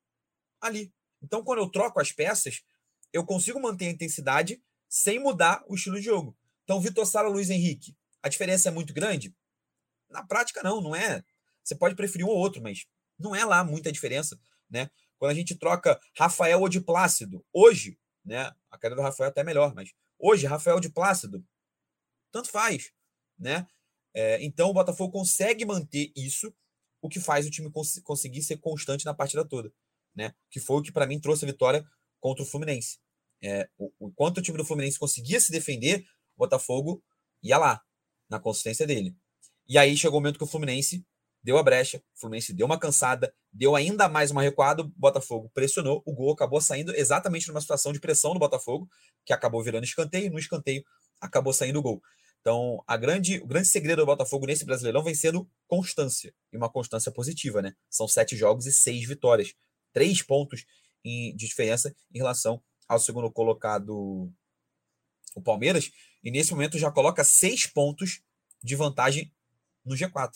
ali. 0.61 0.89
Então, 1.21 1.43
quando 1.43 1.59
eu 1.59 1.69
troco 1.69 1.99
as 1.99 2.13
peças, 2.13 2.63
eu 3.11 3.25
consigo 3.25 3.59
manter 3.59 3.87
a 3.87 3.91
intensidade 3.91 4.63
sem 4.87 5.19
mudar 5.19 5.65
o 5.67 5.75
estilo 5.75 5.97
de 5.97 6.03
jogo. 6.03 6.33
Então, 6.67 6.81
Vitor 6.81 7.05
Sara, 7.05 7.29
Luiz 7.29 7.49
Henrique, 7.49 7.95
a 8.21 8.27
diferença 8.27 8.67
é 8.67 8.71
muito 8.71 8.93
grande? 8.93 9.33
Na 10.09 10.21
prática, 10.21 10.61
não, 10.61 10.81
não 10.81 10.93
é. 10.93 11.23
Você 11.63 11.75
pode 11.75 11.95
preferir 11.95 12.25
um 12.25 12.29
ou 12.29 12.37
outro, 12.37 12.61
mas 12.61 12.85
não 13.17 13.33
é 13.33 13.45
lá 13.45 13.63
muita 13.63 13.89
diferença, 13.89 14.37
né? 14.69 14.89
Quando 15.17 15.31
a 15.31 15.35
gente 15.35 15.55
troca 15.55 15.99
Rafael 16.17 16.59
ou 16.59 16.67
de 16.67 16.81
Plácido, 16.81 17.45
hoje, 17.53 17.97
né? 18.25 18.51
A 18.69 18.77
queda 18.77 18.95
do 18.95 19.01
Rafael 19.01 19.27
é 19.27 19.31
até 19.31 19.43
melhor, 19.43 19.73
mas 19.73 19.93
Hoje, 20.19 20.47
Rafael 20.47 20.79
de 20.79 20.89
Plácido, 20.89 21.45
tanto 22.31 22.49
faz, 22.49 22.91
né? 23.37 23.67
É, 24.13 24.43
então 24.43 24.69
o 24.69 24.73
Botafogo 24.73 25.11
consegue 25.11 25.63
manter 25.63 26.11
isso, 26.15 26.51
o 27.01 27.07
que 27.07 27.19
faz 27.19 27.45
o 27.45 27.51
time 27.51 27.71
cons 27.71 27.99
conseguir 27.99 28.41
ser 28.41 28.57
constante 28.57 29.05
na 29.05 29.13
partida 29.13 29.45
toda, 29.45 29.71
né? 30.15 30.33
Que 30.49 30.59
foi 30.59 30.77
o 30.77 30.81
que 30.81 30.91
para 30.91 31.05
mim 31.05 31.19
trouxe 31.19 31.45
a 31.45 31.47
vitória 31.47 31.85
contra 32.19 32.43
o 32.43 32.47
Fluminense. 32.47 32.97
É, 33.43 33.69
o, 33.77 33.91
enquanto 34.01 34.39
o 34.39 34.41
time 34.41 34.57
do 34.57 34.65
Fluminense 34.65 34.97
conseguia 34.97 35.39
se 35.39 35.51
defender, 35.51 36.03
Botafogo 36.37 37.03
ia 37.41 37.57
lá, 37.57 37.81
na 38.29 38.39
consistência 38.39 38.85
dele. 38.85 39.15
E 39.67 39.77
aí 39.77 39.95
chegou 39.97 40.19
o 40.19 40.21
momento 40.21 40.37
que 40.37 40.43
o 40.43 40.47
Fluminense 40.47 41.05
deu 41.43 41.57
a 41.57 41.63
brecha, 41.63 41.97
o 42.15 42.19
Fluminense 42.19 42.53
deu 42.53 42.65
uma 42.65 42.79
cansada, 42.79 43.33
deu 43.51 43.75
ainda 43.75 44.09
mais 44.09 44.31
uma 44.31 44.41
recuada, 44.41 44.83
o 44.83 44.87
Botafogo 44.95 45.49
pressionou, 45.53 46.03
o 46.05 46.13
gol 46.13 46.33
acabou 46.33 46.59
saindo 46.59 46.93
exatamente 46.95 47.47
numa 47.47 47.61
situação 47.61 47.93
de 47.93 47.99
pressão 47.99 48.33
do 48.33 48.39
Botafogo, 48.39 48.89
que 49.25 49.33
acabou 49.33 49.63
virando 49.63 49.83
escanteio, 49.83 50.31
no 50.31 50.39
escanteio 50.39 50.83
acabou 51.21 51.53
saindo 51.53 51.79
o 51.79 51.81
gol. 51.81 52.01
Então, 52.41 52.81
a 52.87 52.95
grande, 52.95 53.39
o 53.39 53.47
grande 53.47 53.67
segredo 53.67 54.01
do 54.01 54.05
Botafogo 54.05 54.45
nesse 54.45 54.63
Brasileirão 54.65 55.03
vem 55.03 55.15
sendo 55.15 55.49
constância, 55.67 56.33
e 56.51 56.57
uma 56.57 56.69
constância 56.69 57.11
positiva, 57.11 57.61
né? 57.61 57.73
São 57.89 58.07
sete 58.07 58.35
jogos 58.35 58.65
e 58.65 58.71
seis 58.71 59.05
vitórias, 59.05 59.53
três 59.91 60.21
pontos 60.21 60.65
em, 61.03 61.35
de 61.35 61.47
diferença 61.47 61.93
em 62.13 62.17
relação 62.19 62.61
ao 62.87 62.99
segundo 62.99 63.31
colocado, 63.31 64.31
o 65.35 65.41
Palmeiras, 65.41 65.91
e 66.27 66.31
nesse 66.31 66.51
momento 66.51 66.77
já 66.77 66.91
coloca 66.91 67.23
seis 67.23 67.65
pontos 67.65 68.21
de 68.61 68.75
vantagem 68.75 69.31
no 69.85 69.95
G4 69.95 70.33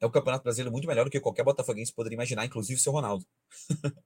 é 0.00 0.04
o 0.04 0.10
Campeonato 0.10 0.44
Brasileiro 0.44 0.70
muito 0.70 0.86
melhor 0.86 1.06
do 1.06 1.10
que 1.10 1.18
qualquer 1.18 1.42
botafoguense 1.42 1.92
poderia 1.92 2.14
imaginar, 2.14 2.44
inclusive 2.44 2.78
o 2.78 2.82
seu 2.82 2.92
Ronaldo. 2.92 3.24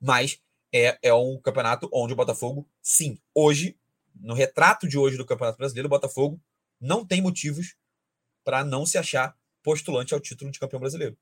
Mas 0.00 0.40
é, 0.72 0.96
é 1.02 1.12
um 1.12 1.40
campeonato 1.40 1.88
onde 1.92 2.12
o 2.12 2.16
Botafogo, 2.16 2.68
sim, 2.80 3.18
hoje, 3.34 3.76
no 4.14 4.32
retrato 4.32 4.88
de 4.88 4.96
hoje 4.96 5.16
do 5.16 5.26
Campeonato 5.26 5.58
Brasileiro, 5.58 5.88
o 5.88 5.90
Botafogo 5.90 6.40
não 6.80 7.04
tem 7.04 7.20
motivos 7.20 7.74
para 8.44 8.64
não 8.64 8.86
se 8.86 8.96
achar 8.96 9.36
postulante 9.62 10.14
ao 10.14 10.20
título 10.20 10.50
de 10.52 10.58
campeão 10.60 10.80
brasileiro. 10.80 11.16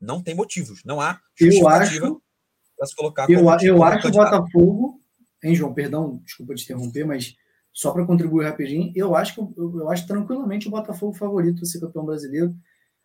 Não 0.00 0.22
tem 0.22 0.34
motivos, 0.34 0.82
não 0.84 1.00
há 1.00 1.20
justificativa 1.34 2.20
para 2.76 2.86
se 2.86 2.94
colocar 2.94 3.30
Eu, 3.30 3.40
eu 3.40 3.82
acho 3.82 4.02
que 4.02 4.08
o 4.08 4.12
Botafogo, 4.12 5.00
hein, 5.42 5.54
João, 5.54 5.74
perdão, 5.74 6.18
desculpa 6.24 6.54
te 6.54 6.64
interromper, 6.64 7.04
mas 7.04 7.34
só 7.78 7.92
para 7.92 8.04
contribuir 8.04 8.44
rapidinho, 8.44 8.92
eu 8.92 9.14
acho 9.14 9.34
que 9.36 9.40
eu, 9.40 9.54
eu 9.56 9.88
acho 9.88 10.04
tranquilamente 10.04 10.66
o 10.66 10.70
Botafogo 10.72 11.12
favorito 11.12 11.62
a 11.62 11.64
ser 11.64 11.78
campeão 11.78 12.04
brasileiro. 12.04 12.52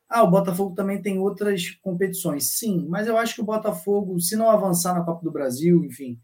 Ah, 0.10 0.24
o 0.24 0.32
Botafogo 0.32 0.74
também 0.74 1.00
tem 1.00 1.20
outras 1.20 1.70
competições. 1.84 2.58
Sim, 2.58 2.88
mas 2.90 3.06
eu 3.06 3.16
acho 3.16 3.36
que 3.36 3.42
o 3.42 3.46
Botafogo, 3.46 4.20
se 4.20 4.36
não 4.36 4.50
avançar 4.50 4.96
na 4.96 5.06
Copa 5.06 5.24
do 5.24 5.32
Brasil, 5.32 5.86
enfim, 5.86 6.20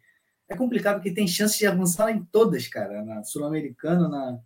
é 0.49 0.55
complicado 0.55 0.95
porque 0.95 1.13
tem 1.13 1.27
chance 1.27 1.59
de 1.59 1.67
avançar 1.67 2.09
em 2.09 2.25
todas, 2.25 2.67
cara, 2.67 3.05
na 3.05 3.23
Sul-Americana, 3.23 4.09
na, 4.09 4.39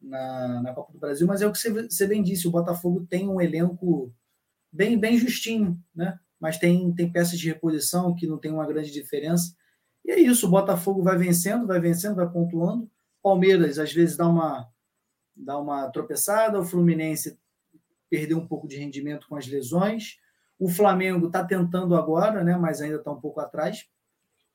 na, 0.00 0.62
na, 0.62 0.72
Copa 0.72 0.90
do 0.94 0.98
Brasil, 0.98 1.26
mas 1.26 1.42
é 1.42 1.46
o 1.46 1.52
que 1.52 1.58
você, 1.58 1.70
você 1.70 2.06
bem 2.06 2.22
disse, 2.22 2.48
o 2.48 2.50
Botafogo 2.50 3.04
tem 3.04 3.28
um 3.28 3.38
elenco 3.38 4.10
bem, 4.72 4.98
bem 4.98 5.18
justinho, 5.18 5.78
né? 5.94 6.18
Mas 6.40 6.56
tem, 6.56 6.90
tem 6.94 7.12
peças 7.12 7.38
de 7.38 7.48
reposição 7.48 8.14
que 8.14 8.26
não 8.26 8.38
tem 8.38 8.50
uma 8.50 8.66
grande 8.66 8.90
diferença. 8.90 9.54
E 10.06 10.10
é 10.10 10.18
isso, 10.18 10.46
o 10.46 10.50
Botafogo 10.50 11.02
vai 11.02 11.18
vencendo, 11.18 11.66
vai 11.66 11.78
vencendo, 11.78 12.16
vai 12.16 12.30
pontuando. 12.30 12.90
Palmeiras, 13.22 13.78
às 13.78 13.92
vezes, 13.92 14.16
dá 14.16 14.26
uma, 14.26 14.68
dá 15.34 15.58
uma 15.58 15.90
tropeçada, 15.90 16.60
o 16.60 16.64
Fluminense 16.64 17.38
perdeu 18.10 18.38
um 18.38 18.46
pouco 18.46 18.68
de 18.68 18.76
rendimento 18.76 19.26
com 19.28 19.36
as 19.36 19.46
lesões. 19.46 20.16
O 20.58 20.68
Flamengo 20.68 21.26
está 21.26 21.44
tentando 21.44 21.94
agora, 21.96 22.44
né, 22.44 22.56
mas 22.56 22.80
ainda 22.80 22.96
está 22.96 23.10
um 23.10 23.20
pouco 23.20 23.40
atrás. 23.40 23.86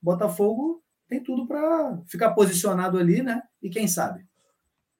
Botafogo 0.00 0.82
tem 1.08 1.22
tudo 1.22 1.46
para 1.46 2.00
ficar 2.06 2.32
posicionado 2.32 2.98
ali, 2.98 3.22
né? 3.22 3.42
E 3.62 3.68
quem 3.70 3.88
sabe? 3.88 4.26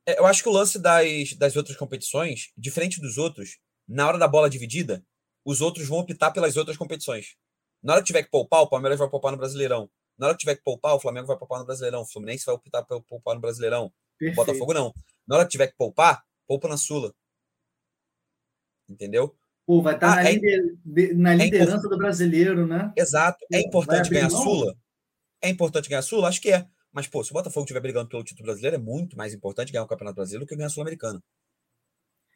É, 0.07 0.19
eu 0.19 0.27
acho 0.27 0.43
que 0.43 0.49
o 0.49 0.53
lance 0.53 0.79
das, 0.79 1.35
das 1.35 1.55
outras 1.55 1.77
competições, 1.77 2.51
diferente 2.57 3.01
dos 3.01 3.19
outros, 3.19 3.59
na 3.87 4.09
hora 4.09 4.19
da 4.19 4.27
bola 4.27 4.51
dividida, 4.51 5.05
os 5.45 5.61
outros 5.61 5.87
vão 5.87 5.99
optar 5.99 6.31
pelas 6.31 6.57
outras 6.57 6.77
competições. 6.77 7.37
Na 7.83 7.93
hora 7.93 8.03
que 8.03 8.07
tiver 8.07 8.23
que 8.23 8.31
poupar, 8.31 8.63
o 8.63 8.69
Palmeiras 8.69 8.99
vai 8.99 9.09
poupar 9.09 9.33
no 9.33 9.39
Brasileirão. 9.39 9.89
Na 10.19 10.27
hora 10.27 10.35
que 10.35 10.41
tiver 10.41 10.57
que 10.57 10.63
poupar, 10.63 10.95
o 10.95 11.01
Flamengo 11.01 11.27
vai 11.27 11.37
poupar 11.37 11.61
no 11.61 11.67
Brasileirão. 11.67 12.03
O 12.03 12.07
Fluminense 12.07 12.45
vai 12.45 12.55
optar 12.55 12.83
pelo 12.83 13.03
poupar 13.03 13.35
no 13.35 13.41
Brasileirão. 13.41 13.93
Perfeito. 14.19 14.41
O 14.41 14.45
Botafogo 14.45 14.75
não. 14.75 14.93
Na 15.27 15.37
hora 15.37 15.45
que 15.45 15.53
tiver 15.53 15.69
que 15.69 15.77
poupar, 15.77 16.23
poupa 16.47 16.69
na 16.69 16.77
Sula 16.77 17.15
entendeu? 18.89 19.37
Pô, 19.67 19.83
vai 19.83 19.95
estar 19.95 20.15
tá 20.15 20.21
ah, 20.21 20.23
na, 20.23 20.31
é, 20.31 20.33
lider, 20.33 21.17
na, 21.17 21.33
é 21.35 21.37
liderança 21.37 21.87
é 21.87 21.91
do 21.91 21.99
brasileiro, 21.99 22.67
né? 22.67 22.91
Exato. 22.97 23.45
É 23.53 23.61
importante 23.61 24.09
ganhar 24.09 24.27
a 24.27 24.31
Sula? 24.31 24.75
É 25.43 25.51
importante 25.51 25.89
ganhar 25.89 26.01
a 26.01 26.03
Sula? 26.03 26.29
Acho 26.29 26.41
que 26.41 26.51
é. 26.51 26.67
Mas, 26.91 27.07
pô, 27.07 27.23
se 27.23 27.31
o 27.31 27.35
Botafogo 27.35 27.65
estiver 27.65 27.81
brigando 27.81 28.09
pelo 28.09 28.25
título 28.25 28.47
brasileiro, 28.47 28.77
é 28.77 28.79
muito 28.79 29.17
mais 29.17 29.35
importante 29.35 29.71
ganhar 29.71 29.85
o 29.85 29.89
Campeonato 29.89 30.17
Brasileiro 30.17 30.47
do 30.47 30.49
que 30.49 30.57
ganhar 30.57 30.69
a 30.69 30.71
Sul-Americana. 30.71 31.23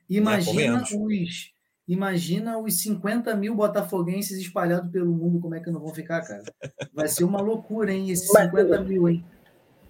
Imagina 0.09 0.76
né? 0.76 0.83
os. 0.83 1.51
Imagina 1.87 2.59
os 2.59 2.80
50 2.83 3.35
mil 3.35 3.55
botafoguenses 3.55 4.39
espalhados 4.39 4.91
pelo 4.91 5.12
mundo, 5.12 5.41
como 5.41 5.55
é 5.55 5.61
que 5.61 5.70
não 5.70 5.80
vão 5.80 5.95
ficar, 5.95 6.22
cara? 6.22 6.45
Vai 6.95 7.09
ser 7.09 7.24
uma 7.24 7.41
loucura, 7.41 7.93
hein? 7.93 8.11
Esses 8.11 8.28
50 8.28 8.80
mil, 8.83 9.09
hein? 9.09 9.24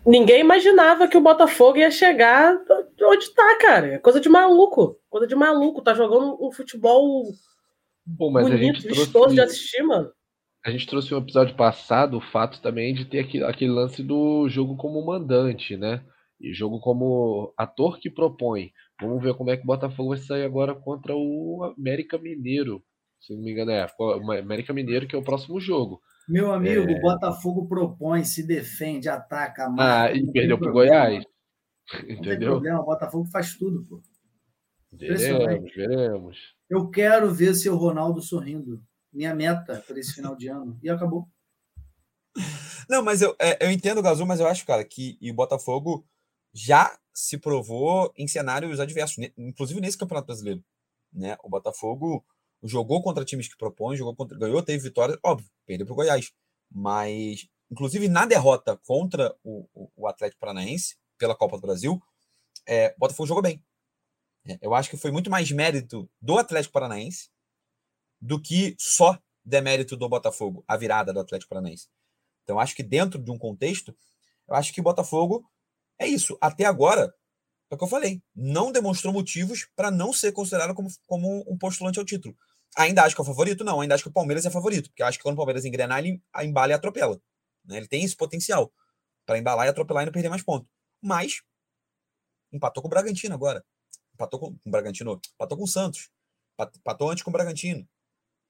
ninguém 0.05 0.41
imaginava 0.41 1.07
que 1.07 1.17
o 1.17 1.21
Botafogo 1.21 1.79
ia 1.79 1.91
chegar 1.91 2.59
onde 3.01 3.31
tá, 3.35 3.59
cara. 3.61 3.95
É 3.95 3.99
coisa 3.99 4.21
de 4.21 4.29
maluco. 4.29 4.99
Coisa 5.09 5.27
de 5.27 5.35
maluco. 5.35 5.83
Tá 5.83 5.95
jogando 5.95 6.39
um 6.45 6.51
futebol 6.51 7.25
Bom, 8.05 8.31
mas 8.31 8.49
bonito, 8.49 8.61
a 8.61 8.65
gente 8.65 8.89
vistoso 8.89 9.11
trouxe, 9.13 9.35
de 9.35 9.41
assistir, 9.41 9.83
mano. 9.83 10.11
A 10.65 10.71
gente 10.71 10.87
trouxe 10.87 11.15
um 11.15 11.19
episódio 11.19 11.57
passado 11.57 12.17
o 12.17 12.21
fato 12.21 12.61
também 12.61 12.95
de 12.95 13.05
ter 13.05 13.21
aquele, 13.21 13.45
aquele 13.45 13.71
lance 13.71 14.03
do 14.03 14.49
jogo 14.49 14.77
como 14.77 15.05
mandante, 15.05 15.77
né? 15.77 16.03
E 16.41 16.53
jogo 16.53 16.81
como 16.81 17.55
ator 17.57 17.99
que 18.01 18.11
propõe. 18.11 18.73
Vamos 19.01 19.23
ver 19.23 19.35
como 19.35 19.51
é 19.51 19.57
que 19.57 19.63
o 19.63 19.67
Botafogo 19.67 20.11
vai 20.11 20.19
sair 20.19 20.45
agora 20.45 20.75
contra 20.75 21.15
o 21.15 21.75
América 21.77 22.19
Mineiro. 22.19 22.83
Se 23.21 23.35
não 23.35 23.43
me 23.43 23.53
engano, 23.53 23.71
é 23.71 23.87
o 23.99 24.33
América 24.33 24.73
Mineiro, 24.73 25.07
que 25.07 25.15
é 25.15 25.19
o 25.19 25.25
próximo 25.25 25.61
jogo. 25.61 26.01
Meu 26.29 26.53
amigo, 26.53 26.91
é... 26.91 27.01
Botafogo 27.01 27.67
propõe, 27.67 28.25
se 28.25 28.47
defende, 28.47 29.09
ataca, 29.09 29.69
marca. 29.69 30.13
Ah, 30.13 30.17
e 30.17 30.31
perdeu 30.33 30.59
para 30.59 30.71
o 30.71 30.73
Goiás. 30.73 31.25
Entendeu? 32.05 32.17
Não 32.17 32.25
tem 32.25 32.39
problema, 32.39 32.81
o 32.81 32.85
Botafogo 32.85 33.25
faz 33.27 33.57
tudo, 33.57 33.85
pô. 33.89 34.01
Veremos, 34.93 35.75
veremos. 35.75 36.39
Eu 36.69 36.91
quero 36.91 37.33
ver 37.33 37.55
seu 37.55 37.77
Ronaldo 37.77 38.21
sorrindo. 38.21 38.83
Minha 39.13 39.35
meta 39.35 39.83
para 39.87 39.99
esse 39.99 40.15
final 40.15 40.37
de 40.37 40.49
ano. 40.49 40.79
E 40.83 40.89
acabou. 40.89 41.29
Não, 42.89 43.03
mas 43.03 43.23
eu, 43.23 43.35
é, 43.39 43.65
eu 43.65 43.71
entendo 43.71 43.99
o 43.99 44.03
Gazul, 44.03 44.27
mas 44.27 44.41
eu 44.41 44.47
acho, 44.47 44.67
cara, 44.67 44.85
que 44.85 45.19
o 45.23 45.35
Botafogo 45.35 46.07
já 46.53 46.99
se 47.13 47.39
provou 47.39 48.13
em 48.17 48.27
cenários 48.27 48.81
adversos, 48.81 49.31
inclusive 49.37 49.81
nesse 49.81 49.99
Campeonato 49.99 50.27
Brasileiro. 50.27 50.65
Né? 51.13 51.37
O 51.43 51.49
Botafogo 51.49 52.25
jogou 52.63 53.03
contra 53.03 53.25
times 53.25 53.49
que 53.49 53.57
propõem, 53.57 53.97
jogou 53.97 54.15
contra, 54.15 54.39
ganhou, 54.39 54.63
teve 54.63 54.83
vitória, 54.83 55.19
óbvio, 55.23 55.51
perdeu 55.67 55.87
para 55.87 55.93
o 55.93 55.97
Goiás. 55.97 56.33
Mas, 56.71 57.49
inclusive, 57.71 58.09
na 58.09 58.25
derrota 58.25 58.79
contra 58.87 59.35
o, 59.43 59.91
o, 59.95 60.07
Atlético 60.07 60.41
Paranaense, 60.41 60.97
pela 61.19 61.37
Copa 61.37 61.57
do 61.57 61.63
Brasil, 61.63 62.01
é, 62.67 62.95
o 62.97 63.01
Botafogo 63.01 63.27
jogou 63.27 63.43
bem. 63.43 63.63
É, 64.47 64.59
eu 64.63 64.75
acho 64.75 64.89
que 64.89 64.97
foi 64.97 65.11
muito 65.11 65.31
mais 65.31 65.51
mérito 65.51 66.09
do 66.21 66.39
Atlético 66.39 66.73
Paranaense 66.73 67.31
do 68.21 68.41
que 68.41 68.75
só 68.79 69.19
demérito 69.45 69.97
do 69.97 70.09
Botafogo, 70.09 70.65
a 70.67 70.77
virada 70.77 71.13
do 71.13 71.21
Atlético 71.21 71.51
Paranaense. 71.51 71.89
Então, 72.45 72.59
acho 72.59 72.75
que 72.75 72.83
dentro 72.83 73.21
de 73.21 73.31
um 73.31 73.39
contexto, 73.39 73.95
eu 74.49 74.55
acho 74.55 74.73
que 74.73 74.81
o 74.81 74.85
Botafogo 74.85 75.45
é 76.03 76.09
isso. 76.09 76.37
Até 76.41 76.65
agora, 76.65 77.15
é 77.71 77.75
o 77.75 77.79
que 77.79 77.85
eu 77.85 77.89
falei, 77.89 78.23
não 78.35 78.71
demonstrou 78.71 79.13
motivos 79.13 79.67
para 79.75 79.91
não 79.91 80.13
ser 80.13 80.33
considerado 80.33 80.75
como, 80.75 80.89
como 81.07 81.45
um 81.49 81.57
postulante 81.57 81.99
ao 81.99 82.05
título. 82.05 82.37
Ainda 82.77 83.03
acho 83.03 83.15
que 83.15 83.21
é 83.21 83.25
o 83.25 83.27
favorito? 83.27 83.65
Não, 83.65 83.81
ainda 83.81 83.95
acho 83.95 84.05
que 84.05 84.11
o 84.11 84.13
Palmeiras 84.13 84.47
é 84.47 84.51
favorito, 84.51 84.91
porque 84.91 85.03
acho 85.03 85.19
que 85.19 85.23
quando 85.23 85.35
o 85.35 85.37
Palmeiras 85.37 85.65
engrenar, 85.65 85.99
ele 85.99 86.23
embala 86.43 86.73
e 86.73 86.75
atropela. 86.75 87.21
Né? 87.65 87.77
Ele 87.79 87.89
tem 87.89 88.05
esse 88.05 88.17
potencial 88.17 88.73
para 89.27 89.39
embalar 89.39 89.67
e 89.67 89.71
atropelar 89.71 90.03
e 90.03 90.07
não 90.07 90.13
perder 90.13 90.29
mais 90.29 90.43
ponto. 90.43 90.69
Mas 91.01 91.43
empatou 92.53 92.83
com 92.83 92.89
o 92.89 92.91
Bragantino 92.91 93.35
agora. 93.35 93.65
Empatou 94.15 94.41
com, 94.41 94.59
com 94.59 94.69
o 94.69 94.71
Bragantino, 94.71 95.21
empatou 95.35 95.59
com 95.59 95.65
o 95.65 95.69
Santos. 95.69 96.11
Empatou 96.79 97.11
antes 97.11 97.23
com 97.23 97.31
o 97.31 97.33
Bragantino. 97.33 97.89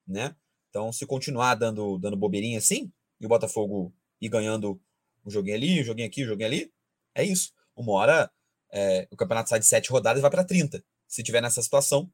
Né? 0.06 0.34
Então, 0.68 0.92
se 0.92 1.06
continuar 1.06 1.54
dando, 1.54 1.98
dando 1.98 2.16
bobeirinha 2.16 2.58
assim, 2.58 2.92
e 3.20 3.26
o 3.26 3.28
Botafogo 3.28 3.94
ir 4.20 4.28
ganhando 4.28 4.80
um 5.24 5.30
joguinho 5.30 5.56
ali, 5.56 5.80
um 5.80 5.84
joguinho 5.84 6.08
aqui, 6.08 6.24
um 6.24 6.26
joguinho 6.26 6.48
ali, 6.48 6.72
é 7.14 7.24
isso. 7.24 7.52
Uma 7.76 7.92
hora 7.92 8.30
é, 8.72 9.06
o 9.10 9.16
campeonato 9.16 9.50
sai 9.50 9.58
de 9.58 9.66
sete 9.66 9.90
rodadas 9.90 10.18
e 10.18 10.22
vai 10.22 10.30
para 10.30 10.44
30. 10.44 10.82
Se 11.06 11.22
tiver 11.22 11.42
nessa 11.42 11.62
situação, 11.62 12.02
o 12.02 12.10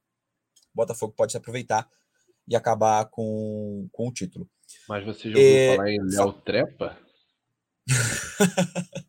Botafogo 0.75 1.15
pode 1.17 1.33
se 1.33 1.39
aproveitar 1.39 1.89
e 2.47 2.57
acabar 2.57 3.05
com, 3.07 3.89
com 3.93 4.09
o 4.09 4.13
título. 4.13 4.49
Mas 4.89 5.05
você 5.05 5.31
já 5.31 5.39
ouviu 5.39 5.57
é... 5.57 5.77
falar 5.77 5.91
em 5.91 6.01
Léo 6.01 6.33
Trepa? 6.33 6.99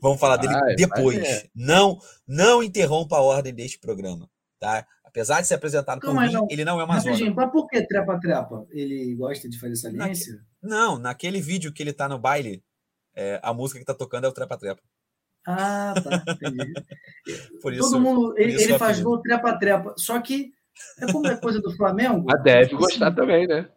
Vamos 0.00 0.18
falar 0.18 0.38
dele 0.38 0.54
vai, 0.54 0.74
depois. 0.74 1.18
Vai 1.18 1.50
não, 1.54 1.98
não 2.26 2.62
interrompa 2.62 3.16
a 3.16 3.22
ordem 3.22 3.54
deste 3.54 3.78
programa, 3.78 4.28
tá? 4.58 4.86
Apesar 5.04 5.40
de 5.40 5.46
ser 5.46 5.54
apresentado 5.54 6.00
por 6.00 6.14
mim, 6.14 6.32
não, 6.32 6.46
ele 6.50 6.64
não 6.64 6.80
é 6.80 6.84
uma 6.84 7.00
zona. 7.00 7.34
Mas 7.34 7.50
por 7.50 7.66
que 7.68 7.86
trepa-trepa? 7.86 8.66
Ele 8.70 9.14
gosta 9.14 9.48
de 9.48 9.58
fazer 9.58 9.76
saliência? 9.76 10.40
Não, 10.62 10.98
naquele 10.98 11.40
vídeo 11.40 11.72
que 11.72 11.82
ele 11.82 11.92
tá 11.92 12.08
no 12.08 12.18
baile, 12.18 12.62
é, 13.14 13.40
a 13.42 13.52
música 13.52 13.78
que 13.78 13.86
tá 13.86 13.94
tocando 13.94 14.24
é 14.24 14.28
o 14.28 14.32
trepa-trepa. 14.32 14.82
Ah, 15.46 15.94
tá, 15.94 16.24
entendi. 16.32 16.72
por 17.62 17.72
isso, 17.72 17.90
Todo 17.90 18.00
mundo, 18.00 18.34
ele, 18.36 18.60
ele 18.62 18.78
faz 18.78 19.00
gol 19.00 19.20
trepa-trepa, 19.20 19.94
só 19.96 20.20
que 20.20 20.52
é 21.00 21.10
como 21.10 21.26
é 21.26 21.36
coisa 21.36 21.60
do 21.60 21.74
Flamengo. 21.76 22.24
Mas 22.26 22.42
deve 22.42 22.74
gostar 22.74 23.12
também, 23.12 23.46
né? 23.46 23.68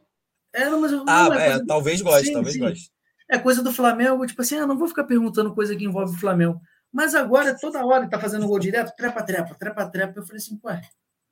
É, 0.53 0.69
não, 0.69 0.81
mas, 0.81 0.91
não 0.91 1.05
ah, 1.07 1.29
é, 1.39 1.49
é 1.51 1.65
talvez 1.65 2.01
goste, 2.01 2.27
sim, 2.27 2.33
talvez 2.33 2.53
sim. 2.55 2.59
goste. 2.59 2.91
É 3.29 3.39
coisa 3.39 3.63
do 3.63 3.71
Flamengo, 3.71 4.25
tipo 4.25 4.41
assim, 4.41 4.57
ah, 4.57 4.67
não 4.67 4.77
vou 4.77 4.87
ficar 4.87 5.05
perguntando 5.05 5.55
coisa 5.55 5.75
que 5.75 5.85
envolve 5.85 6.13
o 6.13 6.19
Flamengo. 6.19 6.59
Mas 6.91 7.15
agora, 7.15 7.57
toda 7.57 7.85
hora, 7.85 8.03
ele 8.03 8.09
tá 8.09 8.19
fazendo 8.19 8.45
gol 8.45 8.59
direto, 8.59 8.93
trepa-trepa, 8.97 9.55
trepa-trepa. 9.55 10.19
Eu 10.19 10.23
falei 10.23 10.37
assim, 10.37 10.59
ué, 10.65 10.81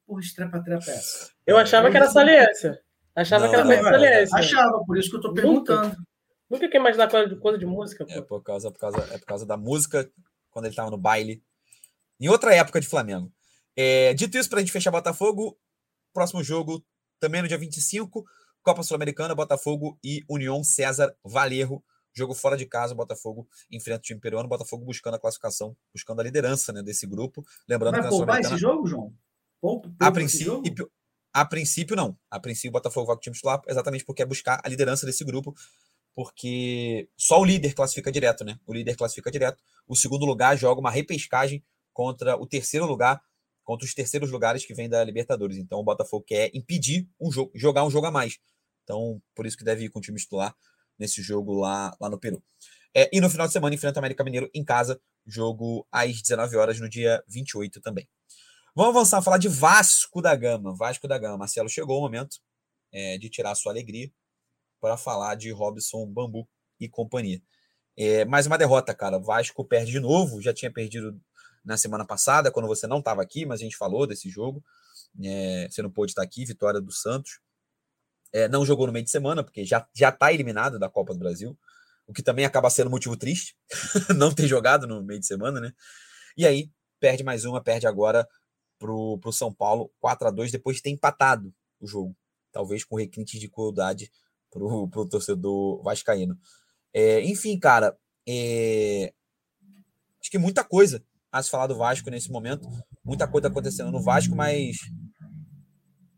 porra, 0.08 0.22
trepa-trepa 0.34 0.90
é 0.90 0.94
essa? 0.94 1.30
Eu 1.46 1.58
achava 1.58 1.92
que 1.92 1.98
era 1.98 2.08
saliência. 2.08 2.80
Achava 3.14 3.44
não, 3.44 3.50
que 3.50 3.56
era 3.58 3.66
mais 3.66 3.82
saliência. 3.82 4.40
Achava, 4.40 4.86
por 4.86 4.98
isso 4.98 5.10
que 5.10 5.18
eu 5.18 5.22
tô 5.22 5.34
perguntando. 5.34 5.90
Nunca, 5.90 5.98
Nunca 6.50 6.70
quer 6.70 6.78
imaginar 6.78 7.10
coisa 7.10 7.28
de, 7.28 7.36
coisa 7.36 7.58
de 7.58 7.66
música. 7.66 8.06
Pô. 8.06 8.12
É 8.12 8.22
por, 8.22 8.42
causa, 8.42 8.72
por, 8.72 8.80
causa, 8.80 8.98
é 9.14 9.18
por 9.18 9.26
causa 9.26 9.46
da 9.46 9.56
música, 9.56 10.12
quando 10.50 10.66
ele 10.66 10.76
tava 10.76 10.90
no 10.90 10.98
baile. 10.98 11.44
Em 12.20 12.28
outra 12.28 12.54
época 12.56 12.82
de 12.82 12.88
Flamengo. 12.88 13.32
É, 13.76 14.14
dito 14.14 14.38
isso, 14.38 14.50
para 14.50 14.60
a 14.60 14.62
gente 14.62 14.72
fechar 14.72 14.92
Botafogo, 14.92 15.58
próximo 16.14 16.44
jogo, 16.44 16.84
também 17.20 17.42
no 17.42 17.48
dia 17.48 17.58
25, 17.58 18.26
Copa 18.62 18.84
Sul-Americana, 18.84 19.36
Botafogo 19.36 19.98
e 20.04 20.24
União 20.28 20.64
César 20.64 21.16
Valerro. 21.24 21.84
Jogo 22.12 22.34
fora 22.34 22.58
de 22.58 22.66
casa, 22.66 22.96
Botafogo 22.96 23.48
enfrenta 23.72 24.00
o 24.00 24.02
time 24.02 24.20
peruano, 24.20 24.50
Botafogo 24.50 24.84
buscando 24.84 25.14
a 25.14 25.20
classificação, 25.20 25.78
buscando 25.94 26.20
a 26.20 26.24
liderança 26.24 26.74
né, 26.74 26.82
desse 26.82 27.06
grupo. 27.06 27.46
Lembrando 27.68 27.94
Vai 28.26 28.42
que 28.42 28.48
esse 28.48 28.58
jogo, 28.58 28.88
João? 28.88 29.14
Poupa, 29.62 29.90
a 30.00 30.12
princípio, 30.12 30.92
a 31.32 31.46
princípio, 31.46 31.96
não. 31.96 32.18
A 32.30 32.40
princípio, 32.40 32.70
o 32.70 32.74
Botafogo 32.74 33.06
vai 33.06 33.16
com 33.16 33.20
o 33.20 33.22
time 33.22 33.36
titular 33.36 33.62
exatamente 33.68 34.04
porque 34.04 34.24
é 34.24 34.26
buscar 34.26 34.60
a 34.64 34.68
liderança 34.68 35.06
desse 35.06 35.24
grupo, 35.24 35.54
porque 36.20 37.08
só 37.16 37.40
o 37.40 37.46
líder 37.46 37.74
classifica 37.74 38.12
direto, 38.12 38.44
né? 38.44 38.60
O 38.68 38.74
líder 38.74 38.98
classifica 38.98 39.32
direto. 39.32 39.64
O 39.88 39.96
segundo 39.96 40.26
lugar 40.26 40.58
joga 40.58 40.82
uma 40.82 40.92
repescagem 40.92 41.64
contra 41.94 42.36
o 42.36 42.46
terceiro 42.46 42.86
lugar, 42.86 43.22
contra 43.64 43.86
os 43.86 43.94
terceiros 43.94 44.30
lugares 44.30 44.66
que 44.66 44.74
vem 44.74 44.90
da 44.90 45.02
Libertadores. 45.02 45.56
Então, 45.56 45.80
o 45.80 45.84
Botafogo 45.84 46.26
quer 46.28 46.52
impedir 46.54 47.08
um 47.18 47.32
jogo, 47.32 47.54
jogar 47.56 47.86
um 47.86 47.90
jogo 47.90 48.08
a 48.08 48.12
mais. 48.12 48.38
Então, 48.84 49.22
por 49.34 49.46
isso 49.46 49.56
que 49.56 49.64
deve 49.64 49.86
ir 49.86 49.90
com 49.90 50.00
o 50.00 50.02
time 50.02 50.20
titular 50.20 50.54
nesse 50.98 51.22
jogo 51.22 51.54
lá, 51.54 51.96
lá 52.02 52.10
no 52.10 52.20
Peru. 52.20 52.44
É, 52.94 53.10
e 53.14 53.22
no 53.22 53.30
final 53.30 53.48
de 53.48 53.54
semana 53.54 53.74
enfrenta 53.74 53.98
o 53.98 54.02
América 54.02 54.22
Mineiro 54.22 54.50
em 54.54 54.66
casa, 54.66 55.00
jogo 55.26 55.88
às 55.90 56.22
19 56.22 56.58
horas 56.58 56.82
no 56.82 56.90
dia 56.90 57.24
28 57.30 57.80
também. 57.80 58.10
Vamos 58.76 58.94
avançar 58.94 59.22
falar 59.22 59.38
de 59.38 59.48
Vasco 59.48 60.22
da 60.22 60.36
Gama. 60.36 60.76
Vasco 60.76 61.08
da 61.08 61.18
Gama. 61.18 61.38
Marcelo, 61.38 61.70
chegou 61.70 61.98
o 61.98 62.02
momento 62.02 62.42
é, 62.92 63.18
de 63.18 63.30
tirar 63.30 63.52
a 63.52 63.56
sua 63.56 63.72
alegria 63.72 64.12
para 64.80 64.98
falar 64.98 65.36
de 65.36 65.52
Robson 65.52 66.06
Bambu 66.06 66.48
e 66.80 66.88
companhia. 66.88 67.42
É, 67.98 68.24
mais 68.26 68.48
uma 68.48 68.58
derrota, 68.58 68.94
cara. 68.94 69.20
Vasco 69.20 69.66
perde 69.66 69.92
de 69.92 70.00
novo, 70.00 70.42
já 70.42 70.54
tinha 70.54 70.72
perdido 70.72 71.20
na 71.66 71.78
semana 71.78 72.06
passada, 72.06 72.52
quando 72.52 72.68
você 72.68 72.88
não 72.88 73.00
estava 73.00 73.22
aqui, 73.22 73.46
mas 73.46 73.60
a 73.60 73.64
gente 73.64 73.76
falou 73.76 74.08
desse 74.08 74.30
jogo. 74.30 74.64
É, 75.24 75.68
você 75.70 75.82
não 75.82 75.92
pôde 75.92 76.12
estar 76.12 76.24
aqui, 76.24 76.46
vitória 76.46 76.80
do 76.80 76.92
Santos. 76.92 77.40
É, 78.32 78.48
não 78.48 78.66
jogou 78.66 78.88
no 78.88 78.94
meio 78.94 79.04
de 79.04 79.12
semana, 79.12 79.44
porque 79.44 79.66
já 79.66 79.86
está 79.94 80.32
eliminado 80.32 80.80
da 80.80 80.90
Copa 80.90 81.14
do 81.14 81.20
Brasil, 81.20 81.58
o 82.08 82.14
que 82.14 82.24
também 82.24 82.46
acaba 82.46 82.70
sendo 82.70 82.90
motivo 82.90 83.18
triste, 83.18 83.56
não 84.16 84.34
ter 84.34 84.48
jogado 84.48 84.88
no 84.88 85.04
meio 85.04 85.20
de 85.20 85.26
semana, 85.26 85.60
né? 85.60 85.74
E 86.38 86.46
aí, 86.46 86.72
perde 87.00 87.24
mais 87.24 87.44
uma, 87.44 87.62
perde 87.62 87.88
agora 87.88 88.28
pro, 88.78 89.18
pro 89.20 89.34
São 89.34 89.54
Paulo, 89.54 89.92
4 90.00 90.28
a 90.28 90.32
2 90.32 90.52
depois 90.52 90.78
de 90.78 90.84
ter 90.84 90.90
empatado 90.90 91.54
o 91.80 91.88
jogo. 91.88 92.16
Talvez 92.52 92.84
com 92.84 92.96
requinte 92.96 93.40
de 93.40 93.50
crueldade 93.50 94.12
pro, 94.50 94.88
pro 94.90 95.08
torcedor 95.08 95.82
vascaíno. 95.84 96.38
É, 96.94 97.22
enfim, 97.22 97.58
cara, 97.60 97.98
é, 98.28 99.14
acho 100.22 100.32
que 100.32 100.38
muita 100.38 100.64
coisa 100.64 101.04
a 101.32 101.42
se 101.44 101.50
falar 101.50 101.68
do 101.68 101.76
Vasco 101.76 102.10
nesse 102.10 102.32
momento. 102.32 102.68
Muita 103.04 103.28
coisa 103.28 103.48
acontecendo 103.48 103.92
no 103.92 104.02
Vasco, 104.02 104.36
mas 104.36 104.78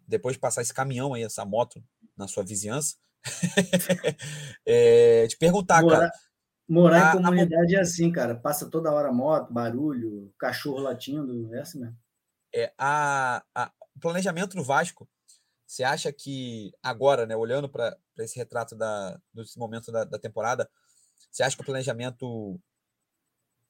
depois 0.07 0.35
de 0.35 0.39
passar 0.39 0.61
esse 0.61 0.73
caminhão 0.73 1.13
aí, 1.13 1.23
essa 1.23 1.45
moto 1.45 1.83
na 2.17 2.27
sua 2.27 2.43
vizinhança, 2.43 2.97
é, 4.65 5.27
te 5.27 5.37
perguntar, 5.37 5.81
morar, 5.81 5.97
cara. 5.97 6.11
Morar 6.67 7.07
a, 7.07 7.19
em 7.19 7.23
comunidade 7.23 7.75
a... 7.75 7.79
é 7.79 7.81
assim, 7.81 8.11
cara. 8.11 8.35
Passa 8.35 8.69
toda 8.69 8.91
hora 8.91 9.11
moto, 9.11 9.53
barulho, 9.53 10.33
cachorro 10.37 10.79
latindo, 10.79 11.53
é 11.53 11.61
assim 11.61 11.79
mesmo. 11.79 11.97
É, 12.53 12.73
a, 12.77 13.43
a, 13.55 13.71
o 13.95 13.99
planejamento 13.99 14.55
do 14.55 14.63
Vasco, 14.63 15.07
você 15.71 15.85
acha 15.85 16.11
que 16.11 16.73
agora, 16.83 17.25
né, 17.25 17.33
olhando 17.33 17.69
para 17.69 17.97
esse 18.19 18.37
retrato 18.37 18.75
da, 18.75 19.17
desse 19.33 19.57
momento 19.57 19.89
da, 19.89 20.03
da, 20.03 20.19
temporada, 20.19 20.69
você 21.31 21.43
acha 21.43 21.55
que 21.55 21.61
o 21.61 21.65
planejamento 21.65 22.59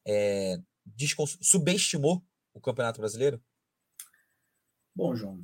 é, 0.08 0.60
subestimou 1.42 2.24
o 2.56 2.60
Campeonato 2.60 3.00
Brasileiro? 3.00 3.40
Bom, 4.96 5.16
João, 5.16 5.44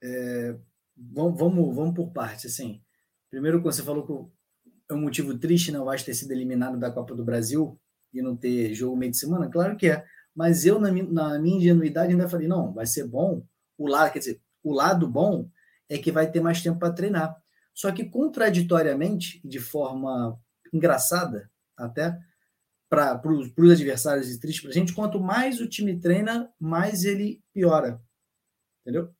é, 0.00 0.56
vamos, 0.96 1.36
vamos, 1.36 1.74
vamos 1.74 1.94
por 1.96 2.12
partes. 2.12 2.52
Assim, 2.52 2.80
primeiro, 3.28 3.60
quando 3.60 3.74
você 3.74 3.82
falou 3.82 4.06
que 4.06 4.92
é 4.92 4.94
um 4.94 5.00
motivo 5.00 5.36
triste 5.36 5.72
não 5.72 5.80
né, 5.80 5.86
vai 5.86 5.98
ter 5.98 6.14
sido 6.14 6.30
eliminado 6.30 6.78
da 6.78 6.92
Copa 6.92 7.12
do 7.12 7.24
Brasil 7.24 7.76
e 8.14 8.22
não 8.22 8.36
ter 8.36 8.72
jogo 8.72 8.96
meio 8.96 9.10
de 9.10 9.18
semana, 9.18 9.50
claro 9.50 9.76
que 9.76 9.88
é. 9.88 10.06
Mas 10.32 10.64
eu, 10.64 10.78
na, 10.78 10.92
na 10.92 11.40
minha 11.40 11.56
ingenuidade, 11.56 12.12
ainda 12.12 12.28
falei: 12.28 12.46
não, 12.46 12.72
vai 12.72 12.86
ser 12.86 13.04
bom. 13.04 13.44
O 13.76 13.88
lado, 13.88 14.12
quer 14.12 14.20
dizer, 14.20 14.40
o 14.62 14.72
lado 14.72 15.08
bom 15.08 15.50
é 15.88 15.98
que 15.98 16.12
vai 16.12 16.30
ter 16.30 16.40
mais 16.40 16.62
tempo 16.62 16.78
para 16.78 16.92
treinar. 16.92 17.36
Só 17.74 17.92
que, 17.92 18.04
contraditoriamente, 18.04 19.40
de 19.44 19.60
forma 19.60 20.38
engraçada 20.72 21.50
até, 21.76 22.18
para 22.88 23.20
os 23.30 23.70
adversários 23.70 24.30
e 24.30 24.40
triste 24.40 24.62
para 24.62 24.70
a 24.70 24.74
gente, 24.74 24.94
quanto 24.94 25.20
mais 25.20 25.60
o 25.60 25.68
time 25.68 25.98
treina, 25.98 26.50
mais 26.58 27.04
ele 27.04 27.42
piora. 27.52 28.00
Entendeu? 28.82 29.14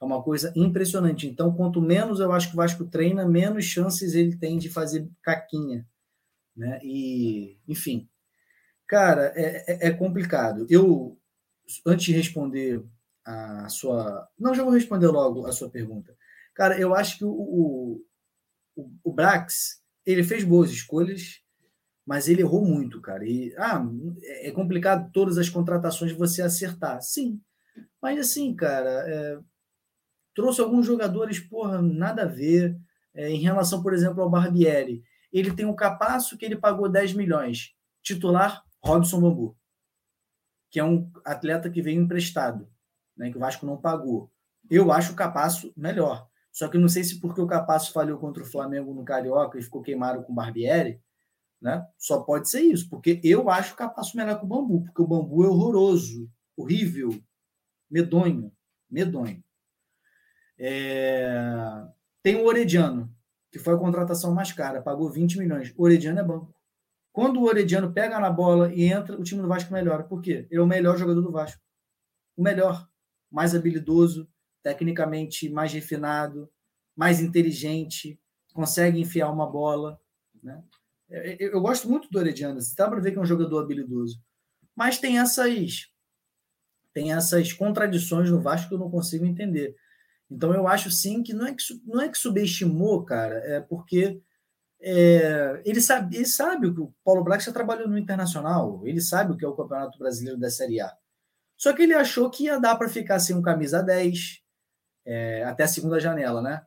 É 0.00 0.04
uma 0.04 0.22
coisa 0.22 0.52
impressionante. 0.54 1.26
Então, 1.26 1.52
quanto 1.54 1.82
menos 1.82 2.20
eu 2.20 2.32
acho 2.32 2.48
que 2.48 2.54
o 2.54 2.56
Vasco 2.56 2.84
treina, 2.86 3.26
menos 3.26 3.64
chances 3.64 4.14
ele 4.14 4.36
tem 4.36 4.56
de 4.56 4.68
fazer 4.68 5.08
caquinha. 5.22 5.86
Né? 6.56 6.78
E, 6.82 7.58
enfim. 7.66 8.08
Cara, 8.86 9.32
é, 9.34 9.86
é, 9.86 9.88
é 9.88 9.90
complicado. 9.90 10.66
Eu, 10.70 11.18
antes 11.84 12.06
de 12.06 12.12
responder 12.12 12.82
a 13.64 13.68
sua. 13.68 14.28
Não, 14.38 14.54
já 14.54 14.62
vou 14.62 14.72
responder 14.72 15.08
logo 15.08 15.46
a 15.46 15.52
sua 15.52 15.70
pergunta. 15.70 16.16
Cara, 16.54 16.78
eu 16.78 16.94
acho 16.94 17.18
que 17.18 17.24
o, 17.24 18.00
o, 18.74 18.94
o 19.04 19.12
Brax 19.12 19.82
ele 20.04 20.24
fez 20.24 20.44
boas 20.44 20.70
escolhas, 20.70 21.40
mas 22.06 22.28
ele 22.28 22.40
errou 22.40 22.64
muito, 22.64 23.00
cara. 23.00 23.26
E, 23.26 23.54
ah, 23.58 23.84
é 24.22 24.50
complicado 24.50 25.10
todas 25.12 25.36
as 25.36 25.48
contratações 25.48 26.12
você 26.12 26.42
acertar. 26.42 27.02
Sim. 27.02 27.40
Mas 28.00 28.18
assim, 28.18 28.54
cara, 28.56 29.04
é, 29.06 29.38
trouxe 30.34 30.60
alguns 30.60 30.86
jogadores, 30.86 31.38
porra, 31.38 31.82
nada 31.82 32.22
a 32.22 32.26
ver. 32.26 32.76
É, 33.14 33.28
em 33.30 33.40
relação, 33.40 33.82
por 33.82 33.92
exemplo, 33.92 34.22
ao 34.22 34.30
Barbieri. 34.30 35.02
Ele 35.32 35.52
tem 35.52 35.66
um 35.66 35.74
capaço 35.74 36.38
que 36.38 36.44
ele 36.44 36.56
pagou 36.56 36.88
10 36.88 37.14
milhões. 37.14 37.74
Titular, 38.02 38.64
Robson 38.82 39.20
Bambu, 39.20 39.56
que 40.70 40.78
é 40.78 40.84
um 40.84 41.10
atleta 41.24 41.68
que 41.68 41.82
veio 41.82 42.00
emprestado, 42.00 42.68
né, 43.18 43.30
que 43.30 43.36
o 43.36 43.40
Vasco 43.40 43.66
não 43.66 43.76
pagou. 43.76 44.30
Eu 44.70 44.92
acho 44.92 45.12
o 45.12 45.16
capaço 45.16 45.72
melhor. 45.76 46.28
Só 46.52 46.68
que 46.68 46.78
não 46.78 46.88
sei 46.88 47.04
se 47.04 47.20
porque 47.20 47.40
o 47.40 47.46
Capasso 47.46 47.92
falhou 47.92 48.18
contra 48.18 48.42
o 48.42 48.46
Flamengo 48.46 48.92
no 48.92 49.04
Carioca 49.04 49.58
e 49.58 49.62
ficou 49.62 49.82
queimado 49.82 50.22
com 50.24 50.32
o 50.32 50.34
Barbieri, 50.34 51.00
né? 51.60 51.86
Só 51.96 52.22
pode 52.22 52.50
ser 52.50 52.62
isso, 52.62 52.88
porque 52.88 53.20
eu 53.22 53.48
acho 53.48 53.74
o 53.74 53.76
Capasso 53.76 54.16
melhor 54.16 54.38
que 54.38 54.44
o 54.44 54.48
Bambu, 54.48 54.84
porque 54.84 55.02
o 55.02 55.06
Bambu 55.06 55.44
é 55.44 55.48
horroroso, 55.48 56.28
horrível, 56.56 57.10
medonho, 57.90 58.52
medonho. 58.90 59.42
É... 60.58 61.86
Tem 62.22 62.36
o 62.36 62.44
Orediano, 62.44 63.14
que 63.52 63.58
foi 63.58 63.74
a 63.74 63.78
contratação 63.78 64.34
mais 64.34 64.50
cara, 64.50 64.82
pagou 64.82 65.08
20 65.10 65.38
milhões. 65.38 65.72
O 65.76 65.84
Orediano 65.84 66.18
é 66.18 66.24
banco. 66.24 66.52
Quando 67.12 67.40
o 67.40 67.44
Orediano 67.44 67.92
pega 67.92 68.18
na 68.18 68.30
bola 68.30 68.72
e 68.72 68.84
entra, 68.84 69.18
o 69.18 69.22
time 69.22 69.42
do 69.42 69.48
Vasco 69.48 69.72
melhora. 69.72 70.04
Por 70.04 70.20
quê? 70.20 70.46
Ele 70.50 70.60
é 70.60 70.62
o 70.62 70.66
melhor 70.66 70.96
jogador 70.96 71.20
do 71.20 71.32
Vasco. 71.32 71.60
O 72.36 72.42
melhor. 72.42 72.87
Mais 73.30 73.54
habilidoso, 73.54 74.28
tecnicamente 74.62 75.48
mais 75.48 75.72
refinado, 75.72 76.50
mais 76.96 77.20
inteligente, 77.20 78.20
consegue 78.52 79.00
enfiar 79.00 79.30
uma 79.30 79.50
bola. 79.50 80.00
Né? 80.42 80.62
Eu, 81.08 81.52
eu 81.52 81.60
gosto 81.60 81.88
muito 81.88 82.10
do 82.10 82.18
Orediano. 82.18 82.58
Dá 82.76 82.88
para 82.88 83.00
ver 83.00 83.12
que 83.12 83.18
é 83.18 83.20
um 83.20 83.26
jogador 83.26 83.62
habilidoso. 83.62 84.20
Mas 84.74 84.98
tem 84.98 85.18
essas, 85.18 85.90
tem 86.92 87.12
essas 87.12 87.52
contradições 87.52 88.30
no 88.30 88.40
Vasco 88.40 88.68
que 88.68 88.74
eu 88.74 88.78
não 88.78 88.90
consigo 88.90 89.24
entender. 89.24 89.76
Então 90.30 90.52
eu 90.52 90.68
acho 90.68 90.90
sim 90.90 91.22
que 91.22 91.32
não 91.32 91.46
é 91.46 91.54
que, 91.54 91.62
não 91.86 92.00
é 92.00 92.08
que 92.08 92.18
subestimou, 92.18 93.04
cara, 93.04 93.34
é 93.46 93.60
porque 93.60 94.20
é, 94.80 95.62
ele, 95.64 95.80
sabe, 95.80 96.16
ele 96.16 96.26
sabe 96.26 96.72
que 96.72 96.80
o 96.80 96.94
Paulo 97.02 97.24
Braga 97.24 97.42
já 97.42 97.52
trabalhou 97.52 97.88
no 97.88 97.98
Internacional, 97.98 98.86
ele 98.86 99.00
sabe 99.00 99.32
o 99.32 99.36
que 99.36 99.44
é 99.44 99.48
o 99.48 99.56
Campeonato 99.56 99.98
Brasileiro 99.98 100.38
da 100.38 100.50
Série 100.50 100.80
A. 100.80 100.94
Só 101.58 101.72
que 101.72 101.82
ele 101.82 101.92
achou 101.92 102.30
que 102.30 102.44
ia 102.44 102.58
dar 102.58 102.76
para 102.76 102.88
ficar 102.88 103.18
sem 103.18 103.34
um 103.34 103.42
camisa 103.42 103.82
10 103.82 104.40
é, 105.04 105.42
até 105.42 105.64
a 105.64 105.68
segunda 105.68 105.98
janela, 105.98 106.40
né? 106.40 106.62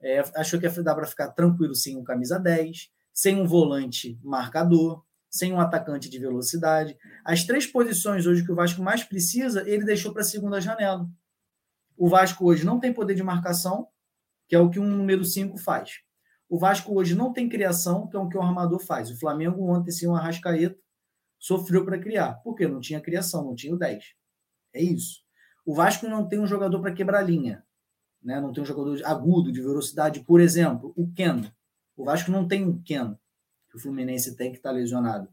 É, 0.00 0.18
achou 0.34 0.58
que 0.58 0.66
ia 0.66 0.82
dar 0.82 0.96
para 0.96 1.06
ficar 1.06 1.28
tranquilo 1.28 1.76
sem 1.76 1.96
um 1.96 2.02
camisa 2.02 2.40
10, 2.40 2.90
sem 3.14 3.40
um 3.40 3.46
volante 3.46 4.18
marcador, 4.20 5.04
sem 5.30 5.52
um 5.52 5.60
atacante 5.60 6.10
de 6.10 6.18
velocidade. 6.18 6.98
As 7.24 7.44
três 7.44 7.66
posições 7.68 8.26
hoje 8.26 8.44
que 8.44 8.50
o 8.50 8.56
Vasco 8.56 8.82
mais 8.82 9.04
precisa, 9.04 9.62
ele 9.66 9.84
deixou 9.84 10.12
para 10.12 10.22
a 10.22 10.24
segunda 10.24 10.60
janela. 10.60 11.08
O 11.96 12.08
Vasco 12.08 12.44
hoje 12.44 12.66
não 12.66 12.80
tem 12.80 12.92
poder 12.92 13.14
de 13.14 13.22
marcação, 13.22 13.86
que 14.48 14.56
é 14.56 14.58
o 14.58 14.68
que 14.68 14.80
um 14.80 14.86
número 14.86 15.24
5 15.24 15.56
faz. 15.56 16.00
O 16.48 16.58
Vasco 16.58 16.92
hoje 16.98 17.14
não 17.14 17.32
tem 17.32 17.48
criação, 17.48 18.08
que 18.08 18.16
é 18.16 18.18
o 18.18 18.28
que 18.28 18.36
o 18.36 18.42
armador 18.42 18.80
faz. 18.80 19.08
O 19.08 19.18
Flamengo 19.18 19.70
ontem, 19.70 19.92
sem 19.92 20.08
o 20.08 20.16
Arrascaeta, 20.16 20.76
sofreu 21.38 21.84
para 21.84 21.98
criar. 21.98 22.34
Por 22.42 22.56
quê? 22.56 22.66
Não 22.66 22.80
tinha 22.80 23.00
criação, 23.00 23.44
não 23.44 23.54
tinha 23.54 23.74
o 23.74 23.78
10. 23.78 24.04
É 24.74 24.82
isso. 24.82 25.20
O 25.64 25.74
Vasco 25.74 26.08
não 26.08 26.28
tem 26.28 26.38
um 26.38 26.46
jogador 26.46 26.80
para 26.80 26.92
quebrar 26.92 27.22
linha. 27.22 27.64
Né? 28.22 28.40
Não 28.40 28.52
tem 28.52 28.62
um 28.62 28.66
jogador 28.66 29.00
agudo, 29.04 29.52
de 29.52 29.60
velocidade. 29.60 30.20
Por 30.20 30.40
exemplo, 30.40 30.92
o 30.96 31.10
Keno. 31.12 31.50
O 31.96 32.04
Vasco 32.04 32.30
não 32.30 32.46
tem 32.46 32.64
um 32.64 32.82
Keno, 32.82 33.18
que 33.70 33.76
o 33.76 33.80
Fluminense 33.80 34.36
tem 34.36 34.50
que 34.50 34.58
estar 34.58 34.70
tá 34.70 34.74
lesionado. 34.74 35.28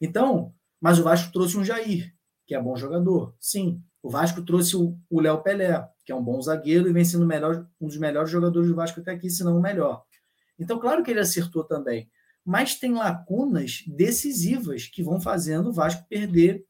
Então, 0.00 0.54
mas 0.80 0.98
o 0.98 1.02
Vasco 1.02 1.32
trouxe 1.32 1.56
um 1.56 1.64
Jair, 1.64 2.14
que 2.46 2.54
é 2.54 2.60
bom 2.60 2.76
jogador. 2.76 3.34
Sim. 3.40 3.82
O 4.02 4.08
Vasco 4.08 4.42
trouxe 4.42 4.76
o 4.76 5.20
Léo 5.20 5.42
Pelé, 5.42 5.84
que 6.04 6.12
é 6.12 6.14
um 6.14 6.22
bom 6.22 6.40
zagueiro 6.40 6.88
e 6.88 6.92
vem 6.92 7.04
sendo 7.04 7.26
melhor, 7.26 7.68
um 7.80 7.88
dos 7.88 7.98
melhores 7.98 8.30
jogadores 8.30 8.68
do 8.68 8.76
Vasco 8.76 9.00
até 9.00 9.10
aqui, 9.10 9.28
se 9.28 9.42
não 9.42 9.58
o 9.58 9.60
melhor. 9.60 10.04
Então, 10.58 10.78
claro 10.78 11.02
que 11.02 11.10
ele 11.10 11.20
acertou 11.20 11.64
também, 11.64 12.08
mas 12.44 12.76
tem 12.76 12.92
lacunas 12.92 13.82
decisivas 13.86 14.86
que 14.86 15.02
vão 15.02 15.20
fazendo 15.20 15.70
o 15.70 15.72
Vasco 15.72 16.06
perder, 16.08 16.64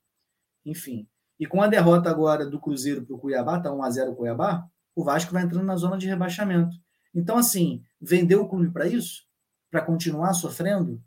enfim. 0.65 1.07
E 1.39 1.47
com 1.47 1.63
a 1.63 1.67
derrota 1.67 2.11
agora 2.11 2.47
do 2.47 2.61
Cruzeiro 2.61 3.05
para 3.05 3.15
o 3.15 3.19
Cuiabá, 3.19 3.61
tá 3.61 3.73
1 3.73 3.83
a 3.83 3.91
0 3.91 4.13
o 4.13 4.17
Cuiabá, 4.17 4.67
o 4.95 5.05
Vasco 5.05 5.33
vai 5.33 5.43
entrando 5.43 5.67
na 5.67 5.77
zona 5.77 5.99
de 5.99 6.07
rebaixamento. 6.07 6.77
Então, 7.15 7.37
assim, 7.37 7.83
vendeu 8.01 8.43
o 8.43 8.49
clube 8.49 8.71
para 8.71 8.87
isso? 8.87 9.25
Para 9.71 9.83
continuar 9.83 10.33
sofrendo? 10.33 11.03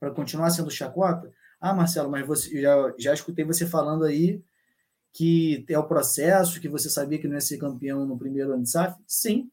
Para 0.00 0.10
continuar 0.10 0.50
sendo 0.50 0.70
chacota? 0.70 1.30
Ah, 1.60 1.74
Marcelo, 1.74 2.10
mas 2.10 2.26
você 2.26 2.60
já, 2.60 2.94
já 2.98 3.14
escutei 3.14 3.44
você 3.44 3.66
falando 3.66 4.04
aí 4.04 4.42
que 5.12 5.64
é 5.70 5.78
o 5.78 5.88
processo, 5.88 6.60
que 6.60 6.68
você 6.68 6.90
sabia 6.90 7.18
que 7.18 7.26
não 7.26 7.36
ia 7.36 7.40
ser 7.40 7.56
campeão 7.56 8.04
no 8.04 8.18
primeiro 8.18 8.52
ano 8.52 8.62
de 8.62 8.70
SAF? 8.70 9.00
Sim. 9.06 9.50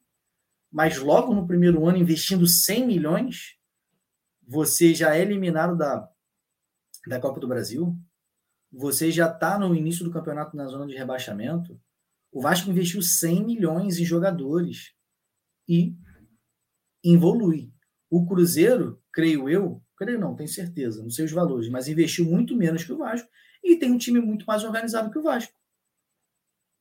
Mas 0.70 0.98
logo 0.98 1.34
no 1.34 1.46
primeiro 1.46 1.86
ano, 1.86 1.96
investindo 1.96 2.46
100 2.46 2.86
milhões, 2.86 3.56
você 4.46 4.94
já 4.94 5.16
é 5.16 5.22
eliminado 5.22 5.74
da, 5.74 6.06
da 7.06 7.18
Copa 7.18 7.40
do 7.40 7.48
Brasil, 7.48 7.96
você 8.76 9.10
já 9.10 9.30
está 9.30 9.58
no 9.58 9.74
início 9.74 10.04
do 10.04 10.10
campeonato 10.10 10.56
na 10.56 10.66
zona 10.66 10.86
de 10.86 10.96
rebaixamento. 10.96 11.80
O 12.32 12.40
Vasco 12.40 12.68
investiu 12.68 13.00
100 13.00 13.44
milhões 13.44 13.98
em 13.98 14.04
jogadores 14.04 14.92
e 15.68 15.96
evolui. 17.04 17.72
O 18.10 18.26
Cruzeiro, 18.26 19.00
creio 19.12 19.48
eu, 19.48 19.80
creio 19.96 20.18
não, 20.18 20.34
tenho 20.34 20.48
certeza, 20.48 21.02
não 21.02 21.10
sei 21.10 21.24
os 21.24 21.32
valores, 21.32 21.68
mas 21.68 21.86
investiu 21.86 22.24
muito 22.24 22.56
menos 22.56 22.82
que 22.82 22.92
o 22.92 22.98
Vasco 22.98 23.28
e 23.62 23.76
tem 23.76 23.92
um 23.92 23.98
time 23.98 24.20
muito 24.20 24.44
mais 24.44 24.64
organizado 24.64 25.10
que 25.10 25.18
o 25.18 25.22
Vasco. 25.22 25.54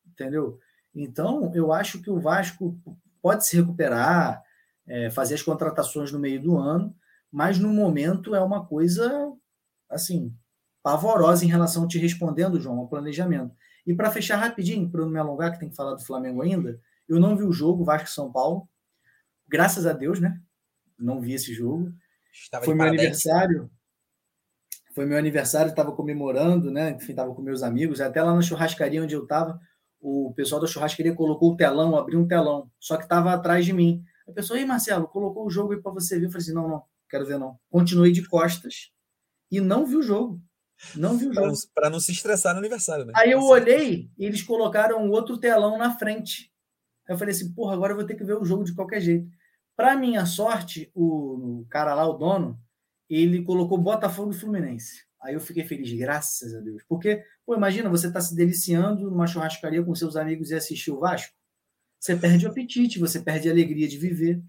Entendeu? 0.05 0.59
Então, 0.95 1.51
eu 1.53 1.71
acho 1.71 2.01
que 2.01 2.09
o 2.09 2.19
Vasco 2.19 2.79
pode 3.21 3.45
se 3.45 3.55
recuperar, 3.55 4.43
é, 4.87 5.11
fazer 5.11 5.35
as 5.35 5.43
contratações 5.43 6.11
no 6.11 6.19
meio 6.19 6.41
do 6.41 6.57
ano, 6.57 6.95
mas 7.31 7.59
no 7.59 7.69
momento 7.69 8.33
é 8.35 8.41
uma 8.41 8.65
coisa 8.65 9.31
assim 9.89 10.35
pavorosa 10.83 11.45
em 11.45 11.47
relação 11.47 11.85
a 11.85 11.87
te 11.87 11.97
respondendo, 11.97 12.59
João, 12.59 12.79
ao 12.79 12.87
planejamento. 12.87 13.55
E 13.87 13.93
para 13.93 14.11
fechar 14.11 14.37
rapidinho, 14.37 14.89
para 14.89 15.01
não 15.01 15.09
me 15.09 15.17
alongar, 15.17 15.53
que 15.53 15.59
tem 15.59 15.69
que 15.69 15.75
falar 15.75 15.95
do 15.95 16.05
Flamengo 16.05 16.41
ainda, 16.41 16.79
eu 17.07 17.19
não 17.19 17.35
vi 17.35 17.43
o 17.43 17.51
jogo 17.51 17.83
Vasco 17.83 18.09
São 18.09 18.31
Paulo, 18.31 18.67
graças 19.47 19.85
a 19.85 19.93
Deus, 19.93 20.19
né? 20.19 20.39
Não 20.99 21.21
vi 21.21 21.33
esse 21.33 21.53
jogo. 21.53 21.91
Estava 22.33 22.65
Foi 22.65 22.75
meu 22.75 22.87
aniversário. 22.87 23.71
Foi 24.93 25.05
meu 25.05 25.17
aniversário, 25.17 25.69
estava 25.69 25.91
comemorando, 25.91 26.69
né? 26.69 26.91
Enfim, 26.91 27.11
estava 27.11 27.33
com 27.33 27.41
meus 27.41 27.63
amigos. 27.63 27.99
Até 27.99 28.21
lá 28.21 28.35
na 28.35 28.41
churrascaria 28.41 29.01
onde 29.01 29.15
eu 29.15 29.23
estava, 29.23 29.59
o 29.99 30.33
pessoal 30.35 30.61
da 30.61 30.67
churrascaria 30.67 31.15
colocou 31.15 31.53
o 31.53 31.57
telão, 31.57 31.95
abriu 31.95 32.19
um 32.19 32.27
telão, 32.27 32.69
só 32.79 32.97
que 32.97 33.03
estava 33.03 33.33
atrás 33.33 33.65
de 33.65 33.73
mim. 33.73 34.03
A 34.27 34.31
pessoa, 34.31 34.59
ei, 34.59 34.65
Marcelo, 34.65 35.07
colocou 35.07 35.45
o 35.45 35.49
jogo 35.49 35.73
aí 35.73 35.81
para 35.81 35.91
você 35.91 36.19
ver. 36.19 36.25
Eu 36.25 36.29
falei 36.29 36.43
assim: 36.43 36.53
não, 36.53 36.67
não, 36.67 36.83
quero 37.09 37.25
ver 37.25 37.39
não. 37.39 37.57
Continuei 37.69 38.11
de 38.11 38.27
costas 38.27 38.91
e 39.49 39.59
não 39.59 39.85
vi 39.85 39.95
o 39.95 40.03
jogo. 40.03 40.41
Não 40.95 41.17
vi 41.17 41.27
o 41.27 41.33
jogo. 41.33 41.53
Para 41.73 41.89
não 41.89 41.99
se 41.99 42.11
estressar 42.11 42.53
no 42.53 42.59
aniversário, 42.59 43.05
né? 43.05 43.13
Aí 43.15 43.31
eu 43.31 43.41
olhei 43.41 44.09
e 44.17 44.25
eles 44.25 44.41
colocaram 44.41 45.09
outro 45.09 45.37
telão 45.37 45.77
na 45.77 45.97
frente. 45.97 46.51
Eu 47.07 47.17
falei 47.17 47.33
assim: 47.33 47.53
porra, 47.53 47.73
agora 47.73 47.93
eu 47.93 47.97
vou 47.97 48.05
ter 48.05 48.15
que 48.15 48.23
ver 48.23 48.37
o 48.37 48.45
jogo 48.45 48.63
de 48.63 48.73
qualquer 48.73 49.01
jeito. 49.01 49.29
Para 49.75 49.95
minha 49.95 50.25
sorte, 50.25 50.91
o 50.93 51.65
cara 51.69 51.93
lá, 51.95 52.07
o 52.07 52.13
dono, 52.13 52.59
ele 53.09 53.43
colocou 53.43 53.77
Botafogo 53.77 54.31
e 54.31 54.35
Fluminense. 54.35 55.03
Aí 55.21 55.33
eu 55.33 55.39
fiquei 55.39 55.63
feliz, 55.63 55.91
graças 55.93 56.53
a 56.53 56.59
Deus. 56.59 56.83
Porque, 56.87 57.23
pô, 57.45 57.55
imagina, 57.55 57.89
você 57.89 58.11
tá 58.11 58.19
se 58.19 58.35
deliciando 58.35 59.09
numa 59.09 59.25
churrascaria 59.25 59.81
com 59.81 59.95
seus 59.95 60.15
amigos 60.15 60.51
e 60.51 60.55
assistir 60.55 60.91
o 60.91 60.99
Vasco. 60.99 61.33
Você 61.99 62.15
perde 62.17 62.45
o 62.45 62.49
apetite, 62.49 62.99
você 62.99 63.21
perde 63.21 63.47
a 63.47 63.51
alegria 63.51 63.87
de 63.87 63.97
viver. 63.97 64.43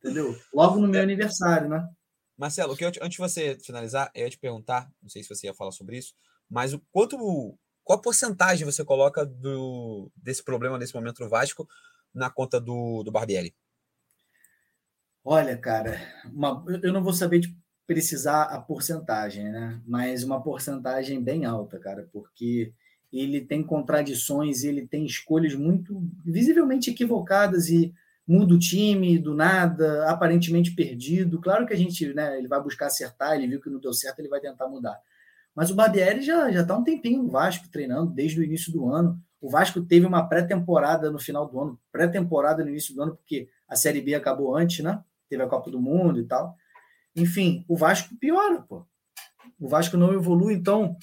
Entendeu? 0.00 0.36
Logo 0.52 0.80
no 0.80 0.88
meu 0.88 1.00
é. 1.00 1.04
aniversário, 1.04 1.68
né? 1.68 1.88
Marcelo, 2.36 2.76
eu, 2.78 2.88
antes 2.88 3.10
de 3.10 3.18
você 3.18 3.56
finalizar, 3.58 4.10
eu 4.14 4.24
ia 4.24 4.30
te 4.30 4.38
perguntar, 4.38 4.90
não 5.02 5.08
sei 5.08 5.22
se 5.22 5.28
você 5.28 5.46
ia 5.46 5.54
falar 5.54 5.72
sobre 5.72 5.98
isso, 5.98 6.14
mas 6.50 6.72
o 6.72 6.80
quanto 6.90 7.16
qual 7.84 8.00
porcentagem 8.00 8.64
você 8.64 8.84
coloca 8.84 9.26
do, 9.26 10.10
desse 10.16 10.42
problema 10.42 10.78
nesse 10.78 10.94
momento 10.94 11.22
no 11.22 11.28
Vasco 11.28 11.68
na 12.14 12.30
conta 12.30 12.60
do, 12.60 13.02
do 13.02 13.12
Barbieri? 13.12 13.54
Olha, 15.22 15.56
cara, 15.56 16.00
uma, 16.26 16.64
eu 16.82 16.92
não 16.92 17.02
vou 17.02 17.12
saber 17.12 17.40
de 17.40 17.54
precisar 17.86 18.44
a 18.44 18.60
porcentagem, 18.60 19.44
né? 19.44 19.80
Mas 19.86 20.22
uma 20.22 20.42
porcentagem 20.42 21.22
bem 21.22 21.44
alta, 21.44 21.78
cara, 21.78 22.08
porque 22.12 22.72
ele 23.12 23.40
tem 23.40 23.62
contradições, 23.62 24.64
ele 24.64 24.86
tem 24.86 25.04
escolhas 25.04 25.54
muito 25.54 26.02
visivelmente 26.24 26.90
equivocadas 26.90 27.68
e 27.68 27.92
muda 28.26 28.54
o 28.54 28.58
time 28.58 29.18
do 29.18 29.34
nada, 29.34 30.08
aparentemente 30.10 30.74
perdido. 30.74 31.40
Claro 31.40 31.66
que 31.66 31.74
a 31.74 31.76
gente, 31.76 32.12
né, 32.14 32.38
ele 32.38 32.48
vai 32.48 32.62
buscar 32.62 32.86
acertar, 32.86 33.34
ele 33.34 33.46
viu 33.46 33.60
que 33.60 33.70
não 33.70 33.78
deu 33.78 33.92
certo, 33.92 34.18
ele 34.18 34.28
vai 34.28 34.40
tentar 34.40 34.68
mudar. 34.68 34.98
Mas 35.54 35.70
o 35.70 35.74
Barbieri 35.74 36.22
já 36.22 36.50
já 36.50 36.62
está 36.62 36.76
um 36.76 36.82
tempinho 36.82 37.22
no 37.22 37.30
Vasco 37.30 37.68
treinando 37.70 38.10
desde 38.10 38.40
o 38.40 38.44
início 38.44 38.72
do 38.72 38.88
ano. 38.88 39.20
O 39.40 39.48
Vasco 39.48 39.80
teve 39.82 40.06
uma 40.06 40.26
pré-temporada 40.26 41.10
no 41.10 41.18
final 41.18 41.46
do 41.46 41.60
ano, 41.60 41.80
pré-temporada 41.92 42.64
no 42.64 42.70
início 42.70 42.94
do 42.94 43.02
ano, 43.02 43.16
porque 43.16 43.48
a 43.68 43.76
Série 43.76 44.00
B 44.00 44.14
acabou 44.14 44.56
antes, 44.56 44.82
né? 44.82 45.02
Teve 45.28 45.42
a 45.42 45.46
Copa 45.46 45.70
do 45.70 45.80
Mundo 45.80 46.18
e 46.18 46.24
tal. 46.24 46.56
Enfim, 47.14 47.64
o 47.68 47.76
Vasco 47.76 48.16
piora, 48.16 48.62
pô. 48.62 48.86
O 49.60 49.68
Vasco 49.68 49.96
não 49.96 50.12
evolui, 50.12 50.54
então 50.54 50.96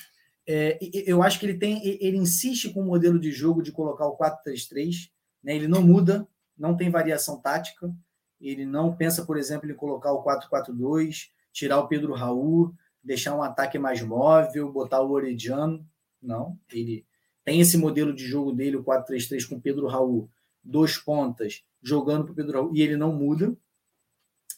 é, 0.47 0.78
eu 1.05 1.24
acho 1.24 1.39
que 1.39 1.45
ele 1.45 1.57
tem, 1.57 1.82
ele 1.86 2.17
insiste 2.17 2.69
com 2.72 2.82
o 2.82 2.86
modelo 2.86 3.19
de 3.19 3.32
jogo 3.32 3.61
de 3.61 3.72
colocar 3.72 4.05
o 4.05 4.17
4-3-3, 4.17 5.09
né? 5.43 5.55
Ele 5.55 5.67
não 5.67 5.82
muda, 5.82 6.28
não 6.62 6.78
tem 6.78 6.91
variação 6.91 7.41
tática. 7.41 7.91
Ele 8.39 8.66
não 8.66 8.95
pensa, 8.95 9.26
por 9.26 9.36
exemplo, 9.36 9.70
em 9.70 9.74
colocar 9.74 10.14
o 10.14 10.24
4-4-2, 10.24 11.30
tirar 11.51 11.80
o 11.80 11.88
Pedro 11.88 12.14
Raul, 12.14 12.72
deixar 13.03 13.36
um 13.36 13.41
ataque 13.41 13.80
mais 13.80 14.01
móvel, 14.03 14.72
botar 14.72 15.01
o 15.01 15.09
Orediano. 15.09 15.84
Não, 16.22 16.55
ele 16.72 17.03
tem 17.43 17.59
esse 17.59 17.78
modelo 17.80 18.14
de 18.14 18.28
jogo 18.28 18.51
dele, 18.51 18.78
o 18.78 18.84
4-3-3 18.84 19.49
com 19.49 19.59
Pedro 19.59 19.88
Raul, 19.88 20.30
dois 20.64 20.99
pontas 20.99 21.64
jogando 21.82 22.26
para 22.26 22.36
Pedro 22.36 22.62
Raul 22.62 22.76
e 22.76 22.82
ele 22.82 22.95
não 22.95 23.12
muda. 23.12 23.57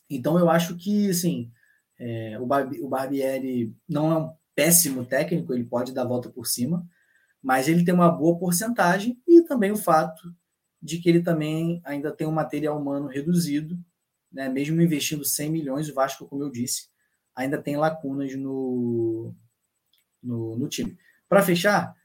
Então 0.10 0.38
eu 0.38 0.50
acho 0.50 0.76
que 0.76 1.10
assim, 1.10 1.50
é, 1.98 2.38
o, 2.38 2.46
Barbi, 2.46 2.82
o 2.82 2.90
Barbieri 2.90 3.74
não 3.88 4.12
é 4.12 4.18
um 4.18 4.34
péssimo 4.54 5.06
técnico, 5.06 5.54
ele 5.54 5.64
pode 5.64 5.94
dar 5.94 6.02
a 6.02 6.08
volta 6.08 6.30
por 6.30 6.46
cima, 6.46 6.86
mas 7.42 7.70
ele 7.70 7.86
tem 7.86 7.94
uma 7.94 8.12
boa 8.12 8.38
porcentagem 8.38 9.18
e 9.26 9.42
também 9.44 9.72
o 9.72 9.78
fato 9.78 10.34
de 10.84 11.00
que 11.00 11.08
ele 11.08 11.24
também 11.24 11.82
ainda 11.86 12.12
tem 12.12 12.28
um 12.28 12.32
material 12.32 12.78
humano 12.78 13.08
reduzido, 13.08 13.80
né? 14.30 14.50
mesmo 14.50 14.82
investindo 14.82 15.24
100 15.24 15.50
milhões, 15.50 15.88
o 15.88 15.94
Vasco, 15.94 16.28
como 16.28 16.44
eu 16.44 16.52
disse, 16.52 16.90
ainda 17.34 17.58
tem 17.58 17.78
lacunas 17.78 18.36
no, 18.36 19.34
no, 20.22 20.58
no 20.58 20.68
time. 20.68 20.98
Para 21.30 21.42
fechar, 21.42 21.96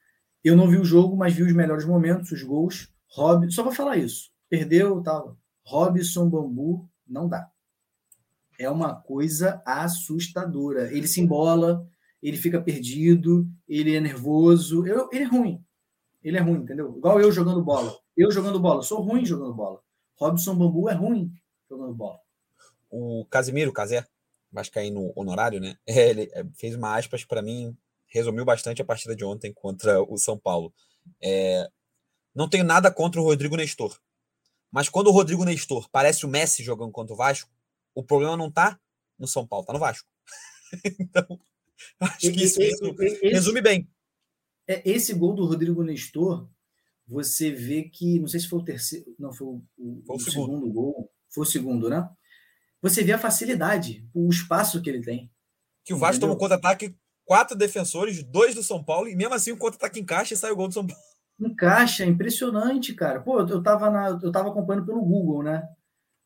eu 0.45 0.57
não 0.57 0.68
vi 0.68 0.79
o 0.79 0.85
jogo, 0.85 1.16
mas 1.16 1.35
vi 1.35 1.43
os 1.43 1.53
melhores 1.53 1.85
momentos, 1.85 2.31
os 2.31 2.45
gols. 2.45 2.89
Rob, 3.11 3.51
só 3.51 3.64
vou 3.64 3.72
falar 3.72 3.97
isso. 3.97 4.31
Perdeu, 4.49 5.03
tal. 5.03 5.37
Robson 5.64 6.31
Bambu, 6.31 6.89
não 7.07 7.29
dá. 7.29 7.51
É 8.61 8.70
uma 8.70 8.95
coisa 8.95 9.61
assustadora. 9.66 10.93
Ele 10.93 11.09
se 11.09 11.20
embola, 11.20 11.85
ele 12.22 12.37
fica 12.37 12.61
perdido, 12.61 13.49
ele 13.68 13.95
é 13.95 14.01
nervoso. 14.01 14.87
Eu, 14.87 15.09
ele 15.12 15.24
é 15.24 15.26
ruim. 15.26 15.64
Ele 16.22 16.37
é 16.37 16.41
ruim, 16.41 16.61
entendeu? 16.61 16.97
Igual 16.97 17.20
eu 17.20 17.33
jogando 17.33 17.62
bola. 17.62 17.93
Eu 18.19 18.33
jogando 18.33 18.59
bola, 18.59 18.83
sou 18.83 19.01
ruim 19.01 19.25
jogando 19.25 19.55
bola. 19.55 19.81
Robson 20.16 20.57
Bambu 20.57 20.89
é 20.89 20.93
ruim 20.93 21.33
jogando 21.71 21.95
bola. 21.95 22.19
O 22.91 23.25
Casimiro, 23.27 23.73
Casé, 23.73 24.05
no 24.93 25.12
honorário, 25.14 25.61
né? 25.61 25.79
Ele 25.87 26.29
é, 26.33 26.45
fez 26.57 26.75
uma 26.75 26.97
aspas 26.97 27.25
para 27.25 27.41
mim, 27.41 27.77
resumiu 28.09 28.45
bastante 28.45 28.83
a 28.83 28.85
partida 28.85 29.14
de 29.14 29.25
ontem 29.25 29.53
contra 29.53 30.03
o 30.03 30.19
São 30.19 30.37
Paulo. 30.37 30.75
É, 31.23 31.71
não 32.35 32.49
tenho 32.49 32.64
nada 32.64 32.91
contra 32.91 33.21
o 33.21 33.25
Rodrigo 33.25 33.57
Nestor. 33.57 33.97
Mas 34.69 34.89
quando 34.89 35.07
o 35.07 35.12
Rodrigo 35.12 35.45
Nestor 35.45 35.89
parece 35.89 36.27
o 36.27 36.29
Messi 36.29 36.64
jogando 36.64 36.91
contra 36.91 37.14
o 37.14 37.16
Vasco, 37.16 37.49
o 37.95 38.03
problema 38.03 38.37
não 38.37 38.51
tá 38.51 38.81
no 39.16 39.29
São 39.29 39.47
Paulo, 39.47 39.64
tá 39.64 39.73
no 39.73 39.79
Vasco. 39.79 40.09
então, 40.99 41.39
acho 42.01 42.33
que 42.33 42.43
isso, 42.43 42.61
isso 42.61 42.95
resume 43.23 43.61
bem. 43.61 43.89
É, 44.66 44.83
esse 44.85 45.14
gol 45.14 45.35
do 45.35 45.47
Rodrigo 45.47 45.85
Nestor, 45.85 46.49
você 47.09 47.50
vê 47.50 47.84
que, 47.84 48.20
não 48.20 48.28
sei 48.28 48.40
se 48.40 48.48
foi 48.48 48.59
o 48.59 48.64
terceiro, 48.64 49.06
não, 49.18 49.32
foi 49.32 49.46
o, 49.46 49.62
o, 49.78 50.02
foi 50.06 50.16
o, 50.16 50.20
segundo. 50.20 50.46
segundo 50.46 50.72
gol, 50.72 51.11
foi 51.32 51.42
o 51.42 51.46
segundo, 51.46 51.88
né? 51.88 52.09
Você 52.82 53.02
vê 53.02 53.12
a 53.12 53.18
facilidade, 53.18 54.06
o 54.14 54.28
espaço 54.28 54.80
que 54.82 54.90
ele 54.90 55.00
tem. 55.00 55.30
Que 55.84 55.94
o 55.94 55.98
Vasco 55.98 56.20
toma 56.20 56.34
um 56.34 56.38
contra-ataque, 56.38 56.94
quatro 57.24 57.56
defensores, 57.56 58.22
dois 58.22 58.54
do 58.54 58.62
São 58.62 58.84
Paulo, 58.84 59.09
e 59.09 59.16
mesmo 59.16 59.34
assim 59.34 59.52
o 59.52 59.56
contra-ataque 59.56 59.98
encaixa 59.98 60.34
e 60.34 60.36
sai 60.36 60.50
o 60.50 60.56
gol 60.56 60.68
do 60.68 60.74
São 60.74 60.86
Paulo. 60.86 61.02
Encaixa, 61.40 62.04
impressionante, 62.04 62.92
cara. 62.94 63.20
Pô, 63.20 63.40
eu 63.40 63.62
tava, 63.62 63.90
na, 63.90 64.18
eu 64.22 64.30
tava 64.30 64.50
acompanhando 64.50 64.84
pelo 64.84 65.04
Google, 65.04 65.42
né? 65.42 65.66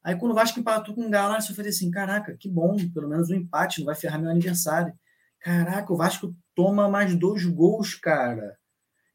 Aí 0.02 0.16
quando 0.16 0.32
o 0.32 0.34
Vasco 0.34 0.58
empatou 0.58 0.94
com 0.94 1.06
o 1.06 1.10
Galáxia, 1.10 1.52
eu 1.52 1.56
falei 1.56 1.70
assim, 1.70 1.90
caraca, 1.90 2.36
que 2.36 2.48
bom, 2.48 2.76
pelo 2.92 3.08
menos 3.08 3.30
um 3.30 3.34
empate, 3.34 3.78
não 3.78 3.86
vai 3.86 3.94
ferrar 3.94 4.20
meu 4.20 4.30
aniversário. 4.30 4.92
Caraca, 5.38 5.92
o 5.92 5.96
Vasco 5.96 6.34
toma 6.54 6.88
mais 6.88 7.14
dois 7.14 7.44
gols, 7.44 7.94
cara. 7.94 8.56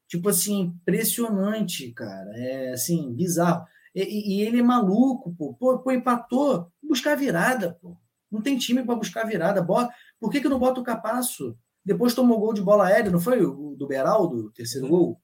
Tipo 0.08 0.30
assim, 0.30 0.60
impressionante, 0.62 1.92
cara. 1.92 2.30
É 2.34 2.72
assim, 2.72 3.12
bizarro. 3.14 3.66
E, 3.94 4.38
e 4.38 4.42
ele 4.42 4.60
é 4.60 4.62
maluco, 4.62 5.34
pô. 5.36 5.54
Pô, 5.54 5.78
pô 5.78 5.92
empatou, 5.92 6.72
buscar 6.82 7.14
virada, 7.14 7.78
pô. 7.80 7.96
Não 8.30 8.42
tem 8.42 8.58
time 8.58 8.82
para 8.82 8.96
buscar 8.96 9.24
virada. 9.26 9.62
Bola. 9.62 9.90
Por 10.18 10.30
que, 10.30 10.40
que 10.40 10.48
não 10.48 10.58
bota 10.58 10.80
o 10.80 10.84
Capasso? 10.84 11.56
Depois 11.84 12.14
tomou 12.14 12.38
gol 12.38 12.52
de 12.52 12.60
bola 12.60 12.86
aérea, 12.86 13.10
não 13.10 13.20
foi 13.20 13.42
o 13.44 13.74
do 13.76 13.86
Beraldo, 13.86 14.46
o 14.46 14.52
terceiro 14.52 14.86
uhum. 14.86 14.90
gol? 14.90 15.22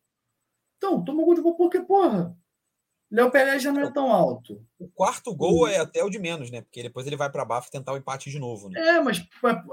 Então, 0.79 1.05
tomou 1.05 1.27
gol 1.27 1.35
de 1.35 1.43
bola 1.43 1.57
porque, 1.57 1.81
porra, 1.81 2.35
Léo 3.11 3.31
Pelé 3.31 3.59
já 3.59 3.71
não 3.71 3.83
é 3.83 3.93
tão 3.93 4.11
alto. 4.11 4.65
O 4.79 4.89
quarto 4.89 5.35
gol 5.35 5.69
é 5.69 5.79
até 5.79 6.03
o 6.03 6.11
de 6.11 6.19
menos, 6.19 6.51
né? 6.51 6.63
Porque 6.63 6.83
depois 6.83 7.07
ele 7.07 7.17
vai 7.17 7.31
para 7.31 7.45
baixo 7.45 7.71
tentar 7.71 7.93
o 7.93 7.97
empate 7.97 8.31
de 8.31 8.39
novo. 8.39 8.69
Né? 8.69 8.81
É, 8.81 9.01
mas 9.01 9.25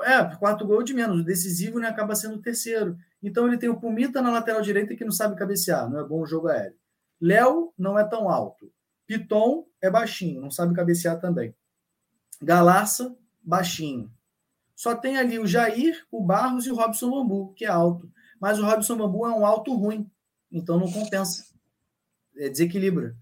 é, 0.04 0.36
quarto 0.36 0.66
gol 0.66 0.82
é 0.82 0.84
de 0.84 0.94
menos. 0.94 1.22
O 1.22 1.26
decisivo 1.26 1.80
né, 1.80 1.88
acaba 1.88 2.14
sendo 2.14 2.36
o 2.36 2.42
terceiro. 2.42 2.98
Então 3.22 3.48
ele 3.48 3.58
tem 3.58 3.70
o 3.70 3.80
Pumita 3.80 4.22
na 4.22 4.32
lateral 4.32 4.62
direita 4.62 4.96
que 4.96 5.06
não 5.06 5.12
sabe 5.12 5.36
cabecear, 5.36 5.90
não 5.90 6.00
é 6.00 6.04
bom 6.04 6.22
o 6.22 6.26
jogo 6.26 6.48
aéreo. 6.48 6.76
Léo 7.20 7.74
não 7.78 7.98
é 7.98 8.04
tão 8.04 8.30
alto. 8.30 8.72
Piton 9.06 9.68
é 9.82 9.90
baixinho, 9.90 10.42
não 10.42 10.50
sabe 10.50 10.74
cabecear 10.74 11.20
também. 11.20 11.54
Galarça, 12.42 13.16
baixinho. 13.42 14.12
Só 14.76 14.96
tem 14.96 15.18
ali 15.18 15.38
o 15.38 15.46
Jair, 15.46 16.04
o 16.10 16.24
Barros 16.24 16.66
e 16.66 16.72
o 16.72 16.76
Robson 16.76 17.12
Bambu, 17.12 17.54
que 17.54 17.66
é 17.66 17.68
alto. 17.68 18.12
Mas 18.40 18.58
o 18.58 18.66
Robson 18.66 18.98
Bambu 18.98 19.28
é 19.28 19.32
um 19.32 19.46
alto 19.46 19.76
ruim, 19.76 20.10
então 20.52 20.80
não 20.80 20.92
compensa. 20.92 21.46
É, 22.36 22.50
desequilibra. 22.50 23.16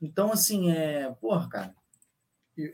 Então, 0.00 0.32
assim, 0.32 0.70
é. 0.70 1.10
Porra, 1.20 1.48
cara. 1.48 1.74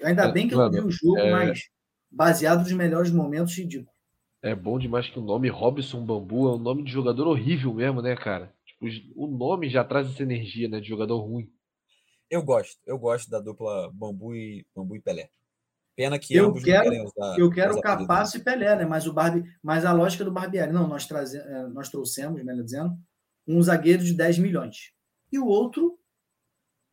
Ainda 0.02 0.24
é, 0.24 0.32
bem 0.32 0.48
que 0.48 0.54
eu 0.54 0.70
vi 0.70 0.80
o 0.80 0.90
jogo, 0.90 1.18
é... 1.18 1.30
mas 1.30 1.70
baseado 2.10 2.60
nos 2.60 2.72
melhores 2.72 3.10
momentos, 3.10 3.54
ridículo. 3.54 3.96
É 4.43 4.55
bom 4.55 4.78
demais 4.78 5.09
que 5.09 5.18
o 5.18 5.22
nome 5.22 5.49
Robson 5.49 6.05
Bambu 6.05 6.49
é 6.49 6.55
um 6.55 6.59
nome 6.59 6.84
de 6.84 6.93
jogador 6.93 7.26
horrível 7.26 7.74
mesmo, 7.74 8.01
né, 8.01 8.14
cara? 8.16 8.55
Tipo, 8.64 8.86
o 9.16 9.26
nome 9.26 9.68
já 9.68 9.82
traz 9.84 10.09
essa 10.09 10.22
energia, 10.22 10.68
né, 10.68 10.80
de 10.80 10.89
jogador 10.89 11.18
ruim. 11.18 11.51
Eu 12.30 12.43
gosto, 12.43 12.78
eu 12.86 12.99
gosto 12.99 13.28
da 13.30 13.41
dupla 13.41 13.91
Bambu 13.93 14.34
e 14.34 14.66
Bambu 14.74 14.97
e 14.97 15.01
Pelé. 15.01 15.30
Pena 15.97 16.16
que 16.18 16.36
eu 16.36 16.55
quero, 16.55 17.05
usar, 17.05 17.39
eu 17.39 17.51
quero 17.51 17.80
Capasso 17.80 18.36
e 18.36 18.41
Pelé, 18.41 18.76
né? 18.76 18.84
Mas 18.84 19.07
o 19.07 19.12
Barbie, 19.12 19.43
mas 19.61 19.84
a 19.84 19.93
lógica 19.93 20.24
do 20.24 20.30
Barbieri, 20.30 20.70
não, 20.70 20.86
nós 20.86 21.07
traze, 21.07 21.39
é, 21.39 21.66
nós 21.68 21.89
trouxemos, 21.89 22.41
melhor 22.45 22.62
dizendo, 22.62 22.97
um 23.45 23.61
zagueiro 23.61 24.05
de 24.05 24.14
10 24.14 24.39
milhões. 24.39 24.93
E 25.32 25.41
o 25.41 25.47
outro 25.47 25.99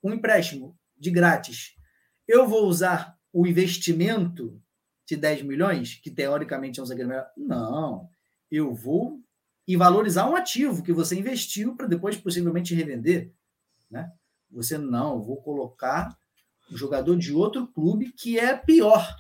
um 0.06 0.14
empréstimo 0.14 0.78
de 0.98 1.10
grátis. 1.10 1.74
Eu 2.28 2.48
vou 2.48 2.68
usar 2.68 3.18
o 3.34 3.46
investimento 3.46 4.62
de 5.06 5.16
10 5.16 5.44
milhões, 5.44 5.96
que 5.96 6.10
teoricamente 6.10 6.80
é 6.80 6.84
um 6.84 6.86
zagueiro 6.86 7.10
melhor? 7.10 7.28
Não. 7.38 8.10
Eu 8.52 8.74
vou 8.74 9.20
e 9.68 9.76
valorizar 9.76 10.30
um 10.30 10.36
ativo 10.36 10.84
que 10.84 10.94
você 10.94 11.18
investiu 11.18 11.76
para 11.76 11.88
depois 11.88 12.18
possivelmente 12.18 12.76
revender. 12.76 13.32
Né? 13.90 14.12
Você 14.52 14.78
não, 14.78 15.22
vou 15.22 15.38
colocar 15.38 16.18
um 16.72 16.78
jogador 16.78 17.16
de 17.16 17.34
outro 17.34 17.68
clube 17.68 18.12
que 18.12 18.40
é 18.40 18.56
pior 18.56 19.16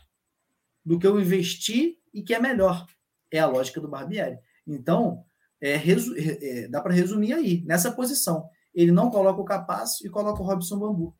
do 0.83 0.99
que 0.99 1.05
eu 1.05 1.19
investi 1.19 1.99
e 2.13 2.21
que 2.21 2.33
é 2.33 2.39
melhor. 2.39 2.85
É 3.31 3.39
a 3.39 3.47
lógica 3.47 3.81
do 3.81 3.87
Barbieri. 3.87 4.39
Então, 4.65 5.25
é, 5.59 5.73
é, 5.73 6.63
é, 6.63 6.67
dá 6.67 6.81
para 6.81 6.93
resumir 6.93 7.33
aí, 7.33 7.63
nessa 7.65 7.91
posição 7.91 8.49
ele 8.75 8.91
não 8.91 9.09
coloca 9.09 9.41
o 9.41 9.45
Capaz 9.45 10.01
e 10.01 10.09
coloca 10.09 10.41
o 10.41 10.45
Robson 10.45 10.77
Bambu. 10.77 11.15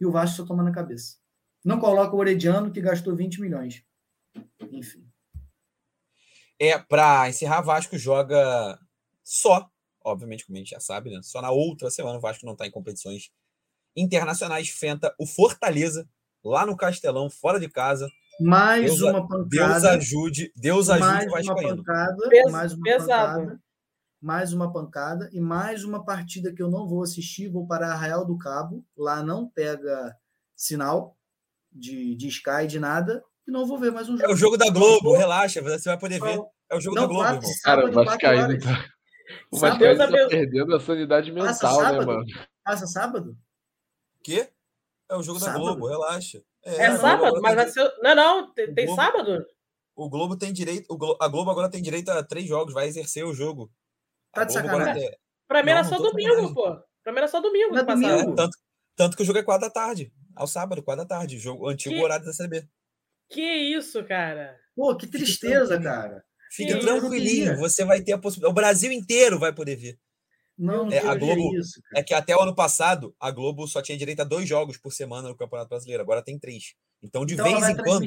E 0.00 0.06
o 0.06 0.12
Vasco 0.12 0.36
só 0.36 0.46
toma 0.46 0.62
na 0.62 0.70
cabeça. 0.70 1.16
Não 1.66 1.80
coloca 1.80 2.14
o 2.14 2.18
Orediano, 2.20 2.70
que 2.70 2.80
gastou 2.80 3.16
20 3.16 3.40
milhões. 3.40 3.82
Enfim. 4.70 5.04
É, 6.60 6.78
para 6.78 7.28
encerrar, 7.28 7.60
Vasco 7.60 7.98
joga 7.98 8.78
só, 9.24 9.68
obviamente, 10.04 10.46
como 10.46 10.56
a 10.56 10.60
gente 10.60 10.70
já 10.70 10.78
sabe, 10.78 11.10
né? 11.10 11.18
Só 11.24 11.42
na 11.42 11.50
outra 11.50 11.90
semana 11.90 12.18
o 12.18 12.20
Vasco 12.20 12.46
não 12.46 12.52
está 12.52 12.68
em 12.68 12.70
competições 12.70 13.32
internacionais. 13.96 14.68
Enfrenta 14.68 15.12
o 15.18 15.26
Fortaleza, 15.26 16.08
lá 16.44 16.64
no 16.64 16.76
Castelão, 16.76 17.28
fora 17.28 17.58
de 17.58 17.68
casa. 17.68 18.08
Mais 18.40 18.84
Deus, 18.84 19.00
uma 19.00 19.26
pancada. 19.26 19.48
Deus 19.48 19.84
ajude, 19.84 20.52
Deus 20.54 20.88
ajude 20.88 21.04
mais 21.04 21.26
o 21.26 21.30
Vasco. 21.32 21.52
Uma 21.52 21.76
pancada, 21.76 22.16
mais 22.52 22.72
uma 22.74 22.82
pesado. 22.84 23.40
pancada 23.40 23.66
mais 24.18 24.52
uma 24.52 24.72
pancada 24.72 25.28
e 25.32 25.40
mais 25.40 25.84
uma 25.84 26.04
partida 26.04 26.52
que 26.52 26.62
eu 26.62 26.70
não 26.70 26.88
vou 26.88 27.02
assistir. 27.02 27.48
Vou 27.48 27.66
para 27.66 27.92
Arraial 27.92 28.24
do 28.24 28.36
Cabo. 28.38 28.84
Lá 28.96 29.22
não 29.22 29.48
pega 29.48 30.16
sinal 30.56 31.15
de, 31.78 32.14
de 32.16 32.28
Sky, 32.28 32.66
de 32.66 32.78
nada. 32.80 33.22
E 33.46 33.50
não 33.50 33.66
vou 33.66 33.78
ver 33.78 33.92
mais 33.92 34.08
um 34.08 34.16
jogo. 34.16 34.30
É 34.30 34.32
o 34.32 34.36
jogo 34.36 34.56
da 34.56 34.70
Globo, 34.70 35.16
relaxa, 35.16 35.62
você 35.62 35.88
vai 35.88 35.98
poder 35.98 36.20
ver. 36.20 36.40
É 36.68 36.76
o 36.76 36.80
jogo 36.80 36.96
não, 36.96 37.02
da 37.02 37.08
Globo, 37.08 37.22
quatro, 37.22 37.48
irmão. 37.48 37.60
Cara, 37.62 37.86
o 37.88 37.92
Vascaíno 37.92 38.60
tá... 38.60 38.84
O 39.50 39.58
Vascaíno 39.58 39.98
tá 39.98 40.28
perdendo 40.28 40.74
a 40.74 40.80
sanidade 40.80 41.30
mental, 41.30 41.82
né, 41.82 42.04
mano? 42.04 42.24
Passa 42.64 42.86
sábado? 42.86 43.36
Quê? 44.22 44.48
É 45.08 45.14
o 45.14 45.22
jogo 45.22 45.38
sábado? 45.38 45.58
da 45.58 45.60
Globo, 45.60 45.86
relaxa. 45.86 46.42
É, 46.64 46.86
é 46.86 46.96
sábado, 46.96 47.40
mas 47.40 47.54
vai 47.54 47.68
ser... 47.68 47.88
Não, 48.02 48.14
não, 48.16 48.52
tem, 48.52 48.74
tem 48.74 48.86
Globo... 48.86 49.00
sábado? 49.00 49.46
O 49.94 50.10
Globo 50.10 50.36
tem 50.36 50.52
direito. 50.52 50.86
A 51.20 51.28
Globo 51.28 51.50
agora 51.50 51.70
tem 51.70 51.80
direito 51.80 52.10
a 52.10 52.22
três 52.22 52.46
jogos, 52.46 52.74
vai 52.74 52.86
exercer 52.86 53.24
o 53.24 53.32
jogo. 53.32 53.70
Tá 54.32 54.44
de 54.44 54.52
sacanagem. 54.52 55.10
Pra 55.48 55.62
mim 55.62 55.70
era 55.70 55.84
só 55.84 55.96
domingo, 55.96 56.52
pô. 56.52 56.76
Pra 57.02 57.12
mim 57.12 57.18
era 57.18 57.28
só 57.28 57.40
domingo. 57.40 57.72
Não 57.72 57.80
é 57.80 57.84
domingo. 57.84 58.32
É, 58.32 58.34
tanto, 58.34 58.58
tanto 58.94 59.16
que 59.16 59.22
o 59.22 59.26
jogo 59.26 59.38
é 59.38 59.42
quatro 59.42 59.66
da 59.66 59.72
tarde. 59.72 60.12
Ao 60.36 60.46
sábado, 60.46 60.82
quatro 60.82 61.04
da 61.04 61.08
tarde. 61.08 61.38
Jogo, 61.38 61.68
antigo 61.68 61.94
que... 61.94 62.02
horário 62.02 62.24
da 62.24 62.32
CB. 62.32 62.68
Que 63.30 63.42
isso, 63.42 64.04
cara? 64.04 64.56
Pô, 64.74 64.94
que 64.94 65.06
tristeza, 65.06 65.80
cara. 65.80 66.24
Fique 66.52 66.78
tranquilinho, 66.78 67.56
você 67.56 67.84
vai 67.84 68.00
ter 68.02 68.12
a 68.12 68.18
possibilidade. 68.18 68.52
O 68.52 68.54
Brasil 68.54 68.92
inteiro 68.92 69.38
vai 69.38 69.52
poder 69.52 69.76
ver. 69.76 69.98
Não, 70.56 70.90
é, 70.90 70.98
a 70.98 71.14
Globo 71.14 71.54
isso, 71.58 71.82
é 71.94 72.02
que 72.02 72.14
até 72.14 72.34
o 72.34 72.40
ano 72.40 72.54
passado 72.54 73.14
a 73.20 73.30
Globo 73.30 73.66
só 73.66 73.82
tinha 73.82 73.98
direito 73.98 74.20
a 74.20 74.24
dois 74.24 74.48
jogos 74.48 74.78
por 74.78 74.90
semana 74.90 75.28
no 75.28 75.36
Campeonato 75.36 75.68
Brasileiro, 75.68 76.02
agora 76.02 76.22
tem 76.22 76.38
três. 76.38 76.74
Então, 77.02 77.26
de 77.26 77.34
então 77.34 77.44
vez 77.44 77.68
em 77.68 77.76
quando, 77.76 78.06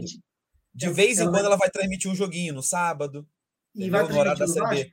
de 0.73 0.89
vez 0.89 1.19
em 1.19 1.29
quando 1.29 1.45
ela 1.45 1.57
vai 1.57 1.69
transmitir 1.69 2.09
um 2.09 2.15
joguinho 2.15 2.53
no 2.53 2.63
sábado, 2.63 3.27
e 3.75 3.87
vai 3.89 4.07
no 4.07 4.17
horário 4.17 4.39
da 4.39 4.47
CB 4.47 4.89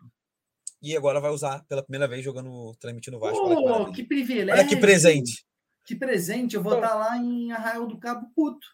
e 0.82 0.96
agora 0.96 1.20
vai 1.20 1.30
usar 1.30 1.64
pela 1.66 1.82
primeira 1.82 2.06
vez 2.06 2.22
jogando 2.22 2.74
transmitindo 2.78 3.18
Vasco. 3.18 3.38
Oh, 3.38 3.90
que 3.90 4.04
privilégio! 4.04 4.52
Olha 4.52 4.68
que 4.68 4.76
presente! 4.76 5.44
Que 5.86 5.94
presente, 5.94 6.56
eu 6.56 6.62
vou 6.62 6.74
estar 6.74 6.94
lá 6.94 7.16
em 7.16 7.52
Arraial 7.52 7.86
do 7.86 7.98
Cabo 7.98 8.26
puto. 8.34 8.66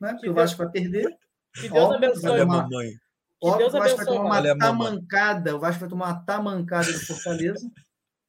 Né? 0.00 0.12
Porque 0.12 0.30
o 0.30 0.34
Vasco 0.34 0.58
vai 0.58 0.70
perder. 0.70 1.06
Que 1.54 1.68
Deus 1.68 1.94
abençoe. 1.94 2.42
Uma... 2.42 2.68
Que 2.68 3.58
Deus 3.58 3.74
o 3.74 3.78
Vasco 3.78 3.96
vai 3.98 4.06
tomar 4.06 4.42
uma 4.42 4.58
tamancada. 4.58 5.54
O 5.54 5.60
Vasco 5.60 5.80
vai 5.80 5.88
tomar 5.88 6.06
uma 6.06 6.24
tamancada 6.24 6.90
de 6.90 6.98
Fortaleza. 7.06 7.70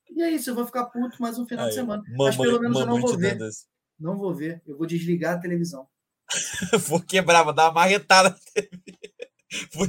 e 0.10 0.22
é 0.22 0.30
isso, 0.30 0.50
eu 0.50 0.56
vou 0.56 0.66
ficar 0.66 0.86
puto 0.88 1.22
mais 1.22 1.40
um 1.40 1.48
final 1.48 1.66
Aí, 1.66 1.70
de 1.70 1.76
semana. 1.76 2.04
Mamãe, 2.04 2.18
Mas 2.18 2.38
pelo 2.38 2.60
menos 2.60 2.80
eu 2.80 2.86
não 2.86 3.00
vou 3.00 3.18
ver. 3.18 3.38
Não 3.98 4.18
vou 4.18 4.36
ver. 4.36 4.62
Eu 4.68 4.78
vou 4.78 4.86
desligar 4.86 5.36
a 5.36 5.40
televisão. 5.40 5.88
vou 6.88 7.02
quebrar, 7.02 7.44
vou 7.44 7.54
dar 7.54 7.66
uma 7.66 7.74
marretada 7.74 8.30
na 8.30 8.36
TV. 8.54 8.70
Vou, 9.74 9.88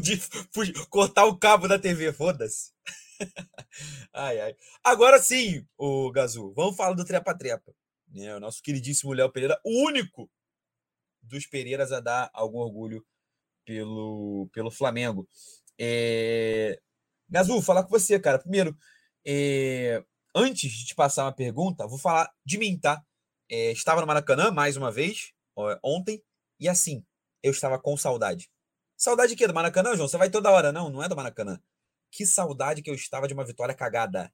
vou 0.54 0.86
cortar 0.88 1.26
o 1.26 1.36
cabo 1.36 1.68
da 1.68 1.78
TV, 1.78 2.14
foda-se. 2.14 2.72
ai, 4.12 4.40
ai. 4.40 4.56
Agora 4.82 5.20
sim, 5.20 5.66
o 5.76 6.10
Gazu, 6.10 6.54
vamos 6.54 6.76
falar 6.76 6.94
do 6.94 7.04
trepa-trepa. 7.04 7.70
Né? 8.10 8.34
O 8.34 8.40
nosso 8.40 8.62
queridíssimo 8.62 9.12
Léo 9.12 9.30
Pereira, 9.30 9.60
o 9.64 9.86
único 9.86 10.30
dos 11.22 11.46
Pereiras 11.46 11.92
a 11.92 12.00
dar 12.00 12.30
algum 12.32 12.58
orgulho 12.58 13.04
pelo, 13.64 14.48
pelo 14.52 14.70
Flamengo. 14.70 15.28
É... 15.78 16.80
Gazu, 17.28 17.62
falar 17.62 17.84
com 17.84 17.90
você, 17.90 18.18
cara. 18.18 18.38
Primeiro, 18.38 18.76
é... 19.26 20.04
antes 20.34 20.70
de 20.72 20.86
te 20.86 20.94
passar 20.94 21.24
uma 21.24 21.32
pergunta, 21.32 21.86
vou 21.86 21.98
falar 21.98 22.30
de 22.44 22.58
mim, 22.58 22.78
tá? 22.78 23.02
É... 23.50 23.70
Estava 23.72 24.00
no 24.00 24.06
Maracanã 24.06 24.50
mais 24.50 24.76
uma 24.76 24.90
vez, 24.90 25.32
ontem, 25.84 26.22
e 26.58 26.68
assim, 26.68 27.04
eu 27.42 27.52
estava 27.52 27.78
com 27.78 27.96
saudade. 27.96 28.50
Saudade 28.96 29.30
de 29.30 29.36
quê? 29.36 29.46
Do 29.46 29.54
Maracanã, 29.54 29.96
João? 29.96 30.08
Você 30.08 30.18
vai 30.18 30.28
toda 30.28 30.50
hora? 30.50 30.72
Não, 30.72 30.90
não 30.90 31.02
é 31.02 31.08
do 31.08 31.16
Maracanã. 31.16 31.58
Que 32.10 32.26
saudade 32.26 32.82
que 32.82 32.90
eu 32.90 32.94
estava 32.94 33.26
de 33.26 33.32
uma 33.32 33.44
vitória 33.44 33.74
cagada. 33.74 34.32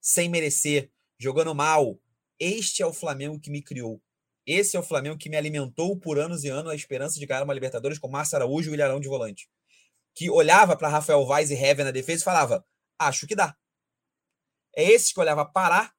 Sem 0.00 0.28
merecer, 0.28 0.92
jogando 1.18 1.54
mal. 1.54 1.98
Este 2.38 2.82
é 2.82 2.86
o 2.86 2.92
Flamengo 2.92 3.40
que 3.40 3.50
me 3.50 3.62
criou. 3.62 4.00
Esse 4.46 4.76
é 4.76 4.80
o 4.80 4.82
Flamengo 4.82 5.18
que 5.18 5.28
me 5.28 5.36
alimentou 5.36 5.98
por 5.98 6.18
anos 6.18 6.44
e 6.44 6.48
anos 6.48 6.70
a 6.70 6.74
esperança 6.74 7.18
de 7.18 7.26
ganhar 7.26 7.42
uma 7.42 7.54
Libertadores 7.54 7.98
com 7.98 8.08
Márcio 8.08 8.36
Araújo 8.36 8.70
e 8.70 8.74
Ilharão 8.74 9.00
de 9.00 9.08
volante. 9.08 9.48
Que 10.14 10.30
olhava 10.30 10.76
para 10.76 10.88
Rafael 10.88 11.26
Vaz 11.26 11.50
e 11.50 11.54
Hever 11.54 11.84
na 11.84 11.90
defesa 11.90 12.22
e 12.22 12.24
falava: 12.24 12.64
acho 12.98 13.26
que 13.26 13.34
dá. 13.34 13.56
É 14.74 14.84
esse 14.84 15.12
que 15.12 15.20
olhava 15.20 15.44
Pará, 15.44 15.92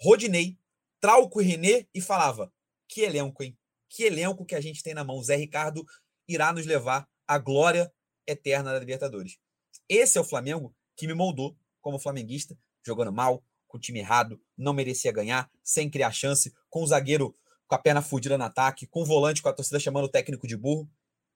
Rodinei, 0.00 0.58
Trauco 1.00 1.40
e 1.40 1.44
René 1.44 1.86
e 1.94 2.00
falava: 2.00 2.52
que 2.88 3.02
elenco, 3.02 3.42
hein? 3.42 3.56
Que 3.88 4.04
elenco 4.04 4.44
que 4.44 4.54
a 4.54 4.60
gente 4.60 4.82
tem 4.82 4.94
na 4.94 5.04
mão. 5.04 5.22
Zé 5.22 5.36
Ricardo 5.36 5.84
irá 6.26 6.52
nos 6.52 6.66
levar 6.66 7.08
à 7.26 7.38
glória 7.38 7.92
eterna 8.26 8.72
da 8.72 8.78
Libertadores. 8.78 9.38
Esse 9.88 10.18
é 10.18 10.20
o 10.20 10.24
Flamengo 10.24 10.74
que 10.96 11.06
me 11.06 11.14
moldou 11.14 11.56
como 11.80 11.98
flamenguista, 11.98 12.56
jogando 12.84 13.12
mal, 13.12 13.44
com 13.72 13.78
o 13.78 13.80
time 13.80 14.00
errado, 14.00 14.38
não 14.56 14.74
merecia 14.74 15.10
ganhar, 15.10 15.50
sem 15.64 15.88
criar 15.88 16.12
chance, 16.12 16.52
com 16.68 16.82
o 16.82 16.86
zagueiro 16.86 17.34
com 17.66 17.74
a 17.74 17.78
perna 17.78 18.02
fudida 18.02 18.36
no 18.36 18.44
ataque, 18.44 18.86
com 18.86 19.00
o 19.00 19.04
volante, 19.04 19.40
com 19.40 19.48
a 19.48 19.52
torcida 19.52 19.80
chamando 19.80 20.04
o 20.04 20.08
técnico 20.08 20.46
de 20.46 20.58
burro. 20.58 20.86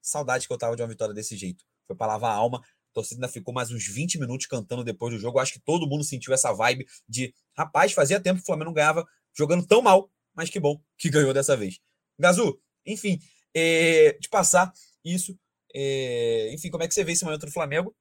Saudade 0.03 0.47
que 0.47 0.53
eu 0.53 0.59
tava 0.59 0.76
de 0.76 0.82
uma 0.82 0.89
vitória 0.89 1.14
desse 1.14 1.34
jeito. 1.34 1.64
Foi 1.87 1.97
para 1.97 2.09
lavar 2.09 2.32
a 2.32 2.34
alma. 2.34 2.59
A 2.59 2.93
torcida 2.93 3.16
ainda 3.16 3.32
ficou 3.32 3.55
mais 3.55 3.70
uns 3.70 3.87
20 3.87 4.18
minutos 4.18 4.47
cantando 4.47 4.84
depois 4.84 5.14
do 5.14 5.18
jogo. 5.18 5.39
Acho 5.39 5.55
que 5.55 5.61
todo 5.61 5.89
mundo 5.89 6.05
sentiu 6.05 6.34
essa 6.34 6.53
vibe 6.53 6.87
de, 7.09 7.34
rapaz, 7.57 7.93
fazia 7.93 8.20
tempo 8.20 8.37
que 8.37 8.43
o 8.43 8.47
Flamengo 8.47 8.66
não 8.66 8.74
ganhava 8.74 9.07
jogando 9.34 9.66
tão 9.66 9.80
mal, 9.80 10.11
mas 10.34 10.51
que 10.51 10.61
bom 10.61 10.78
que 10.99 11.09
ganhou 11.09 11.32
dessa 11.32 11.57
vez. 11.57 11.78
Gazu, 12.18 12.61
enfim, 12.84 13.18
é, 13.55 14.18
de 14.20 14.28
passar 14.28 14.70
isso, 15.03 15.39
é, 15.74 16.53
enfim, 16.53 16.68
como 16.68 16.84
é 16.84 16.89
que 16.89 16.93
você 16.93 17.03
vê 17.03 17.12
esse 17.12 17.24
momento 17.24 17.47
do 17.47 17.53
Flamengo 17.53 17.97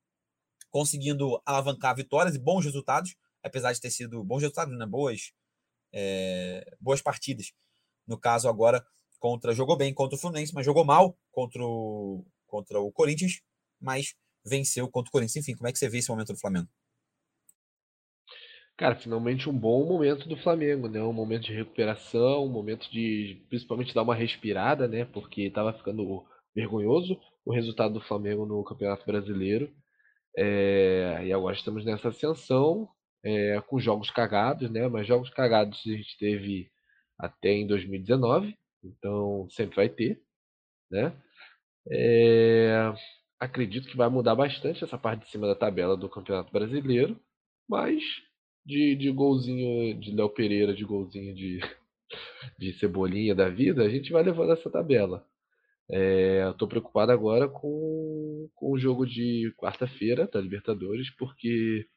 conseguindo 0.69 1.41
alavancar 1.45 1.95
vitórias 1.95 2.35
e 2.35 2.39
bons 2.39 2.65
resultados, 2.65 3.15
apesar 3.45 3.71
de 3.71 3.79
ter 3.79 3.91
sido 3.91 4.23
bons 4.23 4.41
resultados, 4.41 4.77
né? 4.77 4.85
boas, 4.85 5.31
é, 5.93 6.75
boas 6.81 7.01
partidas 7.01 7.53
no 8.07 8.19
caso, 8.19 8.47
agora, 8.47 8.85
contra. 9.19 9.53
Jogou 9.53 9.77
bem 9.77 9.93
contra 9.93 10.15
o 10.15 10.19
Fluminense, 10.19 10.53
mas 10.53 10.65
jogou 10.65 10.85
mal 10.85 11.17
contra 11.31 11.63
o, 11.63 12.25
contra 12.45 12.79
o 12.79 12.91
Corinthians, 12.91 13.41
mas 13.79 14.15
venceu 14.45 14.89
contra 14.89 15.09
o 15.09 15.11
Corinthians. 15.11 15.37
Enfim, 15.37 15.55
como 15.55 15.67
é 15.67 15.71
que 15.71 15.79
você 15.79 15.89
vê 15.89 15.97
esse 15.97 16.09
momento 16.09 16.33
do 16.33 16.39
Flamengo? 16.39 16.67
Cara, 18.77 18.95
finalmente 18.95 19.49
um 19.49 19.57
bom 19.57 19.85
momento 19.87 20.27
do 20.27 20.35
Flamengo, 20.37 20.89
né? 20.89 21.01
Um 21.01 21.13
momento 21.13 21.45
de 21.45 21.53
recuperação, 21.53 22.45
um 22.45 22.51
momento 22.51 22.91
de 22.91 23.45
principalmente 23.49 23.93
dar 23.93 24.03
uma 24.03 24.15
respirada, 24.15 24.87
né? 24.87 25.05
Porque 25.05 25.43
estava 25.43 25.73
ficando 25.73 26.25
vergonhoso 26.53 27.17
o 27.45 27.53
resultado 27.53 27.93
do 27.93 28.01
Flamengo 28.01 28.45
no 28.45 28.63
Campeonato 28.63 29.05
Brasileiro. 29.05 29.73
É... 30.37 31.21
e 31.25 31.31
agora 31.31 31.55
estamos 31.55 31.85
nessa 31.85 32.09
ascensão, 32.09 32.89
é... 33.25 33.61
com 33.61 33.79
jogos 33.79 34.09
cagados, 34.11 34.69
né? 34.71 34.87
Mas 34.87 35.07
jogos 35.07 35.29
cagados 35.29 35.81
a 35.85 35.89
gente 35.89 36.17
teve 36.17 36.69
até 37.17 37.51
em 37.51 37.67
2019, 37.67 38.55
então 38.83 39.47
sempre 39.49 39.75
vai 39.75 39.89
ter, 39.89 40.21
né? 40.91 41.13
É, 41.89 42.93
acredito 43.39 43.87
que 43.87 43.97
vai 43.97 44.09
mudar 44.09 44.35
bastante 44.35 44.83
essa 44.83 44.97
parte 44.97 45.25
de 45.25 45.31
cima 45.31 45.47
da 45.47 45.55
tabela 45.55 45.95
do 45.95 46.09
Campeonato 46.09 46.51
Brasileiro, 46.51 47.19
mas 47.69 48.01
de, 48.65 48.95
de 48.95 49.11
golzinho 49.11 49.99
de 49.99 50.11
Léo 50.11 50.29
Pereira, 50.29 50.73
de 50.73 50.83
golzinho 50.83 51.33
de, 51.33 51.59
de 52.57 52.73
Cebolinha 52.73 53.35
da 53.35 53.49
vida, 53.49 53.83
a 53.83 53.89
gente 53.89 54.11
vai 54.11 54.23
levando 54.23 54.53
essa 54.53 54.69
tabela. 54.69 55.25
É, 55.89 56.43
eu 56.43 56.53
tô 56.55 56.67
preocupado 56.67 57.11
agora 57.11 57.47
com, 57.47 58.49
com 58.55 58.71
o 58.71 58.77
jogo 58.77 59.05
de 59.05 59.53
quarta-feira 59.55 60.27
da 60.27 60.41
Libertadores, 60.41 61.11
porque 61.15 61.87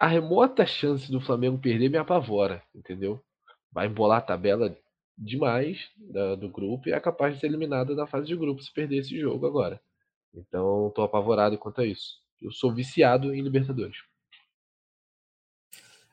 a 0.00 0.08
remota 0.08 0.66
chance 0.66 1.12
do 1.12 1.20
Flamengo 1.20 1.58
perder 1.58 1.90
me 1.90 1.98
apavora, 1.98 2.62
entendeu? 2.74 3.22
vai 3.72 3.86
embolar 3.86 4.18
a 4.18 4.22
tabela 4.22 4.76
demais 5.16 5.90
da, 5.96 6.34
do 6.34 6.48
grupo 6.48 6.88
e 6.88 6.92
é 6.92 7.00
capaz 7.00 7.34
de 7.34 7.40
ser 7.40 7.46
eliminada 7.46 7.94
na 7.94 8.06
fase 8.06 8.26
de 8.26 8.36
grupo 8.36 8.62
se 8.62 8.72
perder 8.72 8.98
esse 8.98 9.18
jogo 9.18 9.46
agora. 9.46 9.80
Então, 10.34 10.88
estou 10.88 11.04
apavorado 11.04 11.58
quanto 11.58 11.80
a 11.80 11.86
isso. 11.86 12.20
Eu 12.40 12.50
sou 12.52 12.72
viciado 12.72 13.34
em 13.34 13.42
Libertadores. 13.42 13.96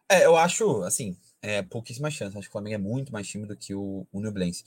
É, 0.09 0.25
eu 0.25 0.35
acho, 0.35 0.81
assim, 0.83 1.17
é, 1.41 1.61
pouquíssima 1.61 2.09
chance. 2.09 2.37
Acho 2.37 2.47
que 2.47 2.49
o 2.49 2.51
Flamengo 2.51 2.75
é 2.75 2.79
muito 2.79 3.11
mais 3.11 3.27
time 3.27 3.45
do 3.45 3.55
que 3.55 3.73
o, 3.73 4.07
o 4.11 4.21
Nublense. 4.21 4.63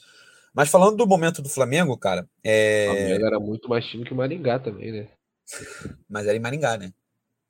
Mas 0.55 0.69
falando 0.69 0.97
do 0.97 1.07
momento 1.07 1.43
do 1.43 1.49
Flamengo, 1.49 1.97
cara. 1.97 2.29
É... 2.43 2.89
O 2.89 2.95
Flamengo 2.95 3.27
era 3.27 3.41
muito 3.41 3.69
mais 3.69 3.85
time 3.87 4.05
que 4.05 4.13
o 4.13 4.17
Maringá 4.17 4.59
também, 4.59 4.93
né? 4.93 5.09
Mas 6.09 6.27
era 6.27 6.37
em 6.37 6.41
Maringá, 6.41 6.77
né? 6.77 6.93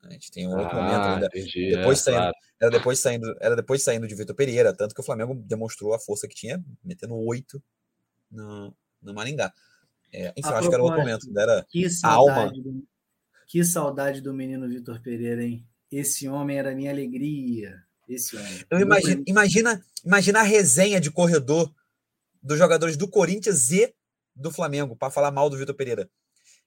A 0.03 0.13
gente 0.13 0.31
tem 0.31 0.49
um 0.49 0.57
outro 0.57 0.79
ah, 0.79 0.83
momento 0.83 1.03
ainda. 1.03 1.27
Entendi, 1.27 1.71
depois 1.77 1.99
é, 1.99 2.03
saindo, 2.03 2.21
claro. 2.21 2.37
era, 2.61 2.71
depois 2.71 2.99
saindo, 2.99 3.37
era 3.41 3.57
depois 3.57 3.83
saindo 3.83 4.09
de 4.09 4.15
Vitor 4.15 4.35
Pereira, 4.35 4.73
tanto 4.73 4.95
que 4.95 5.01
o 5.01 5.05
Flamengo 5.05 5.35
demonstrou 5.35 5.93
a 5.95 5.99
força 5.99 6.27
que 6.27 6.35
tinha, 6.35 6.63
metendo 6.83 7.15
oito 7.15 7.63
no, 8.31 8.75
no 9.03 9.15
Maringá. 9.15 9.53
É, 10.13 10.33
enfim, 10.37 10.49
acho 10.49 10.69
que 10.69 10.75
era 10.75 10.83
outro 10.83 10.99
momento. 10.99 11.27
Era 11.39 11.65
que 11.69 11.89
saudade, 11.89 12.41
alma. 12.41 12.53
Do, 12.53 12.87
que 13.47 13.65
saudade 13.65 14.21
do 14.21 14.33
menino 14.33 14.69
Vitor 14.69 15.01
Pereira, 15.01 15.45
hein? 15.45 15.67
Esse 15.91 16.29
homem 16.29 16.59
era 16.59 16.75
minha 16.75 16.91
alegria. 16.91 17.83
Esse 18.09 18.37
homem. 18.37 18.65
Eu 18.71 18.81
imagino, 18.81 19.23
imagina, 19.27 19.85
imagina 20.05 20.41
a 20.41 20.45
resenha 20.45 21.01
de 21.01 21.11
corredor 21.11 21.73
dos 22.43 22.59
jogadores 22.59 22.97
do 22.97 23.09
Corinthians 23.09 23.71
e 23.71 23.95
do 24.35 24.51
Flamengo 24.51 24.97
para 24.97 25.11
falar 25.11 25.31
mal 25.31 25.51
do 25.51 25.57
Vitor 25.57 25.75
Pereira. 25.75 26.09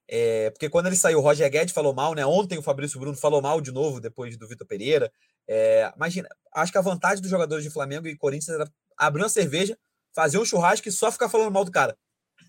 É, 0.07 0.49
porque 0.49 0.69
quando 0.69 0.87
ele 0.87 0.95
saiu, 0.95 1.19
o 1.19 1.21
Roger 1.21 1.49
Guedes 1.49 1.73
falou 1.73 1.93
mal, 1.93 2.13
né? 2.13 2.25
Ontem 2.25 2.57
o 2.57 2.63
Fabrício 2.63 2.99
Bruno 2.99 3.15
falou 3.15 3.41
mal 3.41 3.61
de 3.61 3.71
novo 3.71 3.99
depois 3.99 4.37
do 4.37 4.47
Vitor 4.47 4.67
Pereira. 4.67 5.11
É, 5.47 5.91
imagina, 5.95 6.27
acho 6.53 6.71
que 6.71 6.77
a 6.77 6.81
vantagem 6.81 7.21
dos 7.21 7.31
jogadores 7.31 7.63
de 7.63 7.69
Flamengo 7.69 8.07
e 8.07 8.17
Corinthians 8.17 8.59
era 8.59 8.71
abrir 8.97 9.23
uma 9.23 9.29
cerveja, 9.29 9.77
fazer 10.13 10.37
um 10.37 10.45
churrasco 10.45 10.87
e 10.87 10.91
só 10.91 11.11
ficar 11.11 11.29
falando 11.29 11.51
mal 11.51 11.65
do 11.65 11.71
cara. 11.71 11.97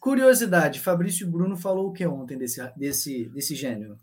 Curiosidade, 0.01 0.81
Fabrício 0.81 1.31
Bruno 1.31 1.57
falou 1.57 1.89
o 1.89 1.93
que 1.93 2.07
ontem 2.07 2.37
desse, 2.37 2.61
desse, 2.77 3.29
desse 3.31 3.55
gênero? 3.55 3.97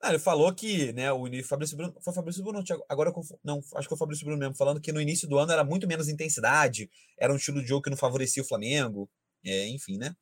Ah, 0.00 0.08
ele 0.08 0.18
falou 0.18 0.52
que, 0.52 0.92
né, 0.92 1.12
o 1.12 1.28
Fabrício 1.44 1.76
Bruno, 1.76 1.94
foi 2.02 2.12
Fabrício 2.12 2.42
Bruno, 2.42 2.64
agora 2.88 3.12
não, 3.44 3.58
acho 3.58 3.82
que 3.82 3.88
foi 3.88 3.94
o 3.94 3.98
Fabrício 3.98 4.24
Bruno 4.24 4.40
mesmo, 4.40 4.56
falando 4.56 4.80
que 4.80 4.90
no 4.90 5.00
início 5.00 5.28
do 5.28 5.38
ano 5.38 5.52
era 5.52 5.62
muito 5.62 5.86
menos 5.86 6.08
intensidade, 6.08 6.90
era 7.16 7.32
um 7.32 7.36
estilo 7.36 7.60
de 7.60 7.68
jogo 7.68 7.82
que 7.82 7.90
não 7.90 7.96
favorecia 7.96 8.42
o 8.42 8.46
Flamengo, 8.46 9.08
é, 9.44 9.68
enfim, 9.68 9.98
né? 9.98 10.12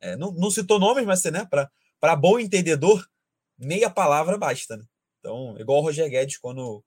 É, 0.00 0.16
não, 0.16 0.32
não 0.32 0.50
citou 0.50 0.80
nomes, 0.80 1.04
mas, 1.06 1.22
né, 1.24 1.46
para 1.48 1.70
para 2.00 2.16
bom 2.16 2.38
entendedor, 2.38 3.06
meia 3.58 3.90
palavra 3.90 4.38
basta, 4.38 4.76
né? 4.76 4.84
Então, 5.18 5.56
igual 5.58 5.80
o 5.80 5.82
Roger 5.82 6.08
Guedes, 6.08 6.38
quando, 6.38 6.84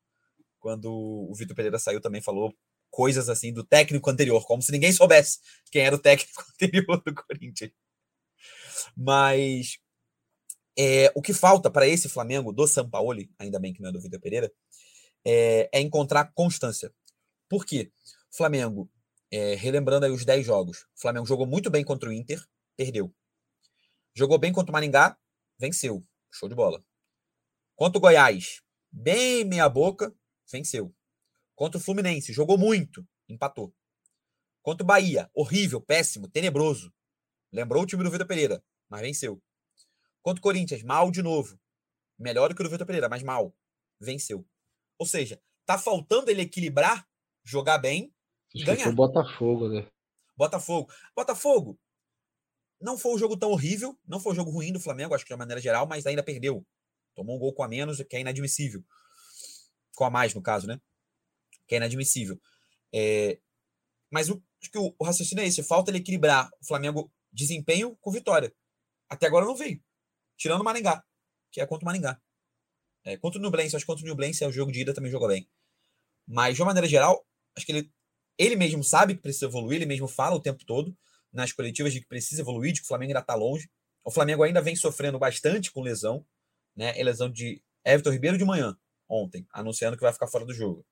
quando 0.60 0.92
o 0.92 1.34
Vitor 1.36 1.56
Pereira 1.56 1.80
saiu, 1.80 2.02
também 2.02 2.22
falou 2.22 2.54
coisas 2.90 3.30
assim 3.30 3.54
do 3.54 3.64
técnico 3.64 4.10
anterior, 4.10 4.46
como 4.46 4.62
se 4.62 4.72
ninguém 4.72 4.92
soubesse 4.92 5.40
quem 5.72 5.84
era 5.84 5.96
o 5.96 6.00
técnico 6.00 6.44
anterior 6.54 7.02
do 7.04 7.14
Corinthians. 7.14 7.72
Mas 8.96 9.78
é, 10.78 11.12
o 11.16 11.22
que 11.22 11.34
falta 11.34 11.70
para 11.70 11.88
esse 11.88 12.10
Flamengo 12.10 12.52
do 12.52 12.68
Sampaoli, 12.68 13.30
ainda 13.40 13.60
bem 13.60 13.74
que 13.74 13.82
não 13.82 13.90
é 13.90 13.92
do 13.92 14.02
Vitor 14.02 14.20
Pereira, 14.20 14.52
é, 15.26 15.70
é, 15.72 15.82
encontrar 15.82 16.32
constância. 16.34 16.94
Por 17.50 17.66
quê? 17.66 17.92
Flamengo, 18.32 18.90
é, 19.32 19.56
relembrando 19.56 20.06
aí 20.06 20.12
os 20.12 20.26
10 20.26 20.46
jogos, 20.46 20.86
Flamengo 20.96 21.26
jogou 21.26 21.46
muito 21.46 21.70
bem 21.70 21.84
contra 21.84 22.10
o 22.10 22.14
Inter, 22.14 22.44
perdeu. 22.78 23.14
Jogou 24.14 24.38
bem 24.38 24.52
contra 24.52 24.72
o 24.72 24.74
Maringá, 24.74 25.18
venceu. 25.58 26.04
Show 26.32 26.50
de 26.50 26.56
bola. 26.56 26.84
Contra 27.76 27.98
o 27.98 28.02
Goiás, 28.02 28.62
bem 28.92 29.46
meia 29.46 29.68
boca, 29.70 30.14
venceu. 30.52 30.94
Contra 31.56 31.78
o 31.78 31.82
Fluminense, 31.82 32.34
jogou 32.34 32.58
muito, 32.58 33.08
empatou. 33.28 33.74
Contra 34.62 34.84
o 34.84 34.88
Bahia, 34.88 35.30
horrível, 35.34 35.82
péssimo, 35.82 36.30
tenebroso. 36.30 36.94
Lembrou 37.52 37.84
o 37.84 37.86
time 37.86 38.04
do 38.04 38.12
Vitor 38.12 38.28
Pereira, 38.28 38.64
mas 38.90 39.02
venceu. 39.02 39.42
Contra 40.22 40.40
o 40.40 40.44
Corinthians, 40.44 40.84
mal 40.84 41.10
de 41.10 41.22
novo. 41.22 41.60
Melhor 42.18 42.50
do 42.50 42.56
que 42.56 42.62
o 42.62 42.64
do 42.64 42.70
Vitor 42.70 42.86
Pereira, 42.86 43.10
mas 43.10 43.24
mal. 43.24 43.56
Venceu. 44.00 44.48
Ou 44.98 45.06
seja, 45.06 45.42
tá 45.66 45.78
faltando 45.78 46.30
ele 46.30 46.44
equilibrar, 46.44 47.08
jogar 47.44 47.80
bem 47.80 48.14
e 48.54 48.64
ganhar. 48.64 48.90
O 48.90 48.96
Botafogo, 48.96 49.68
né? 49.68 49.88
Botafogo. 50.36 50.92
Botafogo. 51.16 51.80
Não 52.82 52.98
foi 52.98 53.14
um 53.14 53.18
jogo 53.18 53.38
tão 53.38 53.52
horrível, 53.52 53.98
não 54.08 54.20
foi 54.20 54.34
um 54.34 54.36
jogo 54.36 54.50
ruim 54.50 54.72
do 54.72 54.80
Flamengo, 54.80 55.14
acho 55.14 55.24
que 55.24 55.30
de 55.30 55.34
uma 55.34 55.40
maneira 55.40 55.62
geral, 55.62 55.86
mas 55.88 56.06
ainda 56.06 56.24
perdeu. 56.24 56.66
Tomou 57.14 57.36
um 57.36 57.40
gol 57.40 57.54
com 57.54 57.64
a 57.64 57.68
menos, 57.68 58.02
que 58.02 58.16
é 58.16 58.22
inadmissível. 58.22 58.84
Com 59.96 60.06
a 60.06 60.10
mais, 60.10 60.34
no 60.34 60.42
caso, 60.42 60.66
né? 60.66 60.82
Que 61.68 61.76
é 61.76 61.78
inadmissível. 61.78 62.42
É... 62.94 63.40
Mas 64.10 64.30
o, 64.30 64.42
acho 64.62 64.72
que 64.72 64.78
o, 64.78 64.96
o 64.98 65.04
raciocínio 65.04 65.44
é 65.44 65.48
esse: 65.48 65.62
falta 65.64 65.92
ele 65.92 66.00
equilibrar 66.00 66.50
o 66.62 66.66
Flamengo 66.66 67.12
desempenho 67.32 67.96
com 68.02 68.12
vitória. 68.12 68.54
Até 69.08 69.28
agora 69.28 69.46
não 69.46 69.56
veio. 69.56 69.82
Tirando 70.38 70.62
o 70.62 70.64
Maringá, 70.64 71.04
que 71.52 71.62
é 71.62 71.66
contra 71.68 71.84
o 71.84 71.86
Maringá. 71.86 72.20
É, 73.04 73.18
contra 73.18 73.40
o 73.40 73.42
Nublense, 73.42 73.76
acho 73.76 73.86
que 73.86 73.92
contra 73.92 74.06
o 74.06 74.08
Nublense 74.08 74.44
é 74.44 74.48
o 74.48 74.52
jogo 74.52 74.72
de 74.72 74.82
ida 74.82 74.94
também 74.94 75.12
jogou 75.12 75.28
bem. 75.28 75.50
Mas, 76.28 76.56
de 76.56 76.62
uma 76.62 76.68
maneira 76.68 76.88
geral, 76.88 77.26
acho 77.56 77.66
que 77.66 77.72
ele, 77.72 77.92
ele 78.38 78.56
mesmo 78.56 78.84
sabe 78.84 79.16
que 79.16 79.22
precisa 79.22 79.46
evoluir, 79.46 79.78
ele 79.78 79.86
mesmo 79.86 80.08
fala 80.08 80.36
o 80.36 80.42
tempo 80.42 80.64
todo 80.66 80.96
nas 81.32 81.52
coletivas 81.52 81.94
de 81.94 82.02
que 82.02 82.08
precisa 82.08 82.42
evoluir, 82.42 82.74
de 82.74 82.82
que 82.82 82.86
o 82.86 82.88
Flamengo 82.88 83.12
ainda 83.12 83.20
está 83.22 83.36
longe. 83.36 83.70
O 84.04 84.12
Flamengo 84.12 84.44
ainda 84.44 84.62
vem 84.62 84.76
sofrendo 84.76 85.20
bastante 85.20 85.72
com 85.72 85.82
lesão, 85.82 86.26
né? 86.76 87.00
A 87.00 87.04
lesão 87.04 87.30
de 87.30 87.64
Everton 87.86 88.12
Ribeiro 88.12 88.38
de 88.38 88.46
manhã, 88.46 88.78
ontem, 89.08 89.48
anunciando 89.52 89.96
que 89.96 90.04
vai 90.04 90.14
ficar 90.14 90.28
fora 90.28 90.46
do 90.46 90.54
jogo. 90.54 90.86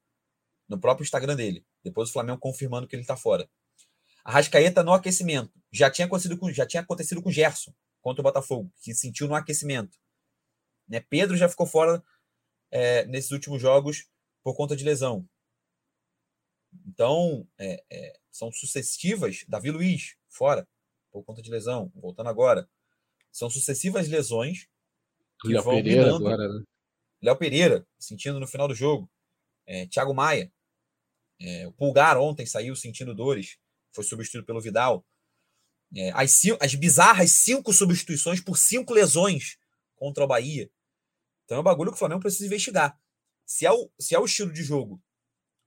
No 0.67 0.79
próprio 0.79 1.03
Instagram 1.03 1.35
dele. 1.35 1.65
Depois 1.83 2.09
o 2.09 2.13
Flamengo 2.13 2.39
confirmando 2.39 2.87
que 2.87 2.95
ele 2.95 3.03
está 3.03 3.15
fora. 3.17 3.49
A 4.23 4.31
Rascaeta 4.31 4.83
no 4.83 4.93
aquecimento. 4.93 5.51
Já 5.71 5.89
tinha 5.89 6.05
acontecido 6.05 6.37
com, 6.37 6.51
já 6.51 6.65
tinha 6.65 6.81
acontecido 6.81 7.21
com 7.21 7.31
Gerson 7.31 7.73
contra 8.01 8.21
o 8.21 8.23
Botafogo, 8.23 8.71
que 8.81 8.93
sentiu 8.93 9.27
no 9.27 9.35
aquecimento. 9.35 9.97
Né? 10.87 10.99
Pedro 10.99 11.35
já 11.35 11.49
ficou 11.49 11.65
fora 11.65 12.03
é, 12.71 13.05
nesses 13.05 13.31
últimos 13.31 13.61
jogos 13.61 14.07
por 14.43 14.55
conta 14.55 14.75
de 14.75 14.83
lesão. 14.83 15.27
Então, 16.85 17.47
é, 17.57 17.83
é, 17.89 18.19
são 18.31 18.51
sucessivas. 18.51 19.43
Davi 19.47 19.71
Luiz, 19.71 20.15
fora, 20.30 20.67
por 21.11 21.23
conta 21.23 21.41
de 21.41 21.49
lesão, 21.49 21.91
voltando 21.95 22.30
agora. 22.30 22.69
São 23.32 23.49
sucessivas 23.49 24.07
lesões 24.07 24.67
que 25.41 25.49
Léo 25.49 25.63
vão 25.63 25.75
Pereira 25.75 26.05
minando. 26.05 26.27
agora, 26.27 26.47
né? 26.47 26.63
Léo 27.21 27.38
Pereira, 27.38 27.88
sentindo 27.97 28.39
no 28.39 28.47
final 28.47 28.67
do 28.67 28.75
jogo. 28.75 29.09
É, 29.65 29.88
Thiago 29.88 30.13
Maia. 30.13 30.51
É, 31.41 31.67
o 31.67 31.71
Pulgar 31.71 32.17
ontem 32.17 32.45
saiu 32.45 32.75
sentindo 32.75 33.13
dores. 33.13 33.57
Foi 33.93 34.03
substituído 34.03 34.45
pelo 34.45 34.61
Vidal. 34.61 35.05
É, 35.95 36.11
as, 36.11 36.41
as 36.59 36.75
bizarras 36.75 37.32
cinco 37.32 37.73
substituições 37.73 38.41
por 38.41 38.57
cinco 38.57 38.93
lesões 38.93 39.57
contra 39.95 40.23
o 40.23 40.27
Bahia. 40.27 40.69
Então 41.45 41.57
é 41.57 41.61
um 41.61 41.63
bagulho 41.63 41.91
que 41.91 41.95
o 41.95 41.99
Flamengo 41.99 42.21
precisa 42.21 42.45
investigar. 42.45 42.99
Se 43.45 43.65
é 43.65 43.71
o, 43.71 43.91
se 43.99 44.13
é 44.13 44.19
o 44.19 44.25
estilo 44.25 44.53
de 44.53 44.63
jogo 44.63 45.01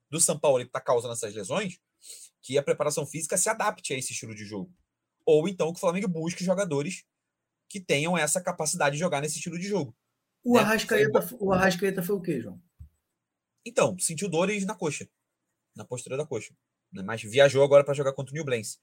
do 0.08 0.20
São 0.20 0.38
Paulo 0.38 0.58
que 0.58 0.66
está 0.66 0.80
causando 0.80 1.14
essas 1.14 1.34
lesões, 1.34 1.80
que 2.42 2.58
a 2.58 2.62
preparação 2.62 3.06
física 3.06 3.38
se 3.38 3.48
adapte 3.48 3.94
a 3.94 3.96
esse 3.96 4.12
estilo 4.12 4.34
de 4.34 4.44
jogo. 4.44 4.74
Ou 5.24 5.48
então 5.48 5.72
que 5.72 5.78
o 5.78 5.80
Flamengo 5.80 6.08
busque 6.08 6.44
jogadores 6.44 7.04
que 7.68 7.80
tenham 7.80 8.18
essa 8.18 8.40
capacidade 8.40 8.96
de 8.96 9.00
jogar 9.00 9.20
nesse 9.20 9.36
estilo 9.36 9.58
de 9.58 9.66
jogo. 9.66 9.96
O, 10.44 10.54
né? 10.54 10.60
Arrascaeta, 10.60 11.36
o 11.38 11.52
Arrascaeta 11.52 12.02
foi 12.02 12.16
o 12.16 12.20
quê, 12.20 12.40
João? 12.40 12.60
Então, 13.64 13.96
sentiu 13.98 14.28
dores 14.28 14.66
na 14.66 14.74
coxa, 14.74 15.08
na 15.74 15.84
postura 15.84 16.16
da 16.16 16.26
coxa. 16.26 16.52
Né? 16.92 17.02
Mas 17.02 17.22
viajou 17.22 17.62
agora 17.62 17.84
para 17.84 17.94
jogar 17.94 18.12
contra 18.12 18.32
o 18.32 18.34
New 18.34 18.44
Blance. 18.44 18.78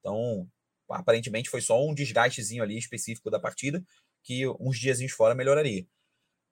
Então, 0.00 0.50
aparentemente 0.90 1.48
foi 1.48 1.60
só 1.60 1.82
um 1.82 1.94
desgastezinho 1.94 2.62
ali 2.62 2.76
específico 2.76 3.30
da 3.30 3.38
partida, 3.38 3.82
que 4.22 4.46
uns 4.60 4.78
dias 4.78 4.98
fora 5.12 5.34
melhoraria. 5.34 5.86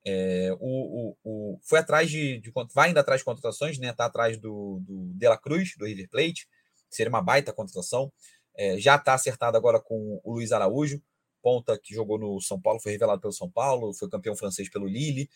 É, 0.05 0.50
o, 0.59 1.14
o, 1.14 1.16
o, 1.22 1.59
foi 1.62 1.78
atrás 1.78 2.11
de, 2.11 2.40
de, 2.40 2.53
Vai 2.74 2.88
ainda 2.88 3.00
atrás 3.00 3.20
de 3.20 3.24
contratações, 3.24 3.78
né? 3.78 3.92
Tá 3.92 4.07
atrás 4.07 4.36
do, 4.38 4.80
do 4.80 5.12
De 5.14 5.28
La 5.28 5.38
Cruz, 5.38 5.76
do 5.76 5.86
River 5.86 6.09
Plate, 6.09 6.48
seria 6.90 7.11
uma 7.11 7.22
baita 7.22 7.53
contratação. 7.53 8.12
É, 8.55 8.78
já 8.78 8.96
está 8.96 9.14
acertado 9.14 9.57
agora 9.57 9.80
com 9.80 10.20
o 10.24 10.32
Luiz 10.34 10.53
Araújo, 10.53 11.00
ponta 11.40 11.78
que 11.78 11.94
jogou 11.94 12.18
no 12.18 12.40
São 12.40 12.61
Paulo, 12.61 12.80
foi 12.80 12.92
revelado 12.92 13.20
pelo 13.20 13.32
São 13.32 13.50
Paulo, 13.50 13.94
foi 13.94 14.09
campeão 14.09 14.36
francês 14.36 14.68
pelo 14.68 14.86
Lille. 14.86 15.30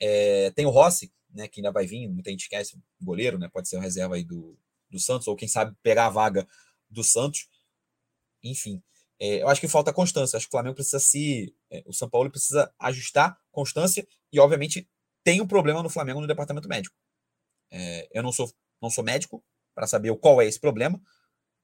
É, 0.00 0.50
tem 0.52 0.66
o 0.66 0.70
Rossi, 0.70 1.12
né? 1.32 1.46
Que 1.46 1.60
ainda 1.60 1.70
vai 1.70 1.86
vir, 1.86 2.08
muita 2.08 2.30
gente 2.30 2.42
esquece, 2.42 2.78
goleiro, 3.00 3.38
né? 3.38 3.48
Pode 3.52 3.68
ser 3.68 3.76
uma 3.76 3.82
reserva 3.82 4.14
aí 4.14 4.24
do, 4.24 4.58
do 4.90 4.98
Santos, 4.98 5.28
ou 5.28 5.36
quem 5.36 5.48
sabe 5.48 5.76
pegar 5.82 6.06
a 6.06 6.10
vaga 6.10 6.48
do 6.90 7.04
Santos. 7.04 7.48
Enfim, 8.42 8.82
é, 9.20 9.42
eu 9.42 9.48
acho 9.48 9.60
que 9.60 9.68
falta 9.68 9.92
constância. 9.92 10.36
Acho 10.36 10.46
que 10.46 10.50
o 10.50 10.52
Flamengo 10.52 10.74
precisa 10.74 11.00
se. 11.00 11.54
É, 11.70 11.82
o 11.86 11.92
São 11.92 12.08
Paulo 12.08 12.30
precisa 12.30 12.72
ajustar 12.78 13.38
constância 13.50 14.06
e, 14.32 14.38
obviamente, 14.38 14.88
tem 15.24 15.40
um 15.40 15.46
problema 15.46 15.82
no 15.82 15.90
Flamengo 15.90 16.20
no 16.20 16.26
departamento 16.26 16.68
médico. 16.68 16.94
É, 17.70 18.08
eu 18.12 18.22
não 18.22 18.32
sou, 18.32 18.50
não 18.80 18.88
sou 18.88 19.04
médico 19.04 19.44
para 19.74 19.86
saber 19.86 20.16
qual 20.18 20.40
é 20.40 20.46
esse 20.46 20.58
problema, 20.58 21.00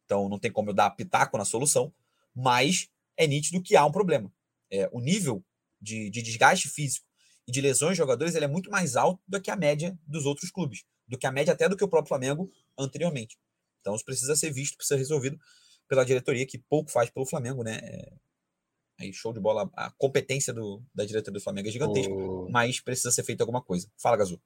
então 0.05 0.29
não 0.29 0.39
tem 0.39 0.51
como 0.51 0.71
eu 0.71 0.75
dar 0.75 0.91
pitaco 0.91 1.39
na 1.39 1.45
solução, 1.45 1.93
mas 2.35 2.89
é 3.17 3.27
nítido 3.27 3.63
que 3.63 3.77
há 3.77 3.85
um 3.85 3.93
problema. 3.93 4.33
É, 4.71 4.89
o 4.93 5.01
nível 5.01 5.45
de, 5.81 6.11
de, 6.11 6.23
desgaste 6.23 6.69
físico 6.69 7.07
e 7.47 7.53
de 7.53 7.61
lesões 7.61 7.93
de 7.93 7.99
jogadores 7.99 8.35
ele 8.35 8.45
é 8.45 8.49
muito 8.49 8.71
mais 8.71 8.97
alto 8.97 9.23
do 9.27 9.41
que 9.41 9.51
a 9.51 9.57
média 9.57 9.99
dos 10.07 10.27
outros 10.27 10.51
clubes, 10.51 10.85
do 11.07 11.17
que 11.17 11.27
a 11.27 11.33
média 11.33 11.53
até 11.53 11.69
do 11.69 11.77
que 11.77 11.85
o 11.85 11.89
próprio 11.89 12.09
Flamengo 12.09 12.51
anteriormente. 12.79 13.39
Então 13.81 13.95
isso 13.95 14.05
precisa 14.05 14.37
ser 14.37 14.51
visto, 14.51 14.77
precisa 14.77 14.97
ser 14.97 15.01
resolvido 15.01 15.39
pela 15.89 16.05
diretoria, 16.05 16.47
que 16.47 16.59
pouco 16.59 16.91
faz 16.91 17.11
pelo 17.11 17.27
Flamengo, 17.27 17.63
né? 17.63 17.79
É, 17.83 18.13
aí, 19.01 19.13
show 19.13 19.33
de 19.33 19.41
bola. 19.41 19.71
A 19.77 19.91
competência 19.99 20.53
do, 20.53 20.83
da 20.95 21.05
diretoria 21.05 21.39
do 21.39 21.43
Flamengo 21.43 21.69
é 21.69 21.73
gigantesca, 21.73 22.13
o... 22.13 22.49
mas 22.51 22.81
precisa 22.81 23.11
ser 23.11 23.25
feita 23.25 23.43
alguma 23.43 23.63
coisa. 23.63 23.89
Fala, 24.01 24.17
Gazu. 24.17 24.41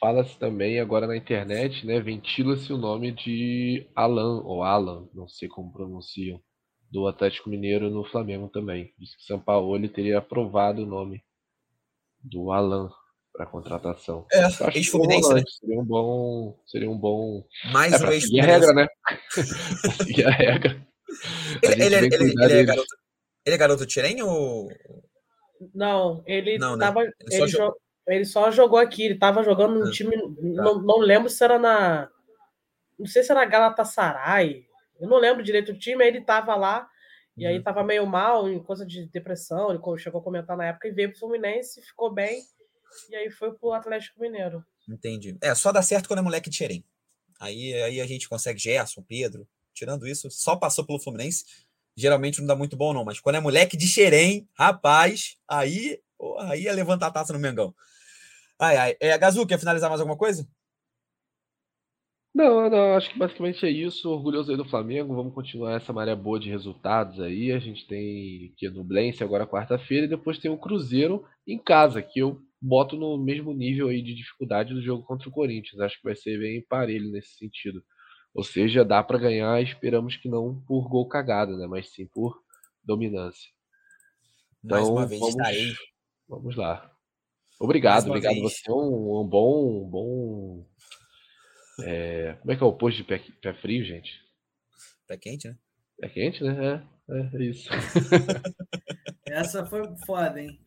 Fala-se 0.00 0.38
também 0.38 0.80
agora 0.80 1.06
na 1.06 1.16
internet, 1.16 1.86
né? 1.86 2.00
Ventila-se 2.00 2.72
o 2.72 2.78
nome 2.78 3.12
de 3.12 3.88
Alan, 3.94 4.42
ou 4.42 4.62
Alan, 4.62 5.08
não 5.14 5.28
sei 5.28 5.48
como 5.48 5.72
pronunciam, 5.72 6.40
do 6.90 7.06
Atlético 7.06 7.48
Mineiro 7.48 7.90
no 7.90 8.04
Flamengo 8.04 8.48
também. 8.48 8.92
Diz 8.98 9.14
que 9.16 9.24
São 9.24 9.40
Paulo 9.40 9.74
ele 9.74 9.88
teria 9.88 10.18
aprovado 10.18 10.82
o 10.82 10.86
nome 10.86 11.24
do 12.22 12.52
Alan 12.52 12.90
para 13.32 13.46
contratação. 13.46 14.26
É, 14.30 14.76
ex-Fluminense, 14.76 15.32
né? 15.32 15.42
Seria 15.46 15.80
um 15.80 15.84
bom. 15.84 16.58
Seria 16.66 16.90
um 16.90 16.98
bom. 16.98 17.44
Mais 17.72 17.92
é, 17.92 18.06
um 18.06 18.12
ex 18.12 18.24
a 18.24 18.42
regra, 18.42 18.72
né? 18.74 18.86
seguir 20.04 20.26
a 20.26 20.30
regra. 20.30 20.86
Ele, 21.62 21.84
ele, 21.84 21.96
ele, 21.96 22.14
ele, 22.14 22.52
é 22.60 22.64
garoto, 22.64 22.96
ele 23.44 23.54
é 23.54 23.58
garoto 23.58 23.86
Tirem 23.86 24.22
ou. 24.22 24.68
Não, 25.74 26.22
ele 26.26 26.58
não, 26.58 26.76
né? 26.76 26.86
tava. 26.86 27.02
Ele 27.02 27.14
só, 27.30 27.44
ele, 27.44 27.48
jogou... 27.48 27.76
ele 28.06 28.24
só 28.24 28.50
jogou 28.50 28.78
aqui, 28.78 29.04
ele 29.04 29.18
tava 29.18 29.42
jogando 29.42 29.78
no 29.78 29.88
ah, 29.88 29.90
time. 29.90 30.16
Tá. 30.16 30.28
Não, 30.40 30.82
não 30.82 30.98
lembro 30.98 31.30
se 31.30 31.42
era 31.42 31.58
na. 31.58 32.08
Não 32.98 33.06
sei 33.06 33.22
se 33.22 33.32
era 33.32 33.44
Galatasaray. 33.44 34.66
Eu 35.00 35.08
não 35.08 35.18
lembro 35.18 35.42
direito 35.42 35.72
do 35.72 35.78
time, 35.78 36.04
aí 36.04 36.10
ele 36.10 36.20
tava 36.20 36.54
lá. 36.54 36.88
E 37.36 37.46
aí 37.46 37.56
uhum. 37.56 37.62
tava 37.62 37.82
meio 37.82 38.06
mal, 38.06 38.46
em 38.46 38.62
coisa 38.62 38.84
de 38.84 39.06
depressão, 39.06 39.70
ele 39.70 39.80
chegou 39.98 40.20
a 40.20 40.24
comentar 40.24 40.54
na 40.54 40.66
época 40.66 40.86
e 40.86 40.92
veio 40.92 41.08
pro 41.08 41.18
Fluminense, 41.18 41.80
ficou 41.80 42.12
bem 42.12 42.42
e 43.10 43.16
aí 43.16 43.30
foi 43.30 43.52
pro 43.52 43.72
Atlético 43.72 44.20
Mineiro. 44.20 44.64
Entendi. 44.88 45.36
É, 45.40 45.54
só 45.54 45.72
dá 45.72 45.82
certo 45.82 46.08
quando 46.08 46.20
é 46.20 46.22
moleque 46.22 46.50
de 46.50 46.56
Xerém. 46.56 46.84
Aí, 47.40 47.74
aí 47.74 48.00
a 48.00 48.06
gente 48.06 48.28
consegue 48.28 48.58
Gerson, 48.58 49.02
Pedro. 49.02 49.46
Tirando 49.74 50.06
isso, 50.06 50.30
só 50.30 50.56
passou 50.56 50.84
pelo 50.84 51.00
Fluminense. 51.00 51.44
Geralmente 51.96 52.40
não 52.40 52.46
dá 52.46 52.54
muito 52.54 52.76
bom, 52.76 52.92
não. 52.92 53.04
Mas 53.04 53.20
quando 53.20 53.36
é 53.36 53.40
moleque 53.40 53.76
de 53.76 53.86
Xerém, 53.86 54.48
rapaz, 54.54 55.36
aí, 55.48 56.00
aí 56.40 56.66
é 56.66 56.72
levantar 56.72 57.08
a 57.08 57.10
taça 57.10 57.32
no 57.32 57.38
Mengão. 57.38 57.74
Ai, 58.58 58.76
ai. 58.76 58.96
É, 59.00 59.16
Gazu, 59.18 59.46
quer 59.46 59.58
finalizar 59.58 59.90
mais 59.90 60.00
alguma 60.00 60.16
coisa? 60.16 60.46
Não, 62.34 62.70
não, 62.70 62.94
acho 62.94 63.10
que 63.10 63.18
basicamente 63.18 63.66
é 63.66 63.70
isso. 63.70 64.08
Orgulhoso 64.08 64.50
aí 64.50 64.56
do 64.56 64.68
Flamengo. 64.68 65.14
Vamos 65.14 65.34
continuar 65.34 65.74
essa 65.74 65.92
maré 65.92 66.14
boa 66.14 66.40
de 66.40 66.48
resultados 66.48 67.20
aí. 67.20 67.52
A 67.52 67.58
gente 67.58 67.86
tem 67.86 68.54
que 68.56 68.70
no 68.70 68.82
Blense 68.82 69.22
agora 69.22 69.46
quarta-feira 69.46 70.06
e 70.06 70.08
depois 70.08 70.38
tem 70.38 70.50
o 70.50 70.56
Cruzeiro 70.56 71.26
em 71.46 71.58
casa, 71.58 72.00
que 72.00 72.20
eu 72.20 72.40
boto 72.62 72.96
no 72.96 73.18
mesmo 73.18 73.52
nível 73.52 73.88
aí 73.88 74.00
de 74.00 74.14
dificuldade 74.14 74.72
do 74.72 74.80
jogo 74.80 75.02
contra 75.02 75.28
o 75.28 75.32
Corinthians. 75.32 75.80
Acho 75.80 75.96
que 75.96 76.04
vai 76.04 76.14
ser 76.14 76.38
bem 76.38 76.62
parelho 76.62 77.10
nesse 77.10 77.34
sentido. 77.34 77.84
Ou 78.32 78.44
seja, 78.44 78.84
dá 78.84 79.02
para 79.02 79.18
ganhar, 79.18 79.60
esperamos 79.60 80.16
que 80.16 80.28
não 80.28 80.62
por 80.66 80.88
gol 80.88 81.08
cagada, 81.08 81.56
né? 81.56 81.66
Mas 81.66 81.92
sim 81.92 82.06
por 82.06 82.40
dominância. 82.84 83.50
Então, 84.64 84.78
Mais 84.78 84.88
uma 84.88 85.06
vez 85.06 85.20
vamos, 85.20 85.34
estarei. 85.34 85.74
Vamos 86.28 86.56
lá. 86.56 86.90
Obrigado, 87.60 88.06
obrigado. 88.06 88.34
Vez. 88.34 88.42
Você 88.52 88.70
é 88.70 88.72
um, 88.72 89.20
um 89.20 89.26
bom. 89.26 89.84
Um 89.84 89.90
bom 89.90 90.66
é, 91.84 92.34
como 92.40 92.52
é 92.52 92.56
que 92.56 92.62
é 92.62 92.66
o 92.66 92.72
posto 92.72 92.98
de 92.98 93.04
pé, 93.04 93.22
pé 93.40 93.54
frio, 93.54 93.84
gente? 93.84 94.20
Pé 95.06 95.16
quente, 95.16 95.48
né? 95.48 95.58
Pé 95.98 96.08
quente, 96.08 96.44
né? 96.44 96.86
É, 97.10 97.36
é 97.36 97.44
isso. 97.44 97.68
Essa 99.26 99.66
foi 99.66 99.82
foda, 100.06 100.40
hein? 100.40 100.60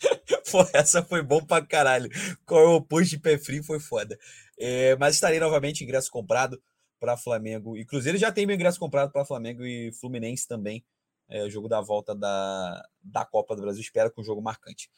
Pô, 0.50 0.66
essa 0.72 1.02
foi 1.02 1.22
bom 1.22 1.44
pra 1.44 1.64
caralho. 1.64 2.10
Qual 2.46 2.60
é 2.60 2.66
oposto 2.68 3.10
de 3.10 3.18
pé 3.18 3.38
frio 3.38 3.62
foi 3.62 3.80
foda. 3.80 4.18
É, 4.58 4.96
mas 4.96 5.14
estarei 5.14 5.38
novamente, 5.38 5.84
ingresso 5.84 6.10
comprado 6.10 6.60
para 6.98 7.16
Flamengo 7.16 7.76
e 7.76 7.84
Cruzeiro. 7.84 8.18
Já 8.18 8.32
tem 8.32 8.46
meu 8.46 8.56
ingresso 8.56 8.78
comprado 8.78 9.10
para 9.12 9.24
Flamengo 9.24 9.64
e 9.64 9.92
Fluminense 9.92 10.46
também. 10.46 10.84
É, 11.30 11.42
o 11.44 11.50
jogo 11.50 11.68
da 11.68 11.80
volta 11.80 12.14
da, 12.14 12.82
da 13.02 13.24
Copa 13.24 13.54
do 13.54 13.62
Brasil. 13.62 13.82
Espero 13.82 14.10
que 14.10 14.20
um 14.20 14.24
jogo 14.24 14.40
marcante. 14.40 14.90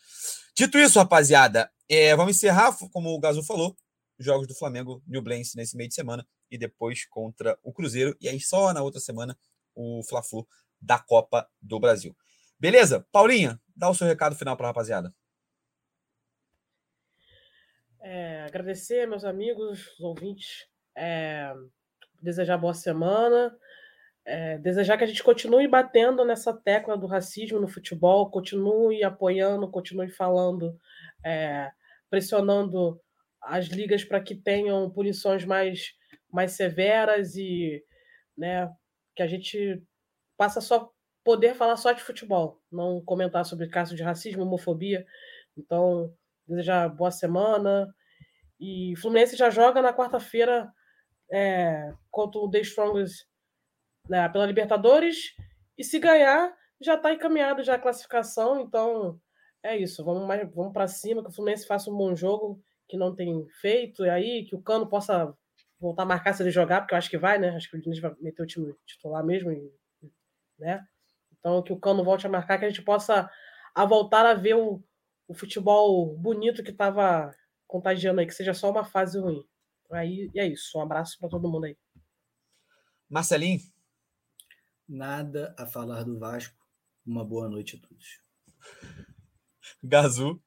Dito 0.57 0.79
isso, 0.79 0.99
rapaziada, 0.99 1.71
é, 1.89 2.15
vamos 2.15 2.37
encerrar, 2.37 2.77
como 2.93 3.11
o 3.11 3.19
Gazu 3.19 3.43
falou, 3.43 3.77
jogos 4.19 4.47
do 4.47 4.55
Flamengo, 4.55 5.03
New 5.07 5.23
Blends 5.23 5.55
nesse 5.55 5.77
meio 5.77 5.89
de 5.89 5.95
semana 5.95 6.27
e 6.51 6.57
depois 6.57 7.05
contra 7.07 7.59
o 7.63 7.73
Cruzeiro. 7.73 8.17
E 8.21 8.29
aí, 8.29 8.41
só 8.41 8.73
na 8.73 8.83
outra 8.83 9.01
semana, 9.01 9.37
o 9.75 10.03
Fla-Flu 10.09 10.47
da 10.81 10.99
Copa 10.99 11.49
do 11.61 11.81
Brasil. 11.81 12.17
Beleza? 12.61 13.07
Paulinha, 13.11 13.59
dá 13.75 13.89
o 13.89 13.95
seu 13.95 14.07
recado 14.07 14.37
final 14.37 14.55
para 14.55 14.67
a 14.67 14.69
rapaziada. 14.69 15.15
É, 18.03 18.43
agradecer, 18.43 19.07
meus 19.07 19.25
amigos, 19.25 19.87
os 19.95 20.01
ouvintes, 20.01 20.67
é, 20.95 21.55
desejar 22.21 22.59
boa 22.59 22.75
semana, 22.75 23.57
é, 24.27 24.59
desejar 24.59 24.99
que 24.99 25.05
a 25.05 25.07
gente 25.07 25.23
continue 25.23 25.67
batendo 25.67 26.23
nessa 26.23 26.53
tecla 26.53 26.99
do 26.99 27.07
racismo 27.07 27.59
no 27.59 27.69
futebol, 27.69 28.31
continue 28.31 29.03
apoiando, 29.03 29.71
continue 29.71 30.11
falando, 30.11 30.79
é, 31.25 31.71
pressionando 32.11 33.01
as 33.41 33.69
ligas 33.69 34.05
para 34.05 34.21
que 34.21 34.35
tenham 34.35 34.91
punições 34.91 35.47
mais, 35.47 35.95
mais 36.31 36.53
severas 36.53 37.37
e 37.37 37.83
né, 38.37 38.71
que 39.17 39.23
a 39.23 39.27
gente 39.27 39.83
passa 40.37 40.61
só 40.61 40.91
poder 41.25 41.55
falar 41.55 41.77
só 41.77 41.93
de 41.93 42.03
futebol, 42.03 42.61
não 42.71 43.03
comentar 43.05 43.45
sobre 43.45 43.69
casos 43.69 43.97
de 43.97 44.03
racismo, 44.03 44.43
homofobia. 44.43 45.07
Então, 45.57 46.13
desejar 46.47 46.89
boa 46.89 47.11
semana. 47.11 47.93
E 48.59 48.95
Fluminense 48.97 49.37
já 49.37 49.51
joga 49.51 49.81
na 49.81 49.93
quarta-feira 49.93 50.71
é, 51.31 51.93
contra 52.11 52.41
o 52.41 52.51
The 52.51 52.61
Strongest 52.61 53.27
né, 54.09 54.29
pela 54.29 54.47
Libertadores. 54.47 55.35
E 55.79 55.85
se 55.85 55.99
ganhar, 55.99 56.55
já 56.81 56.95
está 56.95 57.13
encaminhado 57.13 57.63
já 57.63 57.75
a 57.75 57.79
classificação. 57.79 58.61
Então, 58.61 59.19
é 59.63 59.77
isso. 59.77 60.05
Vamos, 60.05 60.27
vamos 60.55 60.73
para 60.73 60.89
cima, 60.89 61.23
que 61.23 61.31
o 61.31 61.33
Fluminense 61.33 61.67
faça 61.67 61.91
um 61.91 61.97
bom 61.97 62.15
jogo 62.15 62.63
que 62.89 62.97
não 62.97 63.15
tem 63.15 63.47
feito. 63.61 64.05
E 64.05 64.11
aí, 64.11 64.45
que 64.45 64.55
o 64.55 64.63
Cano 64.63 64.89
possa 64.89 65.35
voltar 65.79 66.03
a 66.03 66.07
marcar 66.07 66.35
se 66.35 66.43
ele 66.43 66.51
jogar, 66.51 66.81
porque 66.81 66.95
eu 66.95 66.99
acho 66.99 67.09
que 67.09 67.17
vai, 67.17 67.39
né? 67.39 67.51
Acho 67.51 67.71
que 67.71 67.77
o 67.77 67.81
Diniz 67.81 68.01
vai 68.01 68.15
meter 68.21 68.43
o 68.43 68.47
time 68.47 68.75
titular 68.87 69.25
mesmo, 69.25 69.51
né? 70.59 70.85
Então, 71.41 71.63
que 71.63 71.73
o 71.73 71.81
Cano 71.81 72.05
volte 72.05 72.27
a 72.27 72.31
marcar, 72.31 72.59
que 72.59 72.65
a 72.65 72.69
gente 72.69 72.83
possa 72.83 73.29
a 73.75 73.85
voltar 73.85 74.27
a 74.27 74.35
ver 74.35 74.55
o, 74.55 74.83
o 75.27 75.35
futebol 75.35 76.17
bonito 76.17 76.63
que 76.63 76.71
estava 76.71 77.35
contagiando 77.67 78.21
aí, 78.21 78.27
que 78.27 78.35
seja 78.35 78.53
só 78.53 78.71
uma 78.71 78.85
fase 78.85 79.19
ruim. 79.19 79.43
Aí, 79.91 80.31
e 80.35 80.41
é 80.41 80.47
isso. 80.47 80.79
Um 80.79 80.83
abraço 80.83 81.19
para 81.19 81.29
todo 81.29 81.49
mundo 81.51 81.65
aí. 81.65 81.77
Marcelinho? 83.09 83.61
Nada 84.89 85.55
a 85.59 85.67
falar 85.67 86.05
do 86.05 86.19
Vasco. 86.19 86.57
Uma 87.07 87.25
boa 87.25 87.49
noite 87.49 87.77
a 87.77 87.89
todos. 87.89 88.21
Gazu. 89.83 90.41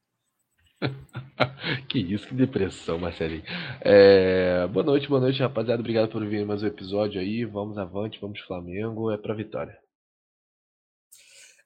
que 1.88 1.98
isso, 1.98 2.28
que 2.28 2.34
depressão, 2.34 2.98
Marcelinho. 2.98 3.44
É... 3.80 4.66
Boa 4.68 4.84
noite, 4.84 5.08
boa 5.08 5.20
noite, 5.20 5.40
rapaziada. 5.40 5.80
Obrigado 5.80 6.10
por 6.10 6.24
vir 6.26 6.46
mais 6.46 6.62
um 6.62 6.66
episódio 6.66 7.20
aí. 7.20 7.44
Vamos 7.44 7.76
avante, 7.76 8.20
vamos 8.20 8.40
Flamengo. 8.40 9.10
É 9.10 9.18
pra 9.18 9.34
vitória. 9.34 9.83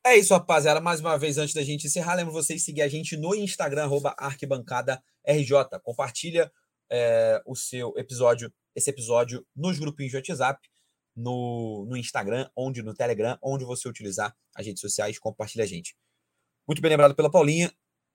É 0.09 0.17
isso, 0.17 0.33
rapaziada. 0.33 0.81
Mais 0.81 1.01
uma 1.01 1.19
vez, 1.19 1.37
antes 1.37 1.53
da 1.53 1.63
gente 1.63 1.87
encerrar, 1.87 2.15
lembro 2.15 2.33
vocês 2.33 2.65
seguir 2.65 2.81
a 2.81 2.89
gente 2.89 3.15
no 3.15 3.35
Instagram, 3.35 3.83
arroba 3.83 4.15
arquibancada 4.17 5.03
RJ. 5.23 5.79
Compartilha 5.83 6.51
é, 6.91 7.43
o 7.45 7.55
seu 7.55 7.93
episódio, 7.95 8.51
esse 8.75 8.89
episódio 8.89 9.47
nos 9.55 9.79
grupinhos 9.79 10.13
de 10.13 10.17
WhatsApp, 10.17 10.67
no, 11.15 11.85
no 11.87 11.95
Instagram, 11.95 12.49
onde 12.57 12.83
no 12.83 12.95
Telegram, 12.95 13.39
onde 13.43 13.67
você 13.67 13.87
utilizar 13.87 14.35
as 14.57 14.65
redes 14.65 14.81
sociais, 14.81 15.19
compartilha 15.19 15.65
a 15.65 15.67
gente. 15.67 15.95
Muito 16.67 16.81
bem 16.81 16.89
lembrado 16.89 17.15
pela 17.15 17.31
Paulinha, 17.31 17.71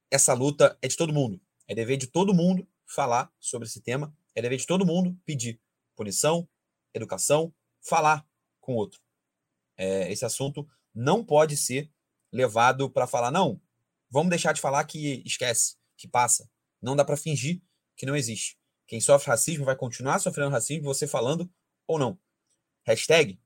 essa 0.09 0.33
luta 0.33 0.75
é 0.81 0.87
de 0.87 0.97
todo 0.97 1.13
mundo. 1.13 1.39
É 1.67 1.75
dever 1.75 1.97
de 1.97 2.07
todo 2.07 2.33
mundo 2.33 2.67
falar 2.87 3.31
sobre 3.39 3.67
esse 3.67 3.79
tema, 3.79 4.11
é 4.33 4.41
dever 4.41 4.57
de 4.57 4.65
todo 4.65 4.83
mundo 4.83 5.15
pedir 5.23 5.61
punição, 5.95 6.49
educação, 6.91 7.53
falar 7.87 8.25
com 8.59 8.73
o 8.73 8.77
outro. 8.77 8.99
É, 9.77 10.11
esse 10.11 10.25
assunto 10.25 10.67
não 10.93 11.23
pode 11.23 11.57
ser 11.57 11.91
levado 12.31 12.89
para 12.89 13.07
falar, 13.07 13.31
não, 13.31 13.61
vamos 14.09 14.29
deixar 14.29 14.53
de 14.53 14.61
falar 14.61 14.83
que 14.85 15.21
esquece, 15.25 15.75
que 15.97 16.07
passa. 16.07 16.49
Não 16.81 16.95
dá 16.95 17.05
para 17.05 17.17
fingir 17.17 17.61
que 17.95 18.05
não 18.05 18.15
existe. 18.15 18.57
Quem 18.87 18.99
sofre 18.99 19.29
racismo 19.29 19.65
vai 19.65 19.75
continuar 19.75 20.19
sofrendo 20.19 20.51
racismo, 20.51 20.83
você 20.83 21.07
falando 21.07 21.49
ou 21.87 21.97
não. 21.97 22.19
Hashtag 22.85 23.39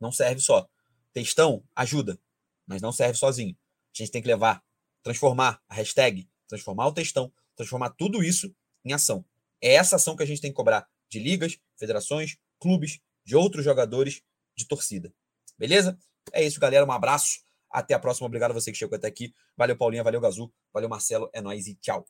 não 0.00 0.12
serve 0.12 0.40
só. 0.40 0.68
Textão 1.12 1.64
ajuda, 1.74 2.20
mas 2.66 2.80
não 2.80 2.92
serve 2.92 3.18
sozinho. 3.18 3.56
A 3.94 3.98
gente 3.98 4.10
tem 4.10 4.22
que 4.22 4.28
levar, 4.28 4.62
transformar 5.02 5.62
a 5.68 5.74
hashtag, 5.74 6.28
transformar 6.46 6.86
o 6.86 6.92
textão, 6.92 7.32
transformar 7.56 7.90
tudo 7.90 8.22
isso 8.22 8.54
em 8.84 8.92
ação. 8.92 9.24
É 9.60 9.74
essa 9.74 9.96
ação 9.96 10.14
que 10.14 10.22
a 10.22 10.26
gente 10.26 10.40
tem 10.40 10.50
que 10.50 10.56
cobrar 10.56 10.86
de 11.08 11.18
ligas, 11.18 11.58
federações, 11.76 12.36
clubes, 12.58 13.00
de 13.24 13.34
outros 13.34 13.64
jogadores, 13.64 14.22
de 14.56 14.66
torcida. 14.66 15.12
Beleza? 15.58 15.98
É 16.32 16.44
isso, 16.44 16.60
galera. 16.60 16.84
Um 16.84 16.92
abraço. 16.92 17.40
Até 17.70 17.94
a 17.94 17.98
próxima. 17.98 18.26
Obrigado 18.26 18.52
a 18.52 18.54
você 18.54 18.70
que 18.72 18.78
chegou 18.78 18.96
até 18.96 19.08
aqui. 19.08 19.34
Valeu, 19.56 19.76
Paulinha. 19.76 20.02
Valeu, 20.04 20.20
Gazu. 20.20 20.52
Valeu, 20.72 20.88
Marcelo. 20.88 21.28
É 21.32 21.40
nóis 21.40 21.66
e 21.66 21.74
tchau. 21.76 22.06